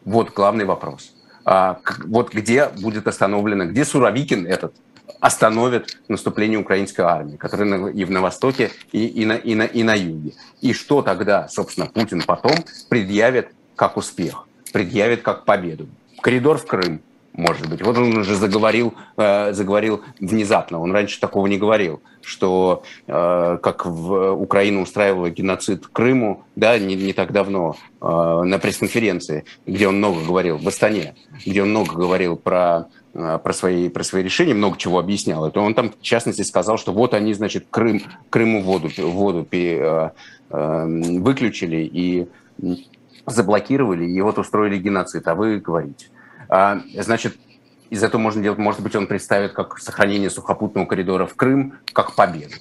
Вот 0.03 0.33
главный 0.33 0.65
вопрос. 0.65 1.13
А, 1.45 1.79
вот 2.05 2.33
где 2.33 2.67
будет 2.67 3.07
остановлено, 3.07 3.65
где 3.65 3.85
Суровикин 3.85 4.45
этот 4.47 4.73
остановит 5.19 5.97
наступление 6.07 6.59
украинской 6.59 7.01
армии, 7.01 7.37
которая 7.37 7.91
и 7.91 8.05
на 8.05 8.21
востоке, 8.21 8.71
и, 8.91 9.05
и, 9.07 9.25
на, 9.25 9.33
и, 9.33 9.55
на, 9.55 9.63
и 9.63 9.83
на 9.83 9.95
юге. 9.95 10.33
И 10.61 10.73
что 10.73 11.01
тогда, 11.01 11.47
собственно, 11.47 11.87
Путин 11.87 12.21
потом 12.25 12.55
предъявит 12.89 13.49
как 13.75 13.97
успех, 13.97 14.47
предъявит 14.73 15.21
как 15.21 15.45
победу. 15.45 15.87
Коридор 16.21 16.57
в 16.57 16.65
Крым, 16.65 17.01
может 17.33 17.69
быть. 17.69 17.81
Вот 17.83 17.97
он 17.97 18.17
уже 18.17 18.35
заговорил, 18.35 18.95
э, 19.15 19.53
заговорил 19.53 20.01
внезапно. 20.19 20.81
Он 20.81 20.91
раньше 20.91 21.19
такого 21.19 21.45
не 21.47 21.57
говорил, 21.57 22.01
что 22.23 22.83
э, 23.05 23.57
как 23.61 23.85
в 23.85 24.33
Украину 24.33 24.81
устраивала 24.81 25.29
геноцид 25.29 25.87
Крыму, 25.87 26.43
да, 26.55 26.77
не, 26.79 26.95
не 26.95 27.13
так 27.13 27.31
давно 27.31 27.77
э, 28.01 28.41
на 28.43 28.57
пресс-конференции, 28.57 29.45
где 29.67 29.87
он 29.87 29.97
много 29.97 30.23
говорил 30.23 30.57
в 30.57 30.67
Астане, 30.67 31.15
где 31.45 31.61
он 31.61 31.69
много 31.69 31.93
говорил 31.93 32.35
про 32.35 32.87
Э, 33.06 33.06
про 33.17 33.53
свои, 33.53 33.89
про 33.89 34.03
свои 34.03 34.21
решения, 34.21 34.53
много 34.53 34.77
чего 34.77 34.99
объяснял. 34.99 35.47
Это 35.47 35.59
он 35.59 35.73
там, 35.73 35.91
в 35.91 36.01
частности, 36.01 36.43
сказал, 36.43 36.77
что 36.77 36.93
вот 36.93 37.15
они, 37.15 37.33
значит, 37.33 37.65
Крым, 37.71 38.03
Крыму 38.29 38.61
воду, 38.61 38.89
воду 38.97 39.47
э, 39.51 40.11
э, 40.49 40.85
выключили 41.19 41.77
и 41.77 42.27
заблокировали, 43.25 44.05
и 44.05 44.21
вот 44.21 44.37
устроили 44.37 44.77
геноцид, 44.77 45.27
а 45.27 45.33
вы 45.33 45.59
говорите. 45.59 46.07
А, 46.47 46.81
значит, 46.93 47.37
из 47.89 48.03
этого 48.03 48.21
можно 48.21 48.41
делать, 48.43 48.59
может 48.59 48.81
быть, 48.81 48.95
он 48.95 49.07
представит 49.07 49.53
как 49.53 49.79
сохранение 49.79 50.29
сухопутного 50.29 50.85
коридора 50.85 51.25
в 51.25 51.35
Крым, 51.35 51.73
как 51.93 52.15
победу. 52.15 52.53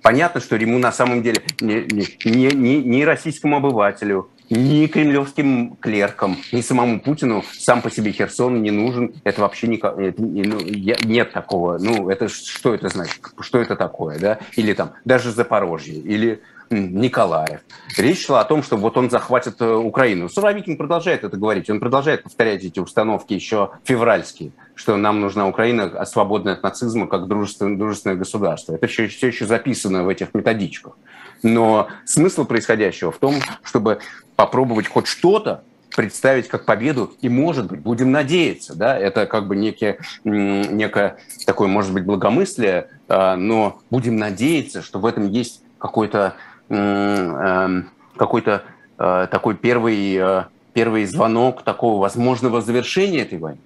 Понятно, 0.00 0.40
что 0.40 0.56
ему 0.56 0.78
на 0.78 0.92
самом 0.92 1.22
деле 1.22 1.42
не, 1.60 1.86
не, 2.24 2.52
не, 2.54 2.82
не 2.82 3.04
российскому 3.04 3.56
обывателю, 3.56 4.30
ни 4.50 4.86
кремлевским 4.86 5.76
клеркам, 5.76 6.36
ни 6.52 6.60
самому 6.60 7.00
Путину 7.00 7.44
сам 7.52 7.82
по 7.82 7.90
себе 7.90 8.12
Херсон 8.12 8.62
не 8.62 8.70
нужен. 8.70 9.14
Это 9.24 9.40
вообще 9.40 9.74
это, 9.74 9.94
ну, 10.18 10.60
нет 10.60 11.32
такого. 11.32 11.78
Ну, 11.78 12.10
это 12.10 12.28
что 12.28 12.74
это 12.74 12.88
значит? 12.88 13.20
Что 13.40 13.58
это 13.58 13.76
такое, 13.76 14.18
да? 14.18 14.38
Или 14.56 14.74
там 14.74 14.92
даже 15.04 15.32
Запорожье, 15.32 15.94
или 15.94 16.42
Николаев. 16.70 17.60
Речь 17.96 18.26
шла 18.26 18.40
о 18.40 18.44
том, 18.44 18.62
что 18.62 18.76
вот 18.76 18.96
он 18.96 19.10
захватит 19.10 19.60
э, 19.60 19.74
Украину. 19.74 20.28
Суровикин 20.28 20.76
продолжает 20.76 21.24
это 21.24 21.36
говорить. 21.36 21.68
Он 21.70 21.80
продолжает 21.80 22.22
повторять 22.22 22.64
эти 22.64 22.80
установки 22.80 23.34
еще 23.34 23.70
февральские, 23.84 24.52
что 24.74 24.96
нам 24.96 25.20
нужна 25.20 25.46
Украина, 25.46 26.04
свободная 26.04 26.54
от 26.54 26.62
нацизма, 26.62 27.06
как 27.06 27.28
дружественное, 27.28 27.76
дружественное 27.76 28.16
государство. 28.16 28.74
Это 28.74 28.86
все, 28.86 29.08
все 29.08 29.28
еще 29.28 29.46
записано 29.46 30.04
в 30.04 30.08
этих 30.08 30.34
методичках. 30.34 30.96
Но 31.42 31.88
смысл 32.04 32.44
происходящего 32.44 33.12
в 33.12 33.18
том, 33.18 33.36
чтобы 33.62 33.98
попробовать 34.36 34.88
хоть 34.88 35.06
что-то 35.06 35.62
представить 35.94 36.48
как 36.48 36.64
победу, 36.64 37.12
и, 37.20 37.28
может 37.28 37.66
быть, 37.66 37.80
будем 37.80 38.10
надеяться, 38.10 38.74
да, 38.74 38.98
это 38.98 39.26
как 39.26 39.46
бы 39.46 39.54
некие, 39.54 40.00
некое 40.24 41.18
такое, 41.46 41.68
может 41.68 41.92
быть, 41.92 42.04
благомыслие, 42.04 42.88
а, 43.06 43.36
но 43.36 43.80
будем 43.90 44.16
надеяться, 44.16 44.82
что 44.82 44.98
в 44.98 45.06
этом 45.06 45.28
есть 45.28 45.62
какой-то 45.78 46.34
эм, 46.68 47.90
какой-то 48.16 48.62
э, 48.98 49.26
такой 49.30 49.54
первый, 49.54 50.16
э, 50.16 50.44
первый 50.72 51.04
звонок 51.04 51.62
такого 51.62 52.00
возможного 52.00 52.60
завершения 52.60 53.22
этой 53.22 53.38
войны. 53.38 53.58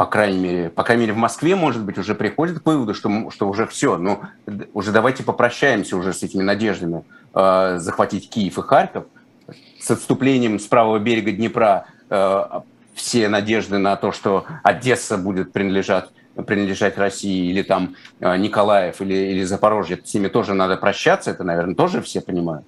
По 0.00 0.06
крайней 0.06 0.38
мере, 0.38 0.70
по 0.70 0.82
крайней 0.82 1.02
мере, 1.02 1.12
в 1.12 1.18
Москве, 1.18 1.54
может 1.54 1.84
быть, 1.84 1.98
уже 1.98 2.14
приходит 2.14 2.60
к 2.60 2.64
выводу, 2.64 2.94
что, 2.94 3.30
что 3.30 3.46
уже 3.46 3.66
все, 3.66 3.98
ну, 3.98 4.22
уже 4.72 4.92
давайте 4.92 5.22
попрощаемся 5.22 5.94
уже 5.94 6.14
с 6.14 6.22
этими 6.22 6.42
надеждами 6.42 7.04
э, 7.34 7.76
захватить 7.76 8.30
Киев 8.30 8.56
и 8.56 8.62
Харьков. 8.62 9.04
С 9.78 9.90
отступлением 9.90 10.58
с 10.58 10.64
правого 10.64 10.98
берега 10.98 11.32
Днепра 11.32 11.84
э, 12.08 12.42
все 12.94 13.28
надежды 13.28 13.76
на 13.76 13.94
то, 13.96 14.10
что 14.10 14.46
Одесса 14.62 15.18
будет 15.18 15.52
принадлежать 15.52 16.08
принадлежать 16.46 16.96
России, 16.96 17.50
или 17.50 17.60
там 17.60 17.94
э, 18.20 18.38
Николаев, 18.38 19.02
или, 19.02 19.12
или 19.12 19.42
Запорожье, 19.42 20.00
с 20.02 20.14
ними 20.14 20.28
тоже 20.28 20.54
надо 20.54 20.78
прощаться, 20.78 21.30
это, 21.30 21.44
наверное, 21.44 21.74
тоже 21.74 22.00
все 22.00 22.22
понимают. 22.22 22.64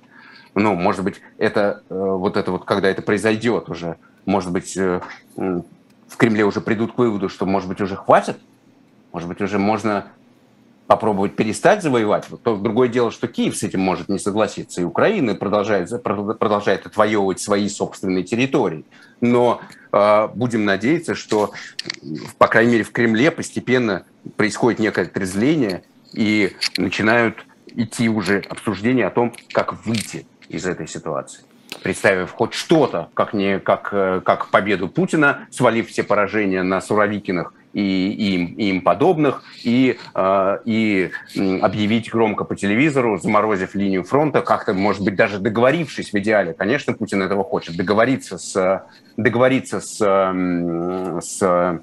Ну, 0.55 0.75
может 0.75 1.03
быть, 1.03 1.23
это 1.39 1.83
э, 1.89 1.95
вот 1.95 2.37
это 2.37 2.53
вот, 2.53 2.67
когда 2.67 2.91
это 2.91 3.01
произойдет 3.01 3.71
уже, 3.71 3.97
может 4.27 4.53
быть, 4.53 4.77
э, 4.77 5.01
в 6.13 6.17
Кремле 6.19 6.45
уже 6.45 6.61
придут 6.61 6.93
к 6.93 6.99
выводу, 6.99 7.31
что, 7.31 7.47
может 7.47 7.69
быть, 7.69 7.81
уже 7.81 7.97
хватит, 7.97 8.39
может 9.13 9.29
быть, 9.29 9.41
уже 9.41 9.59
можно 9.59 10.09
попробовать 10.87 11.37
перестать 11.37 11.83
завоевать. 11.83 12.29
Вот 12.29 12.43
то 12.43 12.57
другое 12.57 12.89
дело, 12.89 13.11
что 13.11 13.29
Киев 13.29 13.57
с 13.57 13.63
этим 13.63 13.81
может 13.81 14.11
не 14.11 14.19
согласиться, 14.19 14.83
и 14.83 14.85
Украина 14.85 15.35
продолжает, 15.35 15.91
продолжает 16.03 16.85
отвоевывать 16.85 17.41
свои 17.41 17.67
собственные 17.69 18.25
территории. 18.25 18.85
Но 19.23 19.63
э, 19.91 20.29
будем 20.35 20.67
надеяться, 20.67 21.15
что, 21.15 21.53
по 22.37 22.47
крайней 22.47 22.73
мере, 22.73 22.85
в 22.85 22.93
Кремле 22.93 23.31
постепенно 23.31 24.05
происходит 24.37 24.81
некое 24.81 25.07
отрезвление, 25.07 25.83
и 26.13 26.55
начинают 26.77 27.47
идти 27.69 28.11
уже 28.11 28.43
обсуждения 28.51 29.07
о 29.07 29.11
том, 29.11 29.33
как 29.53 29.87
выйти 29.87 30.27
из 30.51 30.67
этой 30.67 30.87
ситуации 30.87 31.43
представив 31.83 32.31
хоть 32.33 32.55
что-то, 32.55 33.09
как, 33.15 33.33
не, 33.33 33.59
как, 33.59 33.91
э, 33.93 34.21
как 34.25 34.49
победу 34.49 34.89
Путина, 34.89 35.47
свалив 35.51 35.89
все 35.89 36.03
поражения 36.03 36.63
на 36.63 36.81
Суровикиных 36.81 37.55
и, 37.73 38.35
им, 38.35 38.55
и 38.55 38.65
им 38.71 38.83
подобных, 38.83 39.43
и, 39.65 39.99
э, 40.15 40.59
и 40.65 41.11
объявить 41.35 42.11
громко 42.11 42.45
по 42.45 42.55
телевизору, 42.55 43.19
заморозив 43.19 43.75
линию 43.75 44.05
фронта, 44.05 44.43
как-то, 44.43 44.75
может 44.75 45.03
быть, 45.03 45.17
даже 45.17 45.39
договорившись 45.39 46.13
в 46.13 46.19
идеале, 46.19 46.53
конечно, 46.53 46.93
Путин 46.93 47.23
этого 47.23 47.45
хочет, 47.45 47.77
договориться 47.77 48.39
с, 48.39 48.85
договориться 49.17 49.81
с, 49.81 49.97
с 49.99 51.43
э, 51.43 51.79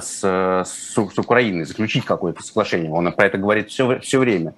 с, 0.00 0.22
с, 0.22 0.64
с 0.64 1.18
Украиной, 1.18 1.64
заключить 1.64 2.04
какое-то 2.04 2.42
соглашение. 2.42 2.90
Он 2.90 3.12
про 3.12 3.26
это 3.26 3.38
говорит 3.38 3.68
все, 3.70 3.98
все 4.00 4.18
время. 4.18 4.54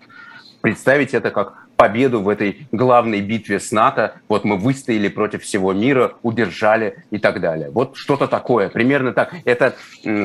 Представить 0.63 1.13
это 1.13 1.31
как 1.31 1.67
победу 1.77 2.21
в 2.21 2.29
этой 2.29 2.69
главной 2.71 3.21
битве 3.21 3.59
с 3.59 3.73
НАТО. 3.73 4.15
Вот 4.29 4.45
мы 4.45 4.57
выстояли 4.57 5.09
против 5.09 5.43
всего 5.43 5.73
мира, 5.73 6.15
удержали 6.23 7.05
и 7.11 7.19
так 7.19 7.41
далее. 7.41 7.71
Вот 7.71 7.97
что-то 7.97 8.29
такое, 8.29 8.69
примерно 8.69 9.13
так. 9.13 9.35
Это, 9.45 9.75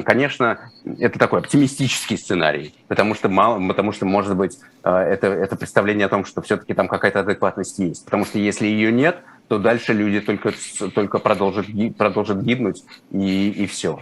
конечно, 0.05 0.59
это 0.99 1.17
такой 1.17 1.39
оптимистический 1.39 2.17
сценарий, 2.17 2.75
потому 2.87 3.15
что, 3.15 3.29
мало, 3.29 3.59
потому 3.67 3.91
что 3.91 4.05
может 4.05 4.37
быть, 4.37 4.59
э, 4.83 4.89
это, 4.91 5.27
это 5.27 5.55
представление 5.55 6.05
о 6.05 6.09
том, 6.09 6.25
что 6.25 6.41
все-таки 6.43 6.75
там 6.75 6.87
какая-то 6.87 7.21
адекватность 7.21 7.79
есть. 7.79 8.05
Потому 8.05 8.25
что 8.25 8.37
если 8.37 8.67
ее 8.67 8.91
нет, 8.91 9.17
то 9.47 9.57
дальше 9.57 9.93
люди 9.93 10.19
только, 10.21 10.53
только 10.93 11.19
продолжат, 11.19 11.65
продолжат 11.97 12.41
гибнуть, 12.41 12.83
и, 13.11 13.49
и 13.49 13.65
все. 13.65 13.99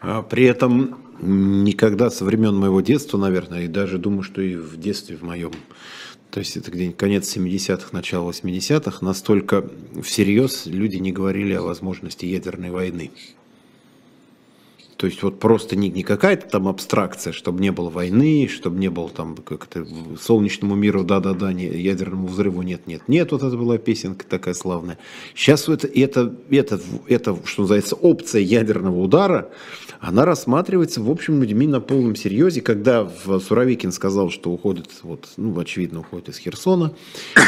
А 0.00 0.22
при 0.22 0.44
этом 0.44 0.96
никогда 1.20 2.10
со 2.10 2.24
времен 2.24 2.56
моего 2.56 2.80
детства, 2.80 3.18
наверное, 3.18 3.64
и 3.64 3.68
даже 3.68 3.98
думаю, 3.98 4.22
что 4.22 4.40
и 4.40 4.54
в 4.54 4.78
детстве 4.78 5.16
в 5.16 5.22
моем, 5.22 5.52
то 6.30 6.40
есть 6.40 6.56
это 6.56 6.70
где-нибудь 6.70 6.96
конец 6.96 7.36
70-х, 7.36 7.88
начало 7.92 8.30
80-х, 8.30 9.04
настолько 9.04 9.68
всерьез 10.02 10.66
люди 10.66 10.96
не 10.96 11.10
говорили 11.10 11.54
о 11.54 11.62
возможности 11.62 12.26
ядерной 12.26 12.70
войны. 12.70 13.10
То 14.98 15.06
есть 15.06 15.22
вот 15.22 15.38
просто 15.38 15.76
не, 15.76 15.88
не 15.90 16.02
какая-то 16.02 16.48
там 16.48 16.66
абстракция, 16.66 17.32
чтобы 17.32 17.62
не 17.62 17.70
было 17.70 17.88
войны, 17.88 18.48
чтобы 18.52 18.80
не 18.80 18.90
было 18.90 19.08
там 19.08 19.36
как-то 19.36 19.86
солнечному 20.20 20.74
миру, 20.74 21.04
да-да-да, 21.04 21.50
ядерному 21.50 22.26
взрыву 22.26 22.62
нет, 22.62 22.88
нет, 22.88 23.02
нет, 23.06 23.30
вот 23.30 23.44
это 23.44 23.56
была 23.56 23.78
песенка 23.78 24.26
такая 24.26 24.54
славная. 24.54 24.98
Сейчас 25.36 25.68
это, 25.68 25.86
это, 25.86 26.34
это, 26.50 26.80
это, 27.06 27.38
что 27.44 27.62
называется, 27.62 27.94
опция 27.94 28.40
ядерного 28.40 28.98
удара, 28.98 29.52
она 30.00 30.24
рассматривается, 30.24 31.00
в 31.00 31.10
общем, 31.10 31.40
людьми 31.42 31.66
на 31.68 31.80
полном 31.80 32.16
серьезе, 32.16 32.60
когда 32.60 33.08
Суровикин 33.08 33.92
сказал, 33.92 34.30
что 34.30 34.50
уходит, 34.50 34.88
вот, 35.02 35.28
ну, 35.36 35.58
очевидно, 35.58 36.00
уходит 36.00 36.28
из 36.30 36.38
Херсона, 36.38 36.94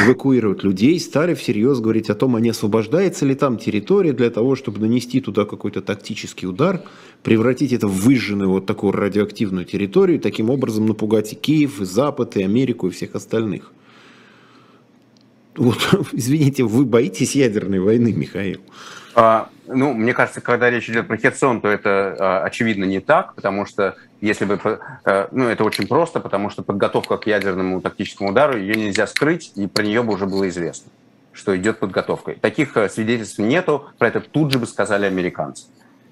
эвакуируют 0.05 0.65
людей, 0.65 0.99
стали 0.99 1.35
всерьез 1.35 1.81
говорить 1.81 2.11
о 2.11 2.15
том, 2.15 2.37
а 2.37 2.41
не 2.41 2.51
освобождается 2.51 3.25
ли 3.25 3.35
там 3.35 3.57
территория 3.59 4.13
для 4.13 4.31
того, 4.31 4.57
чтобы 4.57 4.81
нанести 4.81 5.21
туда 5.21 5.45
какой-то 5.45 5.81
тактический 5.81 6.49
удар, 6.49 6.83
превратить 7.41 7.73
это 7.73 7.89
в 7.89 7.93
выжженную 7.93 8.51
вот 8.51 8.67
такую 8.67 8.93
радиоактивную 8.93 9.65
территорию, 9.65 10.19
и 10.19 10.21
таким 10.21 10.51
образом 10.51 10.85
напугать 10.85 11.33
и 11.33 11.37
Киев, 11.37 11.81
и 11.81 11.87
Запад, 11.87 12.37
и 12.37 12.43
Америку, 12.43 12.89
и 12.89 12.91
всех 12.91 13.15
остальных. 13.15 13.73
Вот, 15.57 15.79
извините, 16.13 16.65
вы 16.65 16.85
боитесь 16.85 17.35
ядерной 17.35 17.81
войны, 17.81 18.13
Михаил? 18.13 18.61
А, 19.15 19.49
ну, 19.67 19.95
мне 19.95 20.13
кажется, 20.13 20.43
когда 20.43 20.69
речь 20.69 20.91
идет 20.91 21.09
про 21.09 21.17
Херсон, 21.17 21.63
то 21.63 21.69
это 21.69 22.15
а, 22.19 22.45
очевидно 22.45 22.85
не 22.85 23.01
так, 23.01 23.35
потому 23.35 23.65
что 23.65 23.97
если 24.21 24.45
бы, 24.45 24.61
а, 24.63 25.29
ну, 25.33 25.49
это 25.49 25.65
очень 25.65 25.89
просто, 25.89 26.21
потому 26.21 26.51
что 26.51 26.63
подготовка 26.63 27.17
к 27.17 27.27
ядерному 27.27 27.81
тактическому 27.81 28.33
удару, 28.33 28.59
ее 28.59 28.75
нельзя 28.75 29.07
скрыть, 29.07 29.53
и 29.57 29.67
про 29.67 29.83
нее 29.83 30.03
бы 30.03 30.13
уже 30.13 30.27
было 30.27 30.47
известно, 30.51 30.93
что 31.33 31.57
идет 31.57 31.79
подготовка. 31.79 32.35
Таких 32.39 32.77
э, 32.77 32.91
свидетельств 32.91 33.39
нету, 33.39 33.87
про 33.97 34.09
это 34.09 34.21
тут 34.21 34.53
же 34.53 34.59
бы 34.59 34.67
сказали 34.67 35.07
американцы 35.07 35.65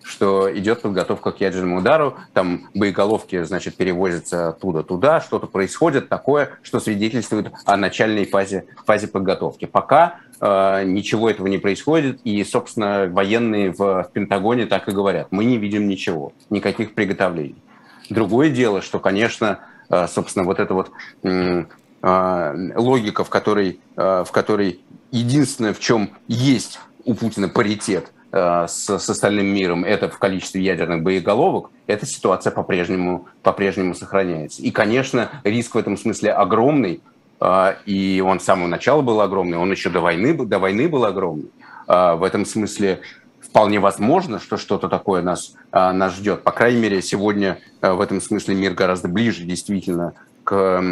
что 0.09 0.51
идет 0.57 0.83
подготовка 0.83 1.33
к 1.33 1.41
ядерному 1.41 1.79
удару, 1.79 2.17
там 2.33 2.69
боеголовки, 2.75 3.43
значит, 3.45 3.77
перевозятся 3.77 4.49
оттуда 4.49 4.83
туда, 4.83 5.21
что-то 5.21 5.47
происходит 5.47 6.09
такое, 6.09 6.53
что 6.63 6.81
свидетельствует 6.81 7.53
о 7.67 7.77
начальной 7.77 8.25
фазе, 8.25 8.65
фазе 8.87 9.07
подготовки. 9.09 9.67
Пока 9.67 10.17
э, 10.41 10.85
ничего 10.85 11.29
этого 11.29 11.47
не 11.47 11.59
происходит, 11.59 12.21
и, 12.25 12.43
собственно, 12.45 13.07
военные 13.11 13.71
в, 13.71 14.05
в 14.05 14.11
Пентагоне 14.13 14.67
так 14.67 14.89
и 14.89 14.93
говорят, 14.93 15.29
мы 15.31 15.45
не 15.45 15.59
видим 15.59 15.89
ничего, 15.89 16.33
никаких 16.49 16.95
приготовлений. 16.95 17.63
Другое 18.09 18.49
дело, 18.49 18.81
что, 18.81 19.01
конечно, 19.01 19.61
э, 19.91 20.07
собственно, 20.09 20.47
вот 20.47 20.59
эта 20.59 20.73
вот 20.73 20.91
э, 21.23 21.65
логика, 22.03 23.25
в 23.25 23.29
которой, 23.29 23.81
э, 23.97 24.25
в 24.27 24.33
которой 24.33 24.81
единственное, 25.11 25.75
в 25.75 25.81
чем 25.81 26.11
есть 26.29 26.81
у 27.05 27.15
Путина 27.15 27.49
паритет– 27.51 28.11
Э, 28.18 28.18
с, 28.31 28.99
с 28.99 29.09
остальным 29.09 29.47
миром, 29.47 29.85
это 29.85 30.09
в 30.09 30.19
количестве 30.19 30.63
ядерных 30.63 31.03
боеголовок, 31.03 31.71
эта 31.87 32.05
ситуация 32.05 32.51
по-прежнему, 32.51 33.27
по-прежнему 33.43 33.95
сохраняется. 33.95 34.61
И, 34.63 34.71
конечно, 34.71 35.31
риск 35.45 35.75
в 35.75 35.79
этом 35.79 35.97
смысле 35.97 36.33
огромный, 36.33 37.01
э, 37.41 37.75
и 37.87 38.23
он 38.25 38.41
с 38.41 38.45
самого 38.45 38.67
начала 38.67 39.01
был 39.01 39.21
огромный, 39.23 39.57
он 39.57 39.71
еще 39.71 39.89
до 39.89 40.01
войны, 40.01 40.35
до 40.35 40.59
войны 40.59 40.89
был 40.89 41.05
огромный. 41.07 41.51
Э, 41.87 42.15
в 42.17 42.23
этом 42.23 42.45
смысле 42.45 43.01
вполне 43.41 43.81
возможно, 43.81 44.39
что 44.39 44.59
что-то 44.59 44.89
такое 44.89 45.23
нас, 45.23 45.55
нас 45.73 46.15
ждет. 46.15 46.43
По 46.43 46.53
крайней 46.53 46.81
мере, 46.81 47.01
сегодня 47.01 47.59
в 47.81 48.03
этом 48.03 48.21
смысле 48.21 48.55
мир 48.55 48.75
гораздо 48.75 49.09
ближе 49.09 49.45
действительно 49.45 50.13
к, 50.45 50.83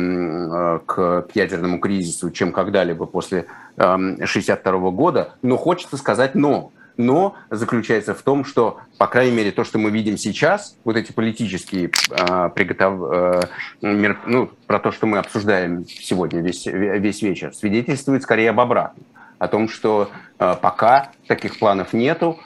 к, 0.87 1.27
ядерному 1.35 1.81
кризису, 1.81 2.31
чем 2.31 2.53
когда-либо 2.53 3.05
после 3.05 3.47
1962 3.77 4.91
года. 4.91 5.35
Но 5.43 5.59
хочется 5.59 5.99
сказать 5.99 6.35
«но» 6.35 6.73
но 6.97 7.35
заключается 7.51 8.15
в 8.15 8.23
том, 8.23 8.45
что, 8.45 8.79
по 8.99 9.07
крайней 9.07 9.37
мере, 9.37 9.51
то, 9.51 9.65
что 9.65 9.79
мы 9.79 9.91
видим 9.91 10.17
сейчас, 10.17 10.77
вот 10.85 10.97
эти 10.97 11.13
политические 11.13 11.91
э, 12.11 12.51
приготов... 12.55 13.13
э, 13.13 13.41
мер... 13.83 14.19
ну, 14.27 14.51
про 14.67 14.79
то, 14.79 14.93
что 14.93 15.07
мы 15.07 15.19
обсуждаем 15.19 15.87
сегодня 15.87 16.41
весь, 16.41 16.67
весь 16.67 17.23
вечер, 17.23 17.55
свидетельствует 17.55 18.23
скорее 18.23 18.51
об 18.51 18.61
обратном. 18.61 19.05
О 19.39 19.49
том, 19.49 19.69
что 19.69 20.11
э, 20.39 20.55
пока 20.61 21.11
таких 21.27 21.59
планов 21.59 21.93
нету, 21.93 22.39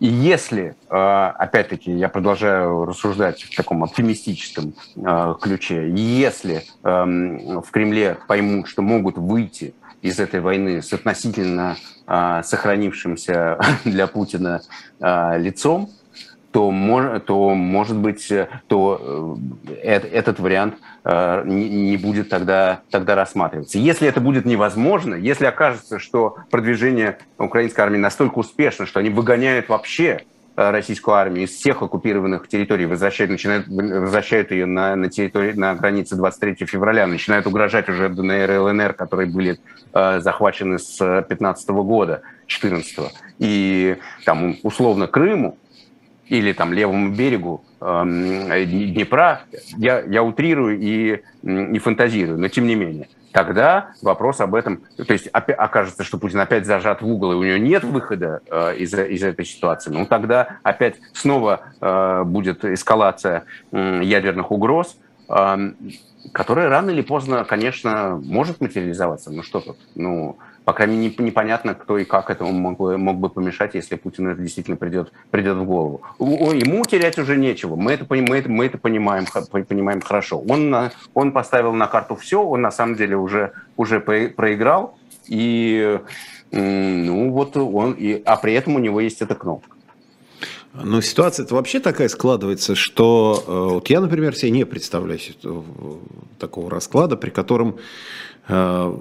и 0.00 0.06
если, 0.06 0.74
опять-таки, 0.88 1.92
я 1.92 2.08
продолжаю 2.08 2.84
рассуждать 2.84 3.44
в 3.44 3.56
таком 3.56 3.84
оптимистическом 3.84 4.74
ключе, 5.40 5.88
если 5.88 6.64
в 6.82 7.64
Кремле 7.70 8.18
поймут, 8.26 8.66
что 8.66 8.82
могут 8.82 9.16
выйти 9.16 9.72
из 10.04 10.20
этой 10.20 10.40
войны 10.40 10.82
с 10.82 10.92
относительно 10.92 11.76
а, 12.06 12.42
сохранившимся 12.42 13.58
для 13.84 14.06
Путина 14.06 14.60
а, 15.00 15.38
лицом, 15.38 15.90
то, 16.52 16.70
мож, 16.70 17.22
то 17.26 17.54
может 17.54 17.96
быть, 17.96 18.30
то 18.68 19.38
э, 19.66 19.98
этот 19.98 20.38
вариант 20.38 20.76
э, 21.02 21.42
не 21.46 21.96
будет 21.96 22.28
тогда, 22.28 22.82
тогда 22.90 23.16
рассматриваться. 23.16 23.78
Если 23.78 24.06
это 24.06 24.20
будет 24.20 24.44
невозможно, 24.44 25.16
если 25.16 25.46
окажется, 25.46 25.98
что 25.98 26.36
продвижение 26.50 27.18
украинской 27.38 27.80
армии 27.80 27.98
настолько 27.98 28.38
успешно, 28.38 28.86
что 28.86 29.00
они 29.00 29.10
выгоняют 29.10 29.68
вообще 29.68 30.20
Э, 30.20 30.33
российскую 30.56 31.14
армию 31.14 31.44
из 31.44 31.50
всех 31.50 31.82
оккупированных 31.82 32.48
территорий, 32.48 32.86
возвращают, 32.86 33.30
начинают, 33.30 33.66
возвращают 33.68 34.50
ее 34.52 34.66
на, 34.66 34.94
на, 34.94 35.08
территории, 35.08 35.52
на 35.52 35.74
границе 35.74 36.16
23 36.16 36.66
февраля, 36.66 37.06
начинают 37.06 37.46
угрожать 37.46 37.88
уже 37.88 38.08
ДНР 38.08 38.50
и 38.52 38.56
ЛНР, 38.58 38.94
которые 38.94 39.30
были 39.30 39.58
э, 39.92 40.20
захвачены 40.20 40.78
с 40.78 41.22
15 41.28 41.68
года, 41.70 42.22
14 42.46 42.98
-го. 42.98 43.08
И 43.38 43.96
там 44.24 44.56
условно 44.62 45.06
Крыму 45.06 45.58
или 46.28 46.52
там 46.52 46.72
левому 46.72 47.10
берегу 47.10 47.64
э, 47.80 48.64
Днепра, 48.64 49.42
я, 49.76 50.00
я 50.00 50.22
утрирую 50.22 50.78
и, 50.80 51.20
и 51.42 51.78
фантазирую, 51.78 52.38
но 52.38 52.48
тем 52.48 52.66
не 52.66 52.76
менее– 52.76 53.08
тогда 53.34 53.90
вопрос 54.00 54.40
об 54.40 54.54
этом, 54.54 54.82
то 54.96 55.12
есть 55.12 55.28
окажется, 55.32 56.04
что 56.04 56.18
Путин 56.18 56.38
опять 56.38 56.66
зажат 56.66 57.02
в 57.02 57.08
угол, 57.08 57.32
и 57.32 57.34
у 57.34 57.42
него 57.42 57.56
нет 57.56 57.82
выхода 57.82 58.42
э, 58.48 58.76
из, 58.76 58.94
из 58.94 59.24
этой 59.24 59.44
ситуации, 59.44 59.90
ну 59.90 60.06
тогда 60.06 60.58
опять 60.62 61.00
снова 61.12 61.62
э, 61.80 62.22
будет 62.24 62.64
эскалация 62.64 63.42
э, 63.72 64.00
ядерных 64.04 64.52
угроз, 64.52 64.96
э, 65.28 65.72
которая 66.32 66.68
рано 66.68 66.90
или 66.90 67.02
поздно, 67.02 67.44
конечно, 67.44 68.20
может 68.22 68.60
материализоваться. 68.60 69.32
Ну 69.32 69.42
что 69.42 69.60
тут? 69.60 69.78
Ну, 69.96 70.38
по 70.64 70.72
крайней 70.72 70.96
мере, 70.96 71.14
непонятно, 71.18 71.74
кто 71.74 71.98
и 71.98 72.04
как 72.04 72.30
этому 72.30 72.52
мог 72.52 72.78
мог 72.78 73.16
бы 73.18 73.28
помешать, 73.28 73.74
если 73.74 73.96
Путину 73.96 74.30
это 74.30 74.40
действительно 74.40 74.76
придет, 74.76 75.12
придет 75.30 75.56
в 75.56 75.64
голову. 75.64 76.02
Ему 76.18 76.84
терять 76.84 77.18
уже 77.18 77.36
нечего. 77.36 77.76
Мы 77.76 77.92
это, 77.92 78.06
мы 78.08 78.36
это, 78.36 78.48
мы 78.48 78.66
это 78.66 78.78
понимаем, 78.78 79.26
понимаем 79.50 80.00
хорошо. 80.00 80.38
Он, 80.40 80.90
он 81.12 81.32
поставил 81.32 81.72
на 81.74 81.86
карту 81.86 82.16
все, 82.16 82.42
он 82.42 82.62
на 82.62 82.70
самом 82.70 82.96
деле 82.96 83.16
уже, 83.16 83.52
уже 83.76 84.00
проиграл, 84.00 84.98
и, 85.26 86.00
ну, 86.50 87.30
вот 87.30 87.56
он, 87.56 87.92
и, 87.92 88.22
а 88.24 88.36
при 88.36 88.54
этом 88.54 88.76
у 88.76 88.78
него 88.78 89.00
есть 89.00 89.20
эта 89.22 89.34
кнопка. 89.34 89.74
Ну, 90.72 91.00
ситуация 91.02 91.44
это 91.44 91.54
вообще 91.54 91.78
такая 91.78 92.08
складывается, 92.08 92.74
что 92.74 93.44
э, 93.46 93.74
вот 93.74 93.90
я, 93.90 94.00
например, 94.00 94.34
себе 94.34 94.50
не 94.50 94.66
представляю 94.66 95.20
такого 96.40 96.68
расклада, 96.68 97.16
при 97.16 97.30
котором 97.30 97.76
э, 98.48 98.96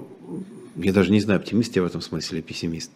я 0.75 0.93
даже 0.93 1.11
не 1.11 1.19
знаю, 1.19 1.39
оптимист 1.39 1.75
я 1.75 1.83
в 1.83 1.85
этом 1.85 2.01
смысле 2.01 2.39
или 2.39 2.45
пессимист, 2.45 2.91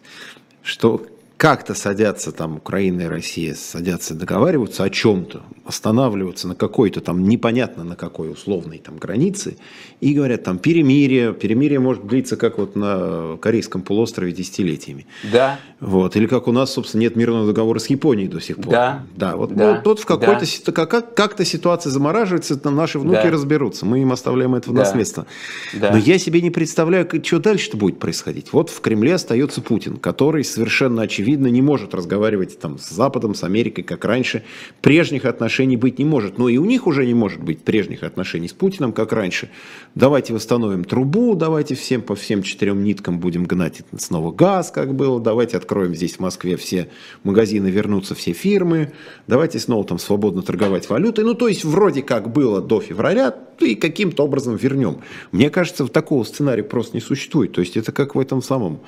что 0.62 1.06
как-то 1.38 1.74
садятся 1.74 2.32
там 2.32 2.56
Украина 2.56 3.02
и 3.02 3.06
Россия, 3.06 3.54
садятся 3.54 4.14
договариваются 4.14 4.82
о 4.82 4.90
чем-то, 4.90 5.42
останавливаются 5.64 6.48
на 6.48 6.56
какой-то 6.56 7.00
там 7.00 7.28
непонятно 7.28 7.84
на 7.84 7.94
какой 7.94 8.32
условной 8.32 8.78
там 8.78 8.98
границе 8.98 9.56
и 10.00 10.14
говорят 10.14 10.42
там 10.42 10.58
перемирие, 10.58 11.32
перемирие 11.32 11.78
может 11.78 12.04
длиться 12.08 12.36
как 12.36 12.58
вот 12.58 12.74
на 12.74 13.38
Корейском 13.40 13.82
полуострове 13.82 14.32
десятилетиями. 14.32 15.06
Да. 15.32 15.60
Вот, 15.78 16.16
или 16.16 16.26
как 16.26 16.48
у 16.48 16.52
нас, 16.52 16.72
собственно, 16.72 17.02
нет 17.02 17.14
мирного 17.14 17.46
договора 17.46 17.78
с 17.78 17.86
Японией 17.86 18.26
до 18.26 18.40
сих 18.40 18.56
пор. 18.56 18.72
Да. 18.72 19.06
Да, 19.14 19.36
вот, 19.36 19.54
да. 19.54 19.74
вот 19.74 19.84
тут 19.84 20.00
в 20.00 20.06
какой-то 20.06 20.44
да. 20.66 20.86
как, 20.86 21.14
как-то 21.14 21.44
ситуация 21.44 21.90
замораживается, 21.90 22.58
наши 22.68 22.98
внуки 22.98 23.22
да. 23.22 23.30
разберутся, 23.30 23.86
мы 23.86 24.02
им 24.02 24.10
оставляем 24.10 24.56
это 24.56 24.70
в 24.70 24.74
да. 24.74 24.80
наследство. 24.80 25.24
Да. 25.72 25.92
Но 25.92 25.98
я 25.98 26.18
себе 26.18 26.42
не 26.42 26.50
представляю, 26.50 27.08
что 27.22 27.38
дальше-то 27.38 27.76
будет 27.76 28.00
происходить. 28.00 28.52
Вот 28.52 28.70
в 28.70 28.80
Кремле 28.80 29.14
остается 29.14 29.62
Путин, 29.62 29.98
который 29.98 30.42
совершенно 30.42 31.02
очевидно 31.02 31.27
очевидно, 31.28 31.48
не 31.48 31.60
может 31.60 31.94
разговаривать 31.94 32.58
там 32.58 32.78
с 32.78 32.88
Западом, 32.88 33.34
с 33.34 33.44
Америкой, 33.44 33.84
как 33.84 34.06
раньше. 34.06 34.44
Прежних 34.80 35.26
отношений 35.26 35.76
быть 35.76 35.98
не 35.98 36.06
может. 36.06 36.38
Но 36.38 36.48
и 36.48 36.56
у 36.56 36.64
них 36.64 36.86
уже 36.86 37.04
не 37.04 37.12
может 37.12 37.42
быть 37.42 37.62
прежних 37.62 38.02
отношений 38.02 38.48
с 38.48 38.54
Путиным, 38.54 38.92
как 38.92 39.12
раньше. 39.12 39.50
Давайте 39.94 40.32
восстановим 40.32 40.84
трубу, 40.84 41.34
давайте 41.34 41.74
всем 41.74 42.00
по 42.00 42.14
всем 42.14 42.42
четырем 42.42 42.82
ниткам 42.82 43.20
будем 43.20 43.44
гнать 43.44 43.82
снова 43.98 44.32
газ, 44.32 44.70
как 44.70 44.94
было. 44.94 45.20
Давайте 45.20 45.58
откроем 45.58 45.94
здесь 45.94 46.16
в 46.16 46.20
Москве 46.20 46.56
все 46.56 46.88
магазины, 47.24 47.66
вернутся 47.68 48.14
все 48.14 48.32
фирмы. 48.32 48.92
Давайте 49.26 49.58
снова 49.58 49.84
там 49.84 49.98
свободно 49.98 50.40
торговать 50.40 50.88
валютой. 50.88 51.24
Ну, 51.24 51.34
то 51.34 51.48
есть, 51.48 51.62
вроде 51.64 52.02
как 52.02 52.32
было 52.32 52.62
до 52.62 52.80
февраля, 52.80 53.34
и 53.60 53.74
каким-то 53.74 54.24
образом 54.24 54.56
вернем. 54.56 55.00
Мне 55.32 55.50
кажется, 55.50 55.86
такого 55.88 56.24
сценария 56.24 56.62
просто 56.62 56.96
не 56.96 57.00
существует. 57.02 57.52
То 57.52 57.60
есть, 57.60 57.76
это 57.76 57.92
как 57.92 58.14
в 58.14 58.18
этом 58.18 58.40
самом 58.40 58.80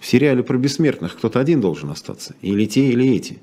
в 0.00 0.06
сериале 0.06 0.42
про 0.42 0.56
бессмертных. 0.56 1.16
Кто-то 1.16 1.38
один 1.38 1.60
должен 1.60 1.90
остаться. 1.90 2.34
Или 2.40 2.64
те, 2.64 2.86
или 2.88 3.14
эти. 3.14 3.38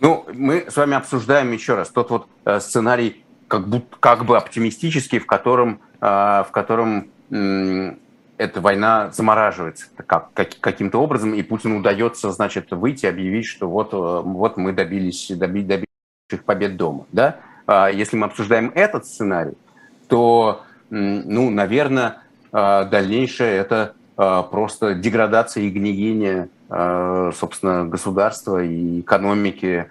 Ну, 0.00 0.26
мы 0.34 0.66
с 0.68 0.76
вами 0.76 0.96
обсуждаем 0.96 1.52
еще 1.52 1.76
раз 1.76 1.88
тот 1.88 2.10
вот 2.10 2.26
э, 2.44 2.60
сценарий, 2.60 3.24
как, 3.48 3.68
будто, 3.68 3.96
как 4.00 4.26
бы 4.26 4.36
оптимистический, 4.36 5.20
в 5.20 5.26
котором, 5.26 5.80
э, 6.00 6.06
в 6.06 6.48
котором 6.50 7.08
эта 7.30 8.60
война 8.60 9.10
замораживается 9.12 9.86
как, 10.06 10.32
как, 10.34 10.58
каким-то 10.60 10.98
образом, 10.98 11.32
и 11.34 11.42
Путину 11.42 11.78
удается, 11.78 12.30
значит, 12.32 12.70
выйти, 12.70 13.06
объявить, 13.06 13.46
что 13.46 13.68
вот, 13.68 13.94
э, 13.94 13.96
вот 13.96 14.56
мы 14.56 14.72
добились, 14.72 15.30
добились, 15.30 15.66
добились 15.66 16.44
побед 16.44 16.76
дома. 16.76 17.06
Да? 17.12 17.36
А 17.66 17.88
если 17.88 18.16
мы 18.16 18.26
обсуждаем 18.26 18.72
этот 18.74 19.06
сценарий, 19.06 19.54
то, 20.08 20.64
ну, 20.90 21.48
наверное, 21.50 22.18
дальнейшее 22.52 23.56
это 23.56 23.94
просто 24.16 24.94
деградация 24.94 25.64
и 25.64 25.70
гниение, 25.70 26.48
собственно, 26.68 27.84
государства 27.84 28.62
и 28.62 29.00
экономики, 29.00 29.86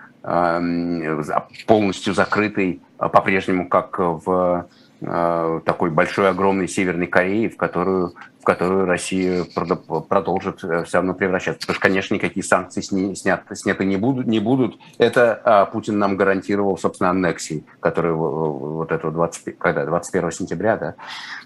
полностью 1.68 2.14
закрытой 2.14 2.82
по-прежнему, 2.98 3.68
как 3.68 4.00
в 4.00 4.24
Э, 4.24 4.64
такой 5.04 5.90
большой, 5.90 6.30
огромной 6.30 6.68
Северной 6.68 7.08
Кореи, 7.08 7.48
в 7.48 7.58
которую, 7.58 8.14
в 8.42 8.44
которую 8.44 8.86
Россия 8.86 9.46
продолжит 9.46 10.64
э, 10.64 10.84
все 10.86 10.98
равно 10.98 11.14
превращаться. 11.14 11.62
Потому 11.62 11.76
что, 11.76 11.82
конечно, 11.82 12.14
никакие 12.14 12.44
санкции 12.44 12.82
сни, 12.82 13.16
снят, 13.16 13.44
сняты 13.54 13.86
не 13.86 13.98
будут. 13.98 14.28
Не 14.28 14.40
будут. 14.40 14.80
Это 14.98 15.42
а, 15.44 15.66
Путин 15.66 16.00
нам 16.00 16.16
гарантировал, 16.16 16.78
собственно, 16.78 17.10
аннексией, 17.10 17.66
которую 17.80 18.18
вот 18.18 18.92
этого 18.92 19.12
20, 19.12 19.58
когда, 19.58 19.86
21 19.86 20.32
сентября 20.32 20.78
да, 20.78 20.96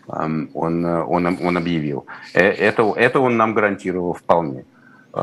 он, 0.07 0.49
он, 0.53 1.25
он 1.25 1.57
объявил. 1.57 2.05
Э, 2.33 2.41
это, 2.41 2.93
это 2.95 3.19
он 3.19 3.37
нам 3.37 3.53
гарантировал 3.53 4.13
вполне 4.13 4.65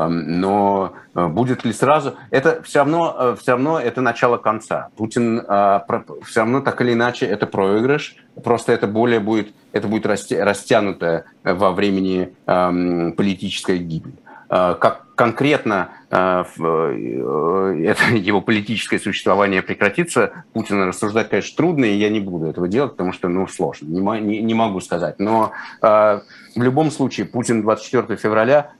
но 0.09 0.93
э, 1.13 1.27
будет 1.27 1.63
ли 1.63 1.73
сразу... 1.73 2.15
Это 2.29 2.61
все 2.63 2.79
равно, 2.79 3.15
э, 3.17 3.35
все 3.39 3.51
равно 3.51 3.79
это 3.79 4.01
начало 4.01 4.37
конца. 4.37 4.89
Путин 4.97 5.39
э, 5.39 5.79
все 6.25 6.41
равно 6.41 6.61
так 6.61 6.81
или 6.81 6.93
иначе 6.93 7.25
это 7.25 7.47
проигрыш, 7.47 8.17
просто 8.43 8.73
это 8.73 8.87
более 8.87 9.19
будет, 9.19 9.53
это 9.71 9.87
будет 9.87 10.05
растянутая 10.05 11.25
во 11.43 11.71
времени 11.71 12.33
политическая 12.45 13.77
гибель. 13.77 14.15
Как 14.47 15.05
конкретно 15.15 15.89
это, 16.09 16.45
его 18.15 18.41
политическое 18.41 18.99
существование 18.99 19.61
прекратится, 19.61 20.45
Путина 20.53 20.85
рассуждать, 20.85 21.29
конечно, 21.29 21.57
трудно, 21.57 21.85
и 21.85 21.95
я 21.95 22.09
не 22.09 22.19
буду 22.19 22.45
этого 22.45 22.67
делать, 22.67 22.91
потому 22.91 23.11
что, 23.11 23.27
ну, 23.27 23.47
сложно, 23.47 23.87
не, 23.87 24.21
не, 24.21 24.41
не 24.41 24.53
могу 24.53 24.81
сказать. 24.81 25.19
Но 25.19 25.51
в 25.81 26.21
любом 26.55 26.91
случае 26.91 27.25
Путин 27.25 27.63
24 27.63 28.17
февраля 28.17 28.71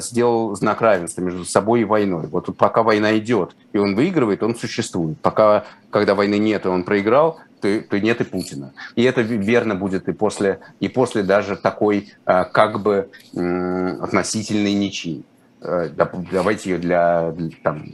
сделал 0.00 0.54
знак 0.54 0.80
равенства 0.80 1.22
между 1.22 1.44
собой 1.44 1.82
и 1.82 1.84
войной. 1.84 2.26
Вот 2.26 2.54
пока 2.56 2.82
война 2.82 3.16
идет, 3.18 3.56
и 3.72 3.78
он 3.78 3.94
выигрывает, 3.94 4.42
он 4.42 4.54
существует. 4.54 5.18
Пока, 5.20 5.64
когда 5.90 6.14
войны 6.14 6.38
нет, 6.38 6.66
и 6.66 6.68
он 6.68 6.84
проиграл, 6.84 7.38
то, 7.60 7.80
то 7.80 8.00
нет 8.00 8.20
и 8.20 8.24
Путина. 8.24 8.72
И 8.94 9.02
это 9.02 9.20
верно 9.20 9.74
будет 9.74 10.08
и 10.08 10.12
после, 10.12 10.60
и 10.80 10.88
после 10.88 11.22
даже 11.22 11.56
такой 11.56 12.12
э, 12.26 12.44
как 12.44 12.80
бы 12.80 13.10
относительной 13.34 14.74
ничьи. 14.74 15.24
Э, 15.60 15.88
давайте 16.30 16.70
ее 16.70 16.78
для, 16.78 17.34
там, 17.62 17.84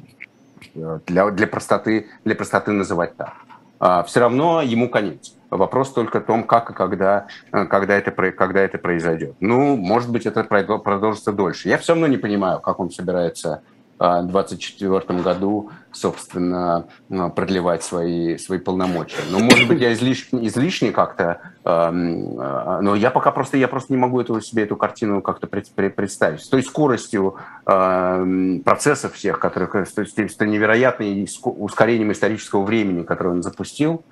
для, 1.07 1.31
для, 1.31 1.47
простоты, 1.47 2.09
для 2.25 2.35
простоты 2.35 2.73
называть 2.73 3.17
так. 3.17 3.35
А 3.79 4.03
Все 4.05 4.21
равно 4.21 4.63
ему 4.63 4.89
конец. 4.89 5.35
Вопрос 5.57 5.93
только 5.93 6.21
в 6.21 6.25
том, 6.25 6.43
как 6.45 6.71
и 6.71 6.75
когда, 6.75 7.27
э, 7.53 7.65
когда, 7.67 7.97
это, 7.97 8.11
когда 8.11 8.61
это 8.61 8.79
произойдет. 8.79 9.37
Ну, 9.39 9.77
может 9.77 10.11
быть, 10.11 10.27
это 10.27 10.43
продолжится 10.43 11.33
дольше. 11.33 11.69
Я 11.69 11.79
все 11.79 11.93
равно 11.93 12.09
не 12.09 12.17
понимаю, 12.17 12.61
как 12.61 12.81
он 12.81 12.91
собирается 12.91 13.63
2024 13.99 15.21
году, 15.21 15.71
собственно, 15.93 16.87
ну, 17.09 17.31
продлевать 17.31 17.83
свои, 17.83 18.37
свои 18.39 18.59
полномочия. 18.59 19.21
Но, 19.31 19.39
может 19.39 19.69
быть, 19.69 19.81
я 19.81 19.93
излишне, 19.93 20.47
излишне 20.49 20.91
как-то, 20.91 21.41
э, 21.65 21.91
но 21.91 22.95
я 22.97 23.11
пока 23.11 23.31
просто, 23.31 23.57
я 23.57 23.69
просто 23.69 23.93
не 23.93 23.99
могу 23.99 24.21
эту, 24.21 24.41
себе 24.41 24.65
эту 24.65 24.77
картину 24.77 25.23
как-то 25.23 25.47
представить. 25.47 26.43
С 26.43 26.49
той 26.49 26.63
скоростью 26.63 27.37
э, 27.67 28.59
процессов 28.65 29.15
всех, 29.15 29.39
которых, 29.39 29.75
с, 29.75 29.95
с 29.97 30.41
невероятным 30.41 31.27
ускорением 31.45 32.13
исторического 32.13 32.65
времени, 32.65 33.05
которое 33.05 33.31
он 33.31 33.43
запустил, 33.43 34.05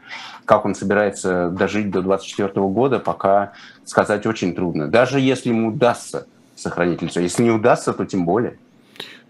как 0.44 0.64
он 0.64 0.74
собирается 0.74 1.50
дожить 1.50 1.90
до 1.90 2.02
2024 2.02 2.66
года, 2.68 2.98
пока 3.00 3.52
сказать 3.84 4.26
очень 4.26 4.54
трудно. 4.54 4.88
Даже 4.88 5.18
если 5.18 5.48
ему 5.48 5.68
удастся 5.68 6.26
сохранить 6.54 7.02
лицо. 7.02 7.20
Если 7.20 7.42
не 7.42 7.50
удастся, 7.50 7.92
то 7.92 8.04
тем 8.04 8.24
более. 8.24 8.58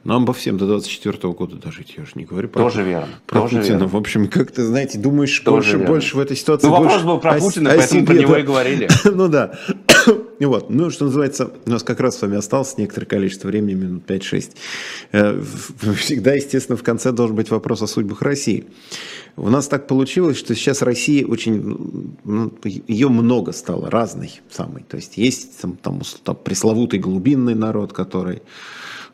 Нам 0.04 0.24
бы 0.24 0.34
всем 0.34 0.58
до 0.58 0.66
24 0.66 1.32
года 1.32 1.56
дожить, 1.56 1.94
я 1.96 2.02
уже 2.02 2.12
не 2.16 2.24
говорю 2.24 2.48
про, 2.48 2.64
тоже 2.64 2.82
верно, 2.82 3.08
про 3.26 3.42
тоже 3.42 3.58
Путина. 3.58 3.72
Верно. 3.74 3.88
В 3.88 3.96
общем, 3.96 4.28
как 4.28 4.50
ты, 4.50 4.64
знаете, 4.64 4.98
думаешь 4.98 5.38
тоже 5.38 5.56
больше, 5.56 5.70
верно. 5.76 5.86
больше 5.86 6.16
в 6.16 6.20
этой 6.20 6.36
ситуации. 6.36 6.66
Ну, 6.66 6.72
вопрос 6.72 7.02
был 7.02 7.18
про 7.20 7.34
Путина, 7.34 7.70
о, 7.70 7.76
поэтому 7.76 8.00
о 8.00 8.02
себе, 8.02 8.06
про 8.06 8.20
него 8.20 8.32
да. 8.32 8.38
и 8.40 8.42
говорили. 8.42 8.88
ну 9.04 9.28
да. 9.28 9.58
вот, 10.40 10.70
ну, 10.70 10.90
что 10.90 11.04
называется, 11.04 11.52
у 11.66 11.70
нас 11.70 11.84
как 11.84 12.00
раз 12.00 12.18
с 12.18 12.22
вами 12.22 12.36
осталось 12.36 12.76
некоторое 12.78 13.06
количество 13.06 13.46
времени, 13.46 13.74
минут 13.74 14.10
5-6. 14.10 14.50
Э, 15.12 15.40
всегда, 15.96 16.32
естественно, 16.34 16.76
в 16.76 16.82
конце 16.82 17.12
должен 17.12 17.36
быть 17.36 17.50
вопрос 17.50 17.82
о 17.82 17.86
судьбах 17.86 18.22
России. 18.22 18.64
У 19.36 19.48
нас 19.48 19.68
так 19.68 19.86
получилось, 19.86 20.36
что 20.36 20.56
сейчас 20.56 20.82
Россия 20.82 21.24
очень, 21.24 22.16
ну, 22.24 22.52
ее 22.64 23.08
много 23.08 23.52
стало, 23.52 23.88
разной 23.88 24.40
самой. 24.50 24.82
То 24.82 24.96
есть 24.96 25.16
есть 25.16 25.60
там, 25.60 25.76
там, 25.76 26.02
там 26.24 26.36
пресловутый 26.36 26.98
глубинный 26.98 27.54
народ, 27.54 27.92
который 27.92 28.42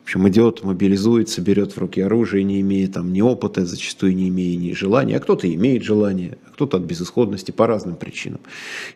общем, 0.09 0.27
идет, 0.27 0.63
мобилизуется, 0.63 1.39
берет 1.39 1.73
в 1.73 1.77
руки 1.77 2.01
оружие, 2.01 2.43
не 2.43 2.61
имея 2.61 2.87
там 2.87 3.13
ни 3.13 3.21
опыта, 3.21 3.63
зачастую 3.63 4.15
не 4.15 4.29
имея 4.29 4.57
ни 4.57 4.73
желания, 4.73 5.17
а 5.17 5.19
кто-то 5.19 5.53
имеет 5.53 5.83
желание, 5.83 6.39
а 6.47 6.51
кто-то 6.51 6.77
от 6.77 6.83
безысходности 6.83 7.51
по 7.51 7.67
разным 7.67 7.95
причинам. 7.95 8.39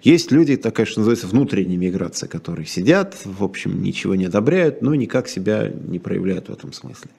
Есть 0.02 0.32
люди, 0.32 0.58
такая, 0.58 0.88
что 0.88 1.02
называется, 1.02 1.28
внутренняя 1.28 1.78
миграция, 1.78 2.28
которые 2.28 2.66
сидят, 2.66 3.16
в 3.26 3.44
общем, 3.44 3.84
ничего 3.84 4.16
не 4.16 4.26
одобряют, 4.26 4.82
но 4.82 4.96
никак 4.96 5.28
себя 5.28 5.72
не 5.88 6.00
проявляют 6.00 6.50
в 6.50 6.52
этом 6.52 6.74
смысле. 6.74 7.12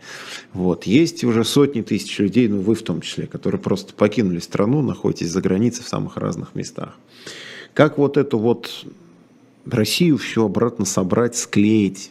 Вот. 0.52 0.86
Есть 0.86 1.22
уже 1.22 1.44
сотни 1.44 1.82
тысяч 1.82 2.18
людей, 2.18 2.48
ну 2.48 2.62
вы 2.62 2.74
в 2.74 2.82
том 2.82 3.00
числе, 3.00 3.28
которые 3.28 3.60
просто 3.60 3.94
покинули 3.94 4.40
страну, 4.40 4.82
находитесь 4.82 5.30
за 5.30 5.40
границей 5.40 5.84
в 5.84 5.88
самых 5.88 6.16
разных 6.16 6.56
местах. 6.56 6.96
Как 7.74 7.96
вот 7.96 8.16
эту 8.16 8.38
вот 8.38 8.86
Россию 9.66 10.18
все 10.18 10.46
обратно 10.46 10.84
собрать, 10.84 11.36
склеить, 11.36 12.10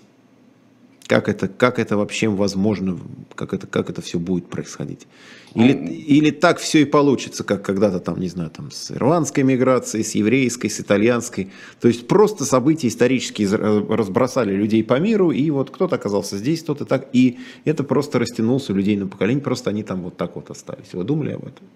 как 1.07 1.29
это, 1.29 1.47
как 1.47 1.79
это 1.79 1.97
вообще 1.97 2.27
возможно, 2.29 2.97
как 3.35 3.53
это, 3.53 3.67
как 3.67 3.89
это 3.89 4.01
все 4.01 4.19
будет 4.19 4.47
происходить? 4.47 5.07
Или, 5.53 5.73
ну, 5.73 5.87
или 5.87 6.31
так 6.31 6.57
все 6.57 6.81
и 6.81 6.85
получится, 6.85 7.43
как 7.43 7.63
когда-то 7.63 7.99
там, 7.99 8.19
не 8.19 8.27
знаю, 8.27 8.49
там 8.49 8.71
с 8.71 8.91
ирландской 8.91 9.41
миграцией, 9.43 10.03
с 10.03 10.15
еврейской, 10.15 10.69
с 10.69 10.79
итальянской. 10.79 11.51
То 11.79 11.87
есть 11.87 12.07
просто 12.07 12.45
события 12.45 12.87
исторические 12.87 13.49
разбросали 13.49 14.53
людей 14.53 14.83
по 14.83 14.99
миру, 14.99 15.31
и 15.31 15.49
вот 15.51 15.69
кто-то 15.69 15.95
оказался 15.95 16.37
здесь, 16.37 16.63
кто-то 16.63 16.85
так, 16.85 17.09
и 17.13 17.37
это 17.65 17.83
просто 17.83 18.17
растянулся 18.19 18.73
у 18.73 18.75
людей 18.75 18.97
на 18.97 19.07
поколение, 19.07 19.43
просто 19.43 19.69
они 19.69 19.83
там 19.83 20.01
вот 20.01 20.17
так 20.17 20.35
вот 20.35 20.49
остались. 20.49 20.93
Вы 20.93 21.03
думали 21.03 21.33
об 21.33 21.43
этом? 21.43 21.67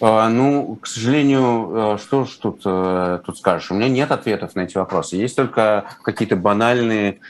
А, 0.00 0.28
ну, 0.28 0.76
к 0.80 0.86
сожалению, 0.86 1.94
э, 1.94 1.98
что 1.98 2.26
ж 2.26 2.30
тут, 2.30 2.60
э, 2.64 3.20
тут 3.24 3.38
скажешь? 3.38 3.70
У 3.70 3.74
меня 3.74 3.88
нет 3.88 4.10
ответов 4.12 4.54
на 4.54 4.60
эти 4.60 4.76
вопросы. 4.76 5.16
Есть 5.16 5.36
только 5.36 5.84
какие-то 6.02 6.36
банальные 6.36 7.20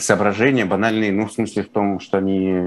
соображения, 0.00 0.64
банальные, 0.64 1.12
ну, 1.12 1.26
в 1.26 1.32
смысле 1.32 1.64
в 1.64 1.68
том, 1.68 2.00
что 2.00 2.16
они, 2.16 2.66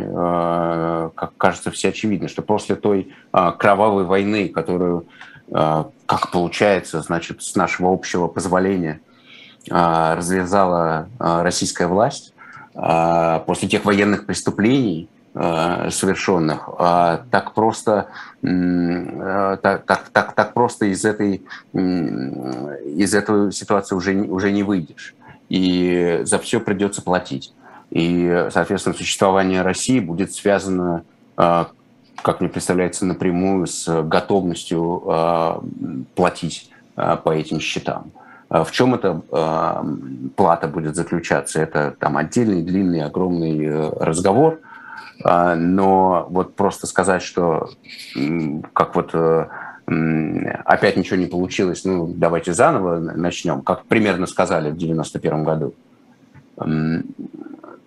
как 1.15 1.35
кажется, 1.35 1.71
все 1.71 1.89
очевидны, 1.89 2.27
что 2.27 2.43
после 2.43 2.75
той 2.75 3.15
кровавой 3.31 4.03
войны, 4.03 4.47
которую, 4.47 5.07
как 5.49 6.29
получается, 6.31 7.01
значит, 7.01 7.41
с 7.41 7.55
нашего 7.55 7.91
общего 7.91 8.27
позволения 8.27 8.99
развязала 9.67 11.09
российская 11.17 11.87
власть, 11.87 12.35
после 12.75 13.67
тех 13.67 13.83
военных 13.83 14.27
преступлений, 14.27 15.09
совершенных. 15.91 16.69
А 16.79 17.21
так 17.29 17.53
просто, 17.53 18.07
э, 18.41 19.57
так, 19.61 19.85
так, 19.85 20.09
так, 20.11 20.33
так 20.33 20.53
просто 20.53 20.85
из 20.85 21.05
этой, 21.05 21.43
из 21.73 23.13
этой 23.13 23.51
ситуации 23.51 23.95
уже, 23.95 24.15
уже 24.15 24.51
не 24.51 24.63
выйдешь. 24.63 25.13
И 25.49 26.21
за 26.23 26.39
все 26.39 26.59
придется 26.59 27.01
платить. 27.01 27.53
И, 27.91 28.47
соответственно, 28.49 28.95
существование 28.95 29.61
России 29.61 29.99
будет 29.99 30.33
связано, 30.33 31.03
как 31.35 32.39
мне 32.39 32.49
представляется, 32.49 33.05
напрямую 33.05 33.67
с 33.67 34.03
готовностью 34.03 36.03
платить 36.15 36.69
по 36.95 37.29
этим 37.29 37.61
счетам. 37.61 38.11
В 38.49 38.71
чем 38.71 38.95
эта 38.95 39.21
плата 40.35 40.67
будет 40.67 40.95
заключаться? 40.95 41.61
Это 41.61 41.95
там 41.97 42.17
отдельный, 42.17 42.61
длинный, 42.61 43.03
огромный 43.03 43.89
разговор. 43.91 44.59
Но 45.23 46.27
вот 46.29 46.55
просто 46.55 46.85
сказать, 46.85 47.23
что 47.23 47.69
как 48.73 48.95
вот 48.95 49.15
опять 50.65 50.97
ничего 50.97 51.15
не 51.15 51.25
получилось, 51.25 51.85
ну, 51.85 52.07
давайте 52.13 52.53
заново 52.53 52.99
начнем, 52.99 53.61
как 53.61 53.85
примерно 53.85 54.27
сказали 54.27 54.69
в 54.69 54.77
91 54.77 55.43
году. 55.43 55.73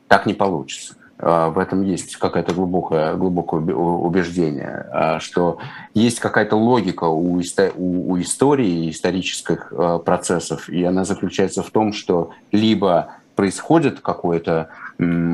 Так 0.09 0.27
не 0.27 0.35
получится. 0.35 0.97
А, 1.23 1.51
в 1.51 1.59
этом 1.59 1.83
есть 1.83 2.17
какое-то 2.17 2.55
глубокое, 2.55 3.15
глубокое 3.15 3.61
убеждение, 3.61 4.87
а, 4.91 5.21
что 5.21 5.59
есть 5.93 6.19
какая-то 6.19 6.57
логика 6.57 7.05
у, 7.05 7.35
у, 7.35 8.21
истории, 8.21 8.91
исторических 8.91 9.73
а, 9.73 9.99
процессов, 9.99 10.69
и 10.71 10.83
она 10.83 11.05
заключается 11.05 11.63
в 11.63 11.71
том, 11.71 11.93
что 11.93 12.31
либо 12.53 13.13
происходит 13.41 14.01
какое-то 14.01 14.69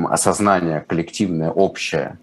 осознание 0.09 0.79
коллективное, 0.87 1.51
общее, 1.51 2.17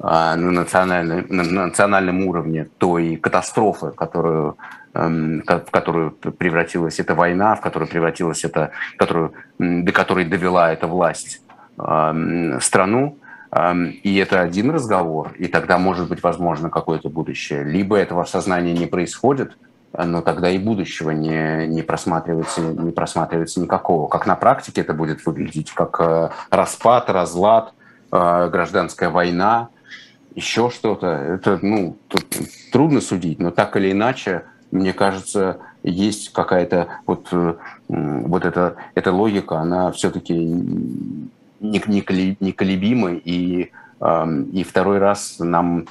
а, 0.00 0.34
на, 0.34 0.50
национальном, 0.50 1.26
на 1.28 1.66
национальном 1.66 2.26
уровне 2.26 2.66
той 2.78 3.14
катастрофы, 3.14 3.92
которую, 3.92 4.56
эм, 4.94 5.44
в 5.46 5.70
которую 5.70 6.10
превратилась 6.10 6.98
эта 6.98 7.14
война, 7.14 7.54
в 7.54 7.60
которую 7.60 7.88
превратилась 7.88 8.44
эта, 8.44 8.72
которую, 8.96 9.32
до 9.60 9.92
которой 9.92 10.24
довела 10.24 10.72
эта 10.72 10.88
власть 10.88 11.40
эм, 11.78 12.60
страну. 12.60 13.18
Эм, 13.52 13.90
и 14.02 14.16
это 14.16 14.40
один 14.40 14.72
разговор, 14.72 15.34
и 15.38 15.46
тогда 15.46 15.78
может 15.78 16.08
быть 16.08 16.20
возможно 16.20 16.68
какое-то 16.68 17.10
будущее. 17.10 17.62
Либо 17.62 17.96
этого 17.96 18.22
осознания 18.22 18.72
не 18.72 18.86
происходит, 18.86 19.56
но 19.96 20.22
тогда 20.22 20.50
и 20.50 20.58
будущего 20.58 21.10
не, 21.10 21.66
не, 21.66 21.82
просматривается, 21.82 22.60
не 22.60 22.90
просматривается 22.92 23.60
никакого. 23.60 24.08
Как 24.08 24.26
на 24.26 24.34
практике 24.34 24.82
это 24.82 24.94
будет 24.94 25.24
выглядеть? 25.24 25.72
Как 25.72 26.00
э, 26.00 26.30
распад, 26.50 27.10
разлад, 27.10 27.72
э, 28.12 28.48
гражданская 28.50 29.10
война– 29.10 29.68
еще 30.38 30.70
что-то. 30.70 31.06
Это, 31.06 31.58
ну, 31.62 31.96
тут 32.08 32.24
трудно 32.72 33.00
судить, 33.00 33.40
но 33.40 33.50
так 33.50 33.76
или 33.76 33.90
иначе, 33.92 34.44
мне 34.70 34.92
кажется, 34.92 35.58
есть 35.82 36.32
какая-то 36.32 36.88
вот, 37.06 37.28
вот 37.88 38.44
эта, 38.44 38.76
эта 38.94 39.12
логика, 39.12 39.58
она 39.58 39.90
все-таки 39.92 40.34
неколебима, 41.60 43.14
и, 43.14 43.72
и 44.52 44.62
второй 44.64 44.98
раз 44.98 45.36
нам 45.40 45.86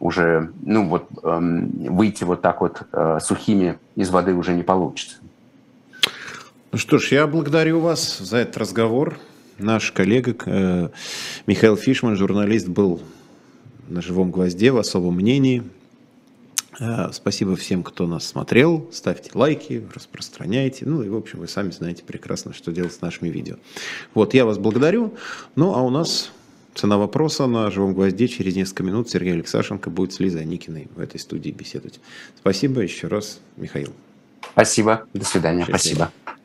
уже, 0.00 0.50
ну 0.62 0.88
вот, 0.88 1.08
выйти 1.22 2.24
вот 2.24 2.42
так 2.42 2.60
вот 2.60 2.82
э, 2.92 3.18
сухими 3.20 3.78
из 3.94 4.10
воды 4.10 4.34
уже 4.34 4.54
не 4.54 4.62
получится. 4.62 5.16
Ну 6.72 6.78
что 6.78 6.98
ж, 6.98 7.12
я 7.12 7.26
благодарю 7.26 7.80
вас 7.80 8.18
за 8.18 8.38
этот 8.38 8.58
разговор. 8.58 9.18
Наш 9.58 9.92
коллега 9.92 10.36
э, 10.44 10.88
Михаил 11.46 11.76
Фишман, 11.76 12.16
журналист, 12.16 12.68
был 12.68 13.00
на 13.88 14.02
живом 14.02 14.30
гвозде 14.30 14.70
в 14.70 14.76
особом 14.76 15.14
мнении. 15.14 15.62
Э, 16.78 17.10
спасибо 17.12 17.56
всем, 17.56 17.82
кто 17.82 18.06
нас 18.06 18.26
смотрел. 18.26 18.86
Ставьте 18.92 19.30
лайки, 19.32 19.86
распространяйте. 19.94 20.84
Ну 20.84 21.02
и, 21.02 21.08
в 21.08 21.16
общем, 21.16 21.38
вы 21.38 21.48
сами 21.48 21.70
знаете 21.70 22.02
прекрасно, 22.04 22.52
что 22.52 22.72
делать 22.72 22.92
с 22.92 23.00
нашими 23.00 23.28
видео. 23.28 23.56
Вот, 24.12 24.34
я 24.34 24.44
вас 24.44 24.58
благодарю. 24.58 25.14
Ну, 25.54 25.74
а 25.74 25.80
у 25.80 25.88
нас 25.88 26.30
цена 26.76 26.98
вопроса 26.98 27.46
на 27.46 27.70
живом 27.70 27.94
гвозде. 27.94 28.28
Через 28.28 28.54
несколько 28.54 28.82
минут 28.82 29.10
Сергей 29.10 29.32
Алексашенко 29.32 29.90
будет 29.90 30.12
с 30.12 30.20
Лизой 30.20 30.42
Аникиной 30.42 30.88
в 30.94 31.00
этой 31.00 31.18
студии 31.18 31.50
беседовать. 31.50 32.00
Спасибо 32.38 32.80
еще 32.80 33.08
раз, 33.08 33.40
Михаил. 33.56 33.92
Спасибо. 34.52 35.06
До 35.12 35.24
свидания. 35.24 35.64
Счастливо. 35.64 36.10
Спасибо. 36.24 36.35